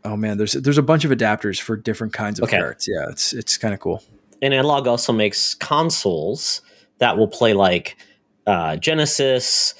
[0.04, 2.58] oh man, there's there's a bunch of adapters for different kinds of okay.
[2.58, 2.86] carts.
[2.88, 4.02] Yeah, it's it's kind of cool.
[4.42, 6.62] And Analog also makes consoles
[6.98, 7.96] that will play like
[8.46, 9.74] uh, Genesis,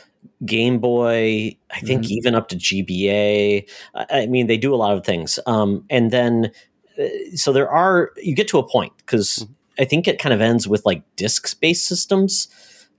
[0.47, 2.11] Game Boy, I think Mhm.
[2.11, 3.67] even up to GBA.
[3.95, 5.39] I mean, they do a lot of things.
[5.47, 6.51] Um, and then,
[6.99, 7.05] uh,
[7.35, 9.47] so there are, you get to a point because
[9.79, 12.49] I think it kind of ends with like disk based systems,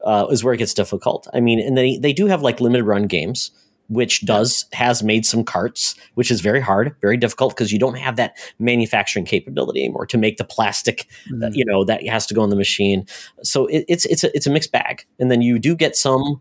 [0.06, 1.28] uh, is where it gets difficult.
[1.34, 3.52] I mean, and they, they do have like limited run games.
[3.90, 7.98] Which does has made some carts, which is very hard, very difficult because you don't
[7.98, 11.40] have that manufacturing capability anymore to make the plastic Mm-hmm.
[11.40, 13.06] that, you know that has to go in the machine.
[13.44, 16.40] So it, it's it's a, it's a mixed bag, and then you do get some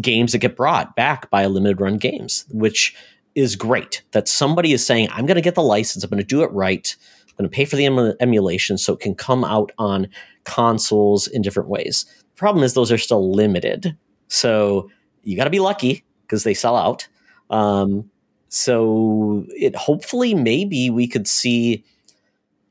[0.00, 2.94] games that get brought back by a limited run games, which
[3.34, 4.02] is great.
[4.12, 6.04] That somebody is saying, "I'm going to get the license.
[6.04, 6.94] I'm going to do it right.
[7.28, 10.08] I'm going to pay for the emu- emulation so it can come out on
[10.44, 13.96] consoles in different ways." The problem is those are still limited,
[14.28, 14.90] so
[15.22, 17.08] you got to be lucky because they sell out.
[17.50, 18.10] Um,
[18.48, 21.84] so it hopefully maybe we could see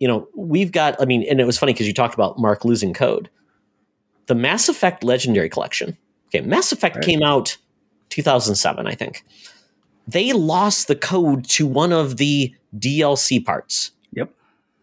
[0.03, 2.65] you know, we've got, I mean, and it was funny because you talked about Mark
[2.65, 3.29] losing code.
[4.25, 5.97] The Mass Effect Legendary Collection.
[6.33, 7.05] Okay, Mass Effect Right.
[7.05, 7.57] came out
[8.09, 9.23] 2007, I think.
[10.07, 13.91] They lost the code to one of the DLC parts.
[14.13, 14.31] Yep.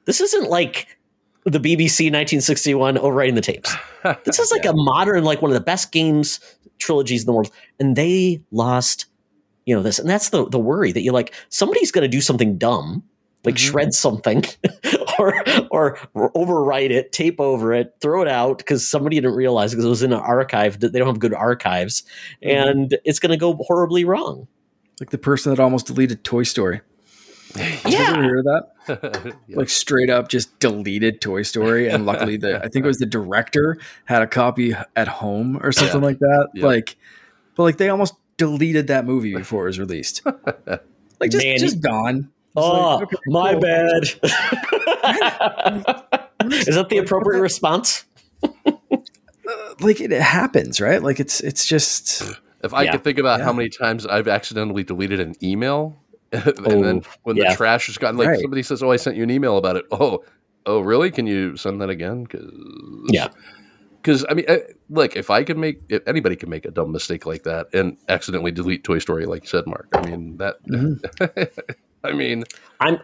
[0.07, 0.97] This isn't like
[1.45, 3.75] the BBC 1961 overwriting the tapes.
[4.25, 6.41] This is like a modern, like one of the best games
[6.79, 7.51] trilogies in the world.
[7.79, 9.05] And they lost,
[9.67, 9.99] you know, this.
[9.99, 13.03] And that's the, the worry that you're like, somebody's going to do something dumb,
[13.45, 13.59] like Mhm.
[13.59, 14.43] shred something
[15.71, 19.85] or, or overwrite it, tape over it, throw it out because somebody didn't realize because
[19.85, 22.03] it was in an archive that they don't have good archives.
[22.43, 22.69] Mhm.
[22.71, 24.47] And it's going to go horribly wrong.
[25.01, 26.81] like the person that almost deleted Toy Story.
[27.55, 28.23] Did you Yeah.
[28.23, 28.67] hear that?
[29.47, 29.57] Yeah.
[29.57, 33.07] Like straight up just deleted Toy Story, and luckily the I think it was the
[33.07, 36.49] director had a copy at home or something like that.
[36.55, 36.67] Yeah.
[36.67, 36.97] Like,
[37.55, 40.23] but like they almost deleted that movie before it was released.
[40.27, 42.31] Like just Man, just gone.
[42.57, 43.61] It's Oh, like, ah, okay, my cool.
[43.61, 44.03] bad.
[46.69, 48.05] Is that the appropriate response?
[48.43, 48.51] Uh,
[49.81, 51.03] like it happens, right?
[51.03, 52.23] Like it's it's just
[52.63, 52.93] If I Yeah.
[52.93, 53.45] could think about Yeah.
[53.47, 56.03] how many times I've accidentally deleted an email,
[56.33, 57.51] and Oh, then when yeah.
[57.51, 58.41] the trash has gotten like Right.
[58.41, 60.23] somebody says, "Oh, I sent you an email about it." Oh,
[60.67, 61.11] oh, really?
[61.11, 62.27] Can you send that again?
[62.27, 62.51] Cause,
[63.11, 63.29] Yeah.
[64.03, 64.59] Because I mean, eh,
[64.89, 67.97] look, if I can make, if anybody can make a dumb mistake like that and
[68.09, 69.87] accidentally delete Toy Story, like you said, Mark.
[69.93, 70.57] I mean that.
[70.67, 71.61] Mm-hmm.
[72.05, 72.45] I mean,
[72.81, 72.99] I'm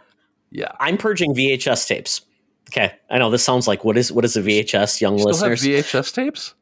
[0.50, 0.72] yeah.
[0.80, 2.22] I'm purging VHS tapes.
[2.70, 5.50] Okay, I know this sounds like what is what is a VHS, young Still have
[5.50, 5.62] listeners?
[5.62, 6.54] VHS tapes?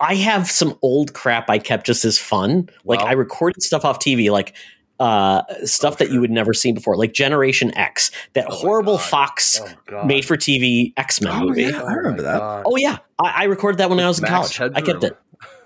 [0.00, 2.68] I have some old crap I kept just as fun.
[2.84, 3.06] Like Wow.
[3.06, 4.54] I recorded stuff off TV, like
[5.00, 9.02] uh, stuff that you would never see before, like Generation X, that Oh horrible God.
[9.04, 9.60] Fox
[9.92, 11.62] Oh made for TV X Men Oh, movie.
[11.64, 11.82] yeah.
[11.82, 12.38] I remember that.
[12.38, 12.62] God.
[12.66, 14.72] Oh yeah, I, I recorded that when I was in Max college.
[14.74, 15.16] I kept it.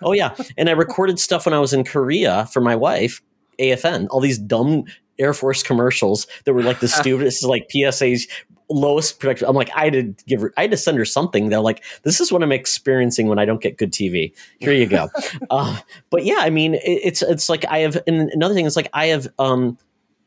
[0.03, 3.23] Oh yeah, and I recorded stuff when I was in Korea for my wife,
[3.61, 4.09] AFN.
[4.11, 4.85] All these dumb
[5.19, 8.27] Air Force commercials that were like the stupidest, like PSA's
[8.71, 9.49] lowest production.
[9.49, 11.49] I'm like, I had to give her, I had to send her something.
[11.49, 14.33] They're like, this is what I'm experiencing when I don't get good TV.
[14.59, 15.09] Here you go.
[15.51, 15.79] uh,
[16.11, 17.97] but yeah, I mean, it, it's it's like I have.
[18.07, 19.29] And another thing is like I have.
[19.39, 19.79] um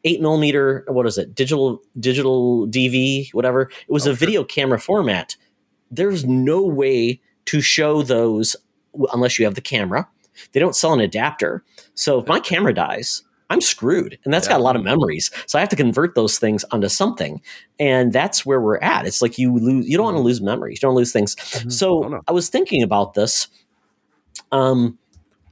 [0.04, 4.26] eight millimeter what is it digital digital dv whatever it was Oh, a sure.
[4.26, 5.36] video camera format
[5.92, 8.56] there's no way to show those
[9.14, 10.10] unless you have the camera
[10.54, 11.64] they don't sell an adapter
[11.94, 13.22] so if my camera dies
[13.52, 14.18] i'm screwed.
[14.24, 15.30] And that's got a lot of memories.
[15.46, 17.42] So i have to convert those things onto something.
[17.80, 19.06] And that's where we're at.
[19.06, 20.28] It's like you lose you don't want to mm-hmm.
[20.28, 20.82] lose memories.
[20.82, 21.36] You don't lose things.
[21.36, 21.70] Mm-hmm.
[21.70, 22.22] So Oh, no.
[22.28, 23.48] i was thinking about this.
[24.52, 24.98] Um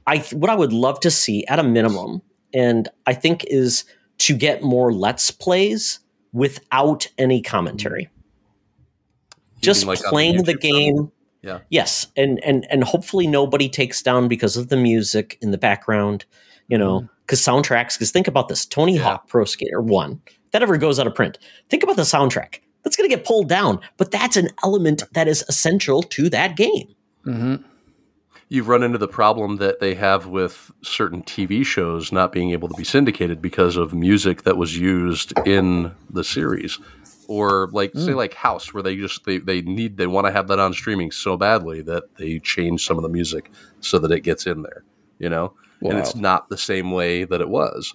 [0.06, 2.22] i what i would love to see at a minimum
[2.54, 3.84] and i think is
[4.18, 6.00] to get more let's plays
[6.32, 8.08] without any commentary.
[9.56, 11.12] You just like on the playing the game?
[11.42, 11.60] Yeah.
[11.70, 12.06] yes.
[12.16, 16.24] And and and hopefully nobody takes down because of the music in the background
[16.70, 17.06] you know mm-hmm.
[17.30, 19.02] Because soundtracks because think about this tony Mm-hmm.
[19.04, 19.10] Yeah.
[19.10, 21.38] hawk pro skater 1 if that ever goes out of print
[21.68, 25.28] think about the soundtrack that's going to get pulled down but that's an element that
[25.28, 26.94] is essential to that game
[27.24, 27.54] hmm
[28.48, 32.66] you've run into the problem that they have with certain TV shows not being able
[32.68, 36.76] to be syndicated because of music that was used in the series.
[37.28, 40.48] Or like say like House where they just they, they need they want to have
[40.48, 44.22] that on streaming so badly that they change some of the music so that it
[44.22, 44.82] gets in there,
[45.20, 45.54] you know?
[45.82, 47.94] And it's not the same way that it was.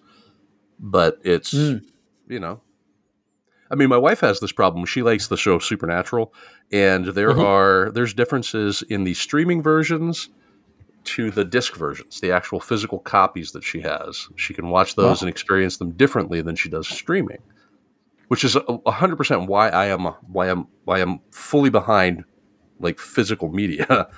[0.80, 1.84] But it's Mm.
[2.28, 2.62] you know
[3.72, 4.86] I mean, my wife has this problem.
[4.86, 6.32] She likes the show Supernatural,
[6.72, 7.44] and there Mhm.
[7.44, 10.30] are there's differences in the streaming versions
[11.06, 14.28] to the disc versions, the actual physical copies that she has.
[14.36, 15.26] She can watch those Wow.
[15.26, 17.40] and experience them differently than she does streaming,
[18.28, 22.24] which is a hundred percent why I am why I'm why I'm fully behind
[22.80, 24.08] like physical media.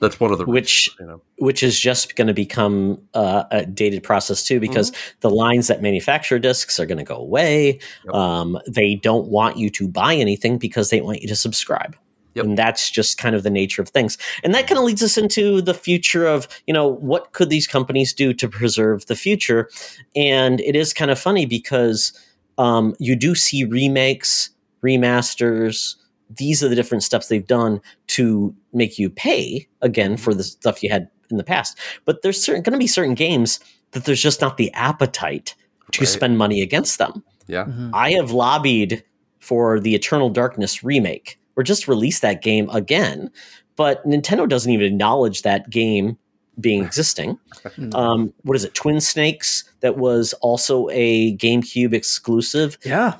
[0.00, 1.22] That's one of the Which- reasons, you know.
[1.38, 5.82] which is just going to become uh, a dated process too because the lines that
[5.82, 8.14] manufacture discs are going to go away Yep.
[8.14, 11.96] um, they don't want you to buy anything because they want you to subscribe
[12.36, 12.44] Yep.
[12.44, 14.16] And that's just kind of the nature of things.
[14.44, 17.66] And that kind of leads us into the future of, you know, what could these
[17.66, 19.68] companies do to preserve the future?
[20.14, 22.12] And it is kind of funny because
[22.56, 24.50] um, you do see remakes,
[24.80, 25.96] remasters.
[26.36, 30.82] These are the different steps they've done to make you pay again for the stuff
[30.82, 31.78] you had in the past.
[32.04, 33.60] But there's certain going to be certain games
[33.92, 35.54] that there's just not the appetite
[35.92, 36.08] to Right.
[36.08, 37.24] spend money against them.
[37.48, 37.64] Yeah.
[37.64, 37.90] Mhm.
[37.92, 39.02] I have lobbied
[39.40, 43.30] for the Eternal Darkness remake or just release that game again,
[43.76, 46.16] but Nintendo doesn't even acknowledge that game
[46.60, 47.38] being existing.
[47.64, 47.94] Mhm.
[47.94, 48.74] Um, what is it?
[48.74, 52.78] Twin Snakes that was also a GameCube exclusive.
[52.84, 53.14] yeah.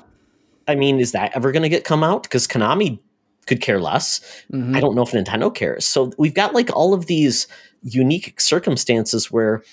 [0.71, 2.23] I mean, is that ever going to get come out?
[2.23, 2.99] Because Konami
[3.47, 4.21] could care less.
[4.51, 4.75] Mhm.
[4.75, 5.85] I don't know if Nintendo cares.
[5.85, 7.47] So we've got like all of these
[7.83, 9.63] unique circumstances where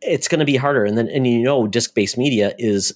[0.00, 0.84] it's going to be harder.
[0.84, 2.94] And then, and you know, disc based media is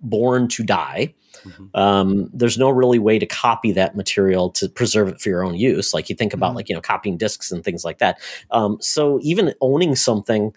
[0.00, 1.14] born to die.
[1.44, 1.70] Mhm.
[1.78, 5.54] Um, there's no really way to copy that material to preserve it for your own
[5.54, 5.92] use.
[5.92, 6.56] Like you think about Mhm.
[6.56, 8.18] like, you know, copying discs and things like that.
[8.50, 10.54] Um, so even owning something,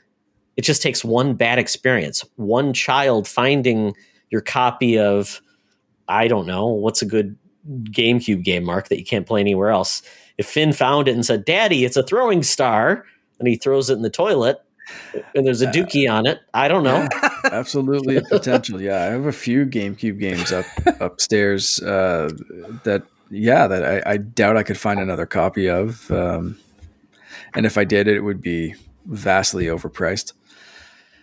[0.56, 3.94] it just takes one bad experience, one child finding
[4.30, 5.42] your copy of,
[6.08, 10.02] I don't know, what's a good GameCube game, Mark, that you can't play anywhere else.
[10.38, 13.06] If Finn found it and said, Daddy, it's a throwing star,
[13.40, 14.62] and he throws it in the toilet
[15.36, 17.08] and there's a dookie on it, I don't know.
[17.44, 18.82] Absolutely a potential.
[18.82, 20.66] Yeah, I have a few GameCube games up
[21.00, 22.30] upstairs uh,
[22.84, 26.10] that, yeah, that I, I doubt I could find another copy of.
[26.12, 26.58] Um,
[27.54, 28.76] and if I did, it would be
[29.06, 30.34] vastly overpriced.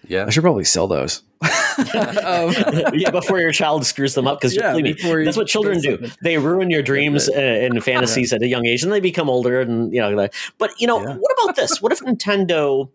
[0.06, 0.27] Yeah.
[0.27, 1.23] I should probably sell those.
[1.45, 2.55] Um,
[2.95, 5.97] yeah, before your child screws them up, because Yeah, before you that's what children do
[5.97, 6.07] do.
[6.07, 6.19] something.
[6.23, 9.61] They ruin your dreams uh, and fantasies at a young age, and they become older.
[9.61, 11.15] And you know, like- but you know, Yeah.
[11.16, 11.81] what about this?
[11.83, 12.89] What if Nintendo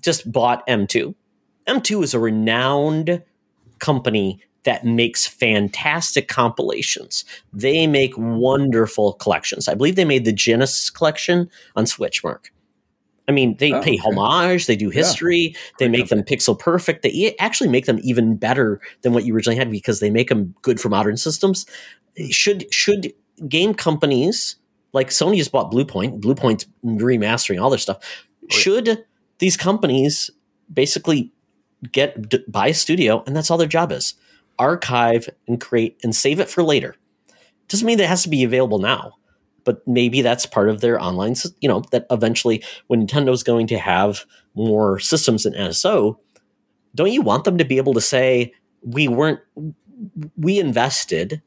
[0.00, 1.14] just bought M2?
[1.66, 3.22] M2 is a renowned
[3.78, 7.24] company that makes fantastic compilations.
[7.52, 9.68] They make wonderful collections.
[9.68, 12.52] I believe they made the Genesis collection on Switch, Mark.
[13.28, 13.96] I mean, they Oh, pay okay.
[13.98, 17.02] homage, they do history, they Great make them pixel perfect.
[17.02, 20.54] They actually make them even better than what you originally had because they make them
[20.62, 21.66] good for modern systems.
[22.30, 23.12] Should should
[23.48, 24.56] game companies
[24.94, 27.98] like Sony just bought Bluepoint, Bluepoint's remastering all their stuff.
[28.00, 28.56] Oh, yeah.
[28.56, 29.04] Should
[29.38, 30.30] these companies
[30.72, 31.30] basically
[31.92, 34.14] get d- buy a studio and that's all their job is?
[34.58, 36.96] Archive and create and save it for later.
[37.68, 39.12] Doesn't mean that it has to be available now
[39.68, 43.76] but maybe that's part of their online, you know, that eventually when Nintendo's going to
[43.76, 44.24] have
[44.54, 46.16] more systems than NSO,
[46.94, 49.40] don't you want them to be able to say, we weren't,
[50.38, 51.42] we invested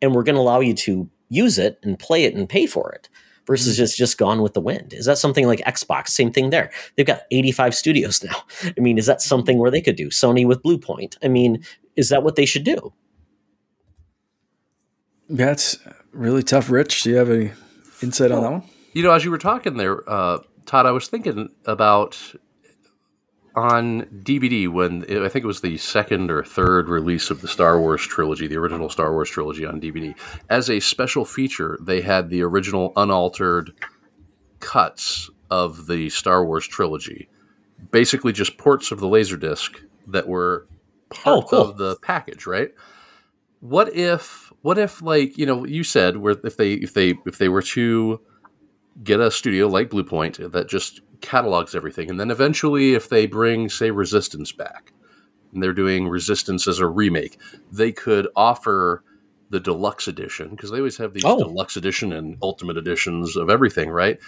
[0.00, 2.90] and we're going to allow you to use it and play it and pay for
[2.90, 3.10] it
[3.46, 3.76] versus mm.
[3.76, 4.94] just, just gone with the wind?
[4.94, 6.08] Is that something like Xbox?
[6.08, 6.70] Same thing there.
[6.96, 8.44] They've got 85 studios now.
[8.64, 9.28] I mean, is that mm-hmm.
[9.28, 10.08] something where they could do?
[10.08, 11.18] Sony with Bluepoint.
[11.22, 11.62] I mean,
[11.96, 12.94] is that what they should do?
[15.28, 15.78] That's
[16.12, 16.70] really tough.
[16.70, 17.52] Rich, do you have any
[18.02, 18.62] insight on that one?
[18.92, 22.18] You know, as you were talking there, uh, Todd, I was thinking about
[23.54, 27.80] on DVD when I think it was the second or third release of the Star
[27.80, 30.14] Wars trilogy, the original Star Wars trilogy on DVD.
[30.48, 33.72] As a special feature, they had the original unaltered
[34.60, 37.28] cuts of the Star Wars trilogy,
[37.90, 40.66] basically just ports of the Laserdisc that were
[41.10, 41.60] part Oh, cool.
[41.62, 42.72] of the package, right?
[43.60, 47.38] What if what if like, you know, you said where if they if they if
[47.38, 48.20] they were to
[49.02, 53.68] get a studio like Bluepoint that just catalogs everything and then eventually if they bring
[53.68, 54.92] say Resistance back
[55.52, 57.38] and they're doing Resistance as a remake,
[57.72, 59.04] they could offer
[59.50, 61.38] the deluxe edition because they always have these Oh.
[61.38, 64.18] deluxe edition and ultimate editions of everything, right?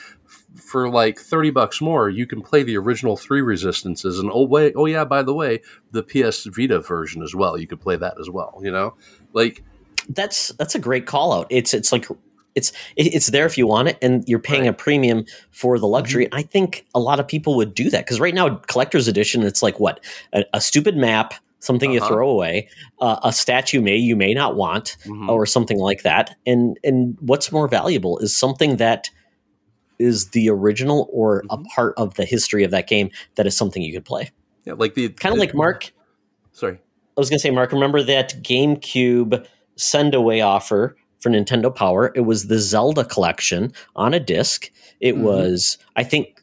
[0.57, 4.73] For like 30 bucks more, you can play the original 3 Resistances and oh wait,
[4.77, 7.59] oh yeah, by the way, the PS Vita version as well.
[7.59, 8.95] You could play that as well, you know?
[9.35, 9.63] Like
[10.09, 11.47] that's that's a great call out.
[11.51, 12.07] It's it's like
[12.55, 15.87] it's it, it's there if you want it, and you're paying a premium for the
[15.87, 16.29] luxury.
[16.33, 19.63] I think a lot of people would do that because right now, collector's edition, it's
[19.63, 20.01] like what
[20.33, 22.09] a, a stupid map, something you Uh-huh.
[22.09, 22.69] throw away,
[23.01, 25.29] uh, a statue may you may not want, mhm.
[25.29, 26.35] or something like that.
[26.47, 29.11] And and what's more valuable is something that
[29.99, 31.65] is the original or a Mhm.
[31.75, 34.31] part of the history of that game that is something you could play.
[34.65, 35.93] yeah, like the Kind of like Mark.
[36.53, 36.75] Sorry.
[36.75, 39.47] I was going to say, Mark, remember that GameCube
[39.81, 42.13] send away offer for Nintendo Power?
[42.15, 44.71] It was the Zelda collection on a disc.
[45.01, 45.23] It Mhm.
[45.23, 46.43] was, I think,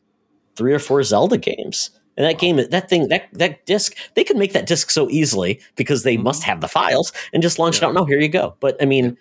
[0.56, 1.92] three or four Zelda games.
[2.18, 5.60] And that game, that thing, that that disc, they could make that disc so easily
[5.76, 6.24] because they Mhm.
[6.24, 7.88] must have the files and just launch Yeah.
[7.88, 7.94] it out.
[7.96, 8.56] No, here you go.
[8.60, 9.18] But I mean,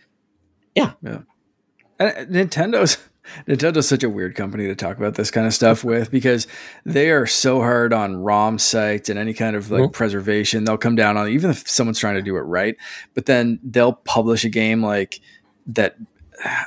[1.98, 2.98] And uh, Nintendo's
[3.46, 6.46] Nintendo's such a weird company to talk about this kind of stuff with because
[6.84, 9.92] they are so hard on ROM sites and any kind of like Mhm.
[9.92, 10.64] preservation.
[10.64, 12.76] They'll come down on even if someone's trying to do it right,
[13.14, 15.20] but then they'll publish a game like
[15.66, 15.96] that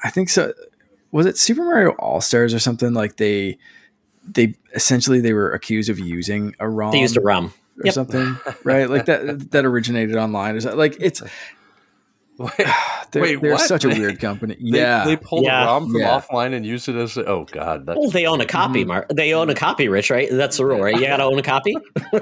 [0.03, 0.53] I think so.
[1.11, 3.57] Was it Super Mario All Stars or something like they
[4.31, 6.91] they essentially they were accused of using a ROM.
[6.91, 7.93] They used a ROM or yep.
[7.93, 8.89] something, right?
[8.89, 10.55] Like that that originated online.
[10.55, 11.21] Is that like it's
[12.39, 12.51] Wait,
[13.11, 13.61] they're, wait, they're what?
[13.67, 14.55] such a weird company.
[14.55, 15.63] They, Yeah, they pulled Yeah.
[15.63, 16.21] a ROM from Yeah.
[16.21, 17.85] offline and used it as a, oh god.
[17.85, 18.87] That's, Well, they own a copy, Mhm.
[18.87, 19.09] Mark.
[19.09, 20.29] They own a copy, Rich, right?
[20.31, 20.95] That's the rule, right?
[20.95, 21.75] You got to own a copy.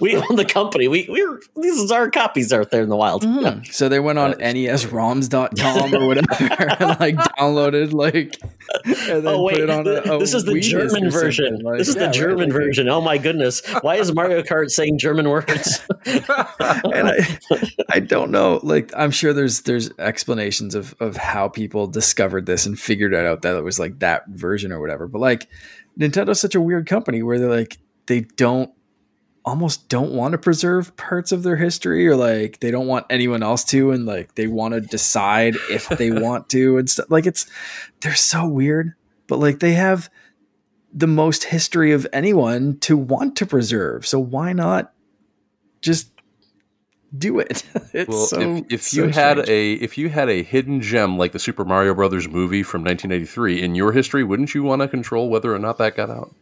[0.00, 0.88] we own the company.
[0.88, 3.22] We we're these are our copies out there in the wild.
[3.22, 3.72] Mhm.
[3.72, 8.38] So they went on That nesroms.com or whatever and like downloaded like
[8.84, 11.58] and then Oh put wait, it on a, a this is the German version.
[11.62, 12.88] Like, this is yeah, the right, German like- version.
[12.88, 13.62] Oh my goodness!
[13.82, 15.80] Why is Mario Kart saying German words?
[16.06, 16.24] and
[17.08, 17.38] I,
[17.90, 18.60] I don't know.
[18.62, 23.26] Like, I'm sure there's there's explanations of of how people discovered this and figured it
[23.26, 25.08] out that it was like that version or whatever.
[25.08, 25.48] But like,
[25.98, 28.70] Nintendo's such a weird company where they're like they don't
[29.44, 33.42] almost don't want to preserve parts of their history or like they don't want anyone
[33.42, 37.26] else to and like they want to decide if they want to and stuff like
[37.26, 37.50] it's
[38.02, 38.94] they're so weird
[39.26, 40.08] but like they have
[40.94, 44.92] the most history of anyone to want to preserve so why not
[45.80, 46.11] just
[47.18, 47.62] do it
[47.92, 49.48] it's well, so if, if so you had strange.
[49.48, 53.62] a if you had a hidden gem like the Super Mario Brothers movie from 1983
[53.62, 56.34] in your history, wouldn't you want to control whether or not that got out?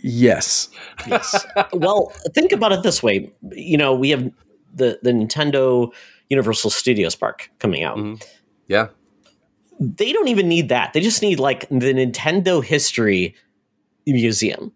[0.00, 0.68] yes
[1.06, 1.46] yes.
[1.72, 3.32] Well, think about it this way.
[3.52, 4.30] You know, we have
[4.74, 5.92] the the Nintendo
[6.28, 7.96] Universal Studios Park coming out.
[7.98, 8.22] Mhm.
[8.68, 8.88] Yeah,
[9.80, 10.92] They don't even need that.
[10.92, 13.34] They just need like the Nintendo History
[14.06, 14.72] Museum.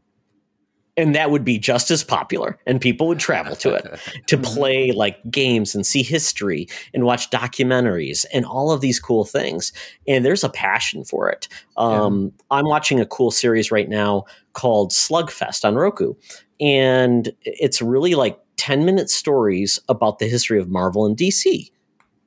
[0.97, 4.93] And that would be just as popular, and people would travel to it to play
[4.93, 9.73] like games and see history and watch documentaries and all of these cool things.
[10.09, 11.49] And there's a passion for it.
[11.77, 14.25] Um, I'm watching a cool series right now
[14.55, 16.15] called Slugfest on Roku,
[16.61, 21.71] and it's really like 10 minute stories about the history of Marvel and DC.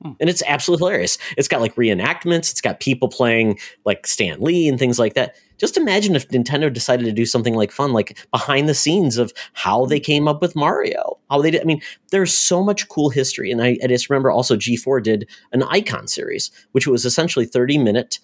[0.02, 0.12] Hmm.
[0.20, 1.18] And it's absolutely hilarious.
[1.36, 5.36] It's got like reenactments, it's got people playing like Stan Lee and things like that.
[5.58, 9.32] Just imagine if Nintendo decided to do something like fun, like behind the scenes of
[9.52, 11.18] how they came up with Mario.
[11.28, 11.60] How they did.
[11.60, 13.50] I mean, there's so much cool history.
[13.50, 17.76] And I, I just remember also G4 did an Icon series, which was essentially 30
[17.76, 18.20] minute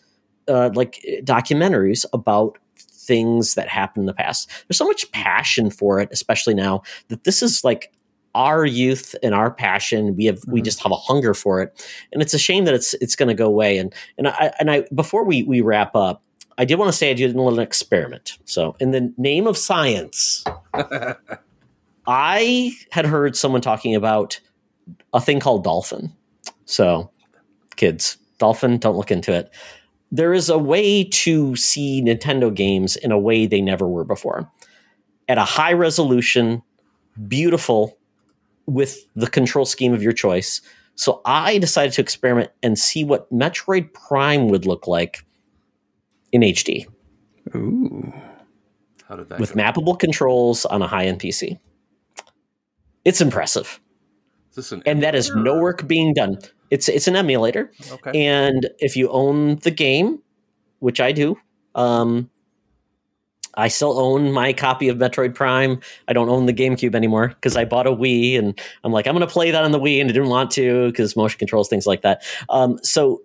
[0.48, 4.50] uh, like documentaries about things that happened in the past.
[4.66, 7.92] There's so much passion for it, especially now that this is like
[8.36, 10.14] our youth and our passion.
[10.16, 10.64] We have we Mhm.
[10.64, 11.72] just have a hunger for it,
[12.12, 13.78] and it's a shame that it's it's going to go away.
[13.78, 16.22] And and I and I before we we wrap up,
[16.58, 18.38] I did want to say I did a little experiment.
[18.44, 20.44] So in the name of science,
[22.06, 24.38] I had heard someone talking about
[25.12, 26.12] a thing called dolphin.
[26.66, 27.10] So,
[27.76, 29.50] kids, dolphin, don't look into it.
[30.12, 34.48] There is a way to see Nintendo games in a way they never were before.
[35.28, 36.62] At a high resolution,
[37.26, 37.98] beautiful,
[38.66, 40.60] with the control scheme of your choice.
[40.94, 45.24] So I decided to experiment and see what Metroid Prime would look like
[46.32, 46.86] in HD
[47.54, 48.12] ooh
[49.06, 49.60] how did that with go?
[49.60, 51.58] mappable controls on a high end PC.
[53.04, 53.78] It's impressive.
[54.50, 56.38] Is this an and that is no work being done.
[56.70, 58.26] It's it's an emulator, Okay.
[58.26, 60.20] and if you own the game,
[60.80, 61.38] which I do,
[61.76, 62.28] um,
[63.56, 65.80] I still own my copy of Metroid Prime.
[66.08, 69.14] I don't own the GameCube anymore because I bought a Wii, and I'm like, I'm
[69.14, 71.68] going to play that on the Wii, and I didn't want to because motion controls,
[71.68, 72.22] things like that.
[72.48, 73.22] Um, so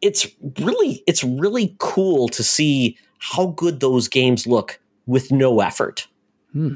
[0.00, 0.26] it's
[0.60, 6.06] really it's really cool to see how good those games look with no effort
[6.52, 6.74] Hmm.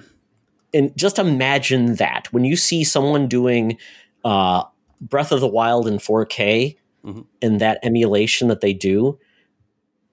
[0.73, 3.77] and just imagine that when you see someone doing
[4.24, 4.62] uh,
[5.01, 7.27] Breath of the Wild in 4K Mhm.
[7.43, 9.19] and that emulation that they do,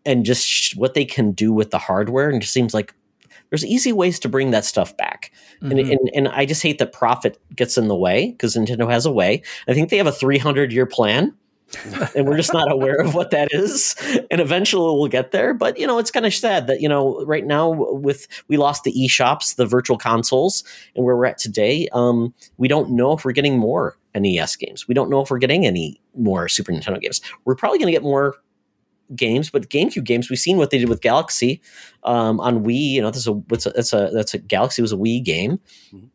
[0.06, 2.94] and just sh- what they can do with the hardware, and it just seems like
[3.50, 5.32] there's easy ways to bring that stuff back.
[5.62, 5.92] And, Mhm.
[5.92, 9.12] and and I just hate that profit gets in the way because Nintendo has a
[9.12, 9.44] way.
[9.68, 11.34] I think they have a 300 year plan.
[12.16, 13.96] and we're just not aware of what that is
[14.30, 17.26] and eventually we'll get there but you know it's kind of sad that you know
[17.26, 20.64] right now with we lost the e-shops, the virtual consoles
[20.96, 24.88] and where we're at today um we don't know if we're getting more NES games
[24.88, 27.92] we don't know if we're getting any more Super Nintendo games we're probably going to
[27.92, 28.36] get more
[29.16, 31.62] games but GameCube games we've seen what they did with Galaxy
[32.04, 34.82] um on Wii you know this is a that's a that's a, that's a Galaxy
[34.82, 35.60] was a Wii game
[35.94, 36.10] Mhm.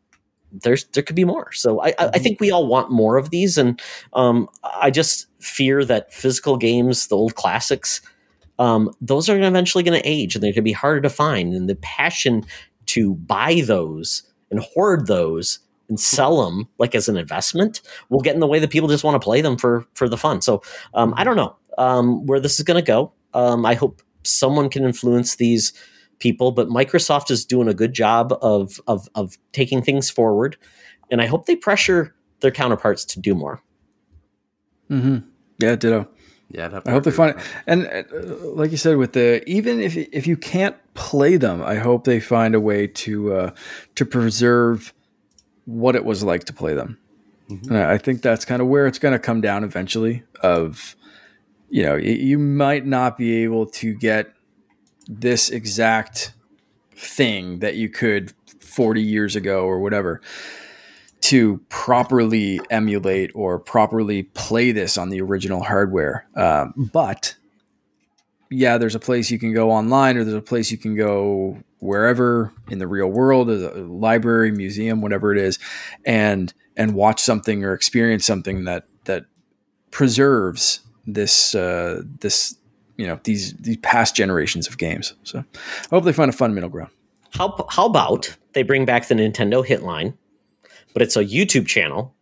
[0.51, 3.29] there's there could be more so I, I I think we all want more of
[3.29, 3.79] these and
[4.13, 8.01] um I just fear that physical games, the old classics,
[8.57, 11.53] um, those are eventually going to age and they're going to be harder to find.
[11.53, 12.45] And the passion
[12.87, 18.33] to buy those and hoard those and sell them like as an investment will get
[18.33, 20.41] in the way that people just want to play them for for the fun.
[20.41, 20.61] So
[20.93, 23.11] um, I don't know um, where this is going to go.
[23.33, 25.73] Um, I hope someone can influence these
[26.19, 30.57] people, but Microsoft is doing a good job of of of taking things forward,
[31.09, 33.63] and I hope they pressure their counterparts to do more.
[34.91, 35.17] Mm-hmm.
[35.59, 36.07] Yeah, ditto.
[36.51, 37.43] Yeah, I hope they find it.
[37.67, 41.75] And uh, like you said, with the even if if you can't play them, I
[41.75, 43.51] hope they find a way to uh,
[43.95, 44.93] to preserve
[45.65, 46.97] what it was like to play them.
[47.49, 47.73] Mm-hmm.
[47.73, 50.23] And I think that's kind of where it's going to come down eventually.
[50.41, 50.95] Of
[51.69, 54.33] you know, you might not be able to get
[55.07, 56.33] this exact
[56.95, 60.21] thing that you could 40 years ago or whatever
[61.21, 66.27] to properly emulate or properly play this on the original hardware.
[66.35, 67.35] Um, but
[68.49, 71.61] yeah, there's a place you can go online or there's a place you can go
[71.79, 75.59] wherever in the real world, a library, museum, whatever it is,
[76.05, 79.25] and and watch something or experience something that that
[79.91, 80.81] preserves
[81.13, 82.55] this uh, this
[82.97, 85.13] you know these these past generations of games.
[85.23, 86.91] So I hope they find a fun middle ground.
[87.31, 90.13] How how about they bring back the Nintendo Hitline,
[90.93, 92.13] but it's a YouTube channel.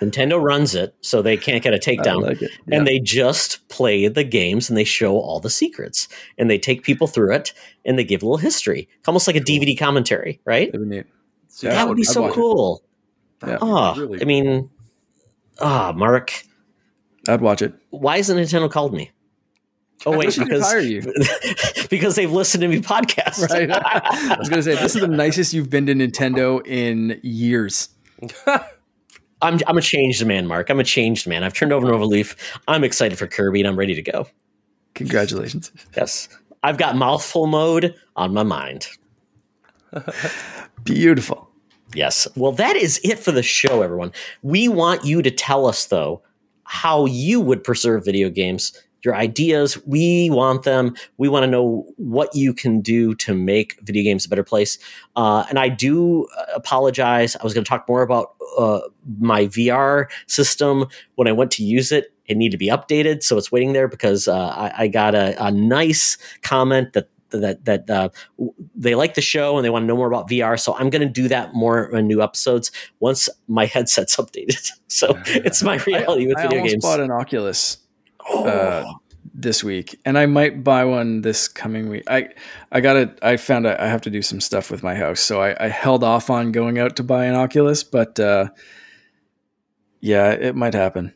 [0.00, 2.48] Nintendo runs it, so they can't get a takedown, like yeah.
[2.70, 6.08] and they just play the games and they show all the secrets
[6.38, 7.52] and they take people through it
[7.84, 10.70] and they give a little history, almost like a DVD commentary, right?
[11.60, 12.82] Yeah, that would be so cool.
[13.46, 14.70] Yeah, oh, really I mean,
[15.60, 16.44] ah, oh, Mark,
[17.28, 17.74] I'd watch it.
[17.90, 19.10] Why hasn't Nintendo called me?
[20.06, 23.48] Oh wait, because because they've listened to me podcast.
[23.48, 23.70] Right.
[23.72, 27.88] I was going to say this is the nicest you've been to Nintendo in years.
[29.42, 30.68] I'm I'm a changed man, Mark.
[30.68, 31.42] I'm a changed man.
[31.42, 32.36] I've turned over an overleaf.
[32.68, 34.26] I'm excited for Kirby and I'm ready to go.
[34.94, 35.72] Congratulations.
[35.96, 36.28] Yes.
[36.62, 38.88] I've got mouthful mode on my mind.
[40.82, 41.48] Beautiful.
[41.94, 42.26] Yes.
[42.36, 44.12] Well, that is it for the show, everyone.
[44.42, 46.22] We want you to tell us though
[46.64, 48.72] how you would preserve video games
[49.04, 49.78] your ideas.
[49.86, 50.94] We want them.
[51.18, 54.78] We want to know what you can do to make video games a better place.
[55.14, 57.36] Uh, and I do apologize.
[57.36, 58.80] I was going to talk more about uh,
[59.18, 60.86] my VR system
[61.16, 62.12] when I went to use it.
[62.26, 65.34] It needed to be updated, so it's waiting there because uh, I, I, got a,
[65.44, 68.08] a nice comment that that that uh,
[68.74, 70.58] they like the show and they want to know more about VR.
[70.58, 72.70] So I'm going to do that more in new episodes
[73.00, 74.70] once my headset's updated.
[74.88, 76.84] so it's my reality I, with video games.
[76.84, 77.78] I bought an Oculus
[78.28, 78.44] oh.
[78.44, 78.92] uh,
[79.32, 82.04] this week, and I might buy one this coming week.
[82.08, 82.28] I
[82.72, 83.18] I got it.
[83.22, 86.04] I found I have to do some stuff with my house, so I, I held
[86.04, 88.48] off on going out to buy an Oculus, but uh,
[90.00, 91.14] yeah, it might happen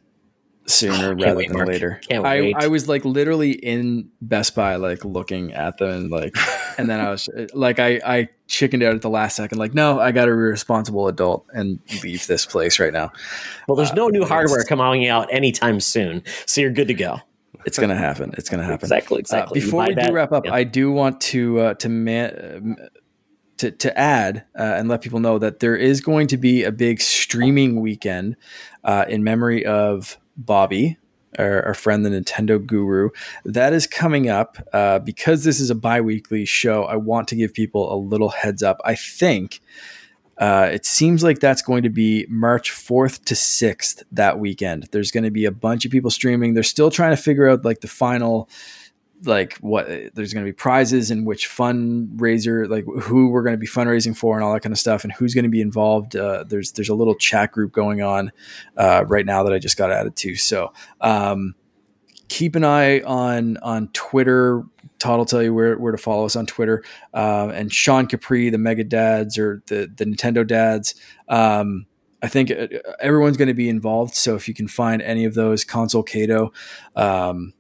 [0.69, 1.69] sooner rather wait, than Mark.
[1.69, 2.01] later.
[2.09, 2.57] Can't I, wait.
[2.57, 6.37] I was like literally in Best Buy, like looking at them, and like,
[6.79, 9.99] and then I was like, I I chickened out at the last second, like, no,
[9.99, 13.13] I got to be a responsible adult and leave this place right now.
[13.67, 17.21] Well, there's uh, no new hardware coming out anytime soon, so you're good to go.
[17.65, 18.33] It's going to happen.
[18.39, 18.85] It's going to happen.
[18.85, 19.19] Exactly.
[19.19, 19.61] Exactly.
[19.61, 20.55] Uh, before we that, do wrap up, yeah.
[20.55, 22.77] I do want to uh, to man.
[23.59, 26.71] to, to add uh, and let people know that there is going to be a
[26.71, 28.37] big streaming weekend
[28.85, 30.97] uh, in memory of Bobby,
[31.39, 33.11] our, our, friend, the Nintendo Guru.
[33.45, 36.85] That is coming up uh, because this is a bi weekly show.
[36.85, 38.81] I want to give people a little heads up.
[38.85, 39.61] I think
[40.39, 44.89] uh, it seems like that's going to be March 4th to 6th that weekend.
[44.93, 46.55] There's going to be a bunch of people streaming.
[46.55, 48.49] They're still trying to figure out like the final
[49.25, 53.59] like what there's going to be prizes and which fundraiser like who we're going to
[53.59, 56.15] be fundraising for and all that kind of stuff and who's going to be involved
[56.17, 58.31] uh, there's there's a little chat group going on
[58.77, 60.37] uh, right now that i just got added to.
[60.37, 61.55] So um,
[62.29, 64.65] keep an eye on on twitter.
[64.99, 66.85] Todd will tell you where, where to follow us on twitter.
[67.13, 70.95] Uh, and sean capri the mega dads or the the nintendo dads
[71.29, 71.87] um,
[72.23, 72.67] I think uh,
[73.01, 74.15] everyone's going to be involved.
[74.15, 76.53] So if you can find any of those, console Cato,
[76.97, 77.53] um,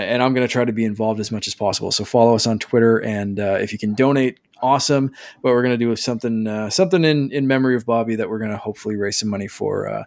[0.00, 1.92] and I'm going to try to be involved as much as possible.
[1.92, 5.12] So follow us on Twitter, and uh, if you can donate, awesome.
[5.42, 8.38] But we're going to do something uh, something in, in memory of Bobby that we're
[8.38, 10.04] going to hopefully raise some money for uh,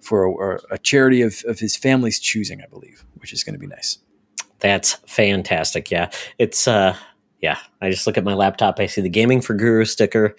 [0.00, 3.58] for a, a, charity of, of his family's choosing, I believe, which is going to
[3.58, 3.98] be nice.
[4.60, 5.90] That's fantastic.
[5.90, 6.96] Yeah, it's uh,
[7.40, 7.58] yeah.
[7.80, 10.36] I just look at my laptop, I see the Gaming for Guru sticker,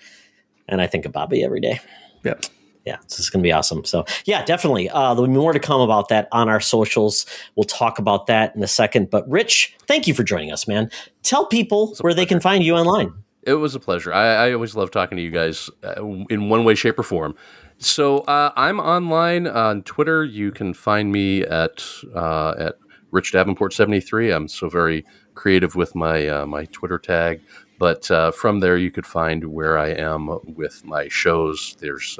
[0.67, 1.79] and I think of Bobby every day.
[2.23, 2.45] Yep
[2.85, 3.83] yeah, this is going to be awesome.
[3.83, 4.89] So, yeah, definitely.
[4.89, 7.25] Uh, there'll be more to come about that on our socials.
[7.55, 9.09] We'll talk about that in a second.
[9.09, 10.91] But, Rich, thank you for joining us, man.
[11.23, 12.15] Tell people where pleasure.
[12.15, 13.13] they can find you online.
[13.43, 14.13] It was a pleasure.
[14.13, 17.35] I, I always love talking to you guys uh, in one way, shape, or form.
[17.77, 20.23] So, uh, I'm online on Twitter.
[20.23, 21.83] You can find me at
[22.15, 22.75] uh, at
[23.11, 24.31] Rich Davenport seventy three.
[24.31, 27.41] I'm so very creative with my uh, my Twitter tag.
[27.77, 31.75] But uh, from there, you could find where I am with my shows.
[31.79, 32.17] There's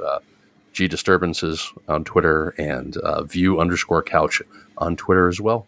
[0.76, 4.42] G Disturbances on Twitter and uh, View underscore Couch
[4.76, 5.66] on Twitter as well.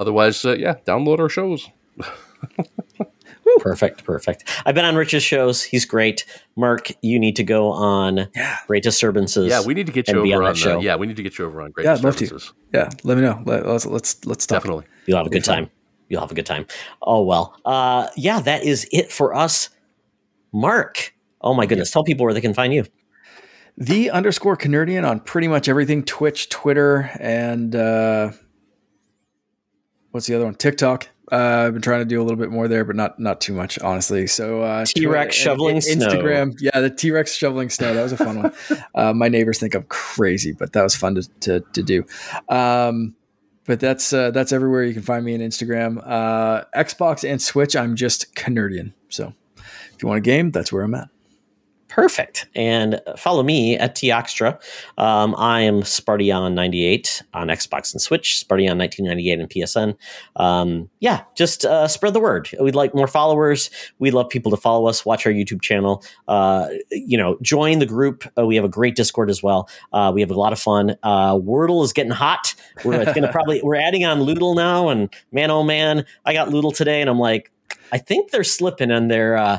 [0.00, 1.68] Otherwise, uh, yeah, download our shows.
[3.60, 4.44] Perfect, perfect.
[4.66, 5.62] I've been on Rich's shows.
[5.62, 6.24] He's great.
[6.56, 8.58] Mark, you need to go on Yeah.
[8.66, 9.48] Great Disturbances.
[9.48, 10.80] Yeah, we need to get you over on on, that the, show.
[10.80, 12.24] yeah, we need to get you over on Great Yeah, I'd love to.
[12.24, 12.52] Disturbances.
[12.74, 13.40] Yeah, let me know.
[13.46, 14.56] Let, us let's let's talk.
[14.62, 14.84] Definitely.
[15.06, 15.70] You'll have a It'll be good time.
[16.08, 16.66] You'll have a good time.
[17.00, 17.58] Oh well.
[17.64, 19.70] Uh yeah, that is it for us.
[20.52, 21.14] Mark.
[21.40, 21.90] Oh my goodness.
[21.90, 22.84] Tell people where they can find you.
[23.78, 28.32] The underscore Canardian on pretty much everything Twitch, Twitter, and uh,
[30.12, 30.54] what's the other one?
[30.54, 31.08] TikTok.
[31.30, 33.52] Uh, I've been trying to do a little bit more there, but not not too
[33.52, 34.28] much, honestly.
[34.28, 36.06] So uh, T-Rex Twi- shoveling snow.
[36.06, 36.56] Instagram.
[36.60, 37.92] Yeah, the T Rex shoveling snow.
[37.92, 38.52] That was a fun one.
[38.94, 42.06] Uh, my neighbors think I'm crazy, but that was fun to to, to do.
[42.48, 43.14] Um,
[43.66, 47.76] but that's uh, that's everywhere you can find me on Instagram, uh, Xbox and Switch.
[47.76, 48.94] I'm just Canardian.
[49.10, 51.08] So if you want a game, that's where I'm at.
[51.88, 52.46] Perfect.
[52.56, 54.60] And follow me at Toxtra.
[54.98, 59.96] Um, I am Spartyon98 on Xbox and Switch, Spartyon1998 on PSN.
[60.36, 62.50] Um, yeah, just uh, spread the word.
[62.60, 63.70] We'd like more followers.
[64.00, 66.02] We'd love people to follow us, watch our YouTube channel.
[66.26, 68.24] Uh, you know, join the group.
[68.36, 69.68] Uh, we have a great Discord as well.
[69.92, 70.96] Uh, we have a lot of fun.
[71.04, 72.54] Uh, Wordle is getting hot.
[72.84, 74.88] We're going to probably, we're adding on Lewdle now.
[74.88, 77.52] And man, oh man, I got Lewdle today and I'm like,
[77.92, 79.58] I think they're slipping in their uh,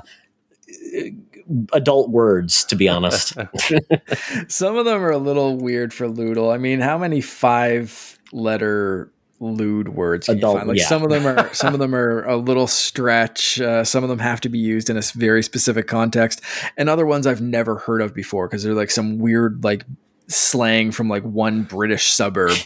[1.73, 3.33] adult words, to be honest.
[4.47, 6.53] Some of them are a little weird for Lewdle.
[6.53, 10.69] I mean, how many five letter lewd words can Adult, you find?
[10.69, 10.87] Like yeah.
[10.87, 13.59] some of them are some of them are a little stretch.
[13.59, 16.41] Uh, some of them have to be used in a very specific context,
[16.75, 19.85] and other ones I've never heard of before because they're like some weird like
[20.27, 22.57] slang from like one British suburb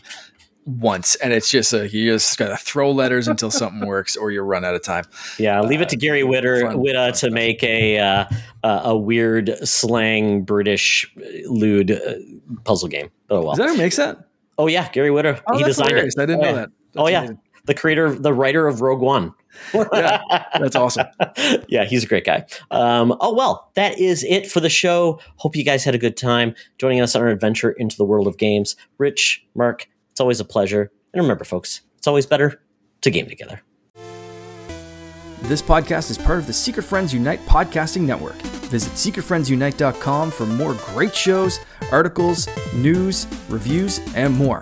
[0.66, 4.42] once, and it's just a you just gotta throw letters until something works, or you
[4.42, 5.06] run out of time.
[5.38, 7.32] Yeah, leave it to Gary Whitta, fun- Whitta fun to stuff.
[7.32, 8.26] make a uh,
[8.64, 11.12] uh, a weird slang British
[11.46, 12.14] lewd uh,
[12.64, 13.12] puzzle game.
[13.30, 13.52] Oh well.
[13.54, 14.28] Is that who makes that?
[14.62, 15.42] oh yeah, Gary Whitta.
[15.48, 16.16] Oh, he that's designed hilarious.
[16.16, 16.22] it.
[16.22, 16.56] I didn't oh, know yeah.
[16.56, 16.70] that.
[16.98, 17.40] oh yeah, amazing.
[17.66, 19.34] the creator, the writer of Rogue One.
[19.74, 20.22] Yeah,
[20.58, 21.08] that's awesome.
[21.68, 22.46] yeah, he's a great guy.
[22.72, 25.20] Um, oh well, that is it for the show.
[25.36, 28.28] Hope you guys had a good time joining us on our adventure into the world
[28.28, 28.78] of games.
[28.98, 29.90] Rich, Mark,
[30.22, 30.92] always a pleasure.
[31.14, 32.62] And remember, folks, it's always better
[33.02, 33.62] to game together.
[35.42, 38.36] This podcast is part of the Secret Friends Unite podcasting network.
[38.72, 41.60] Visit secretfriendsunite.com for more great shows,
[41.92, 44.62] articles, news, reviews, and more.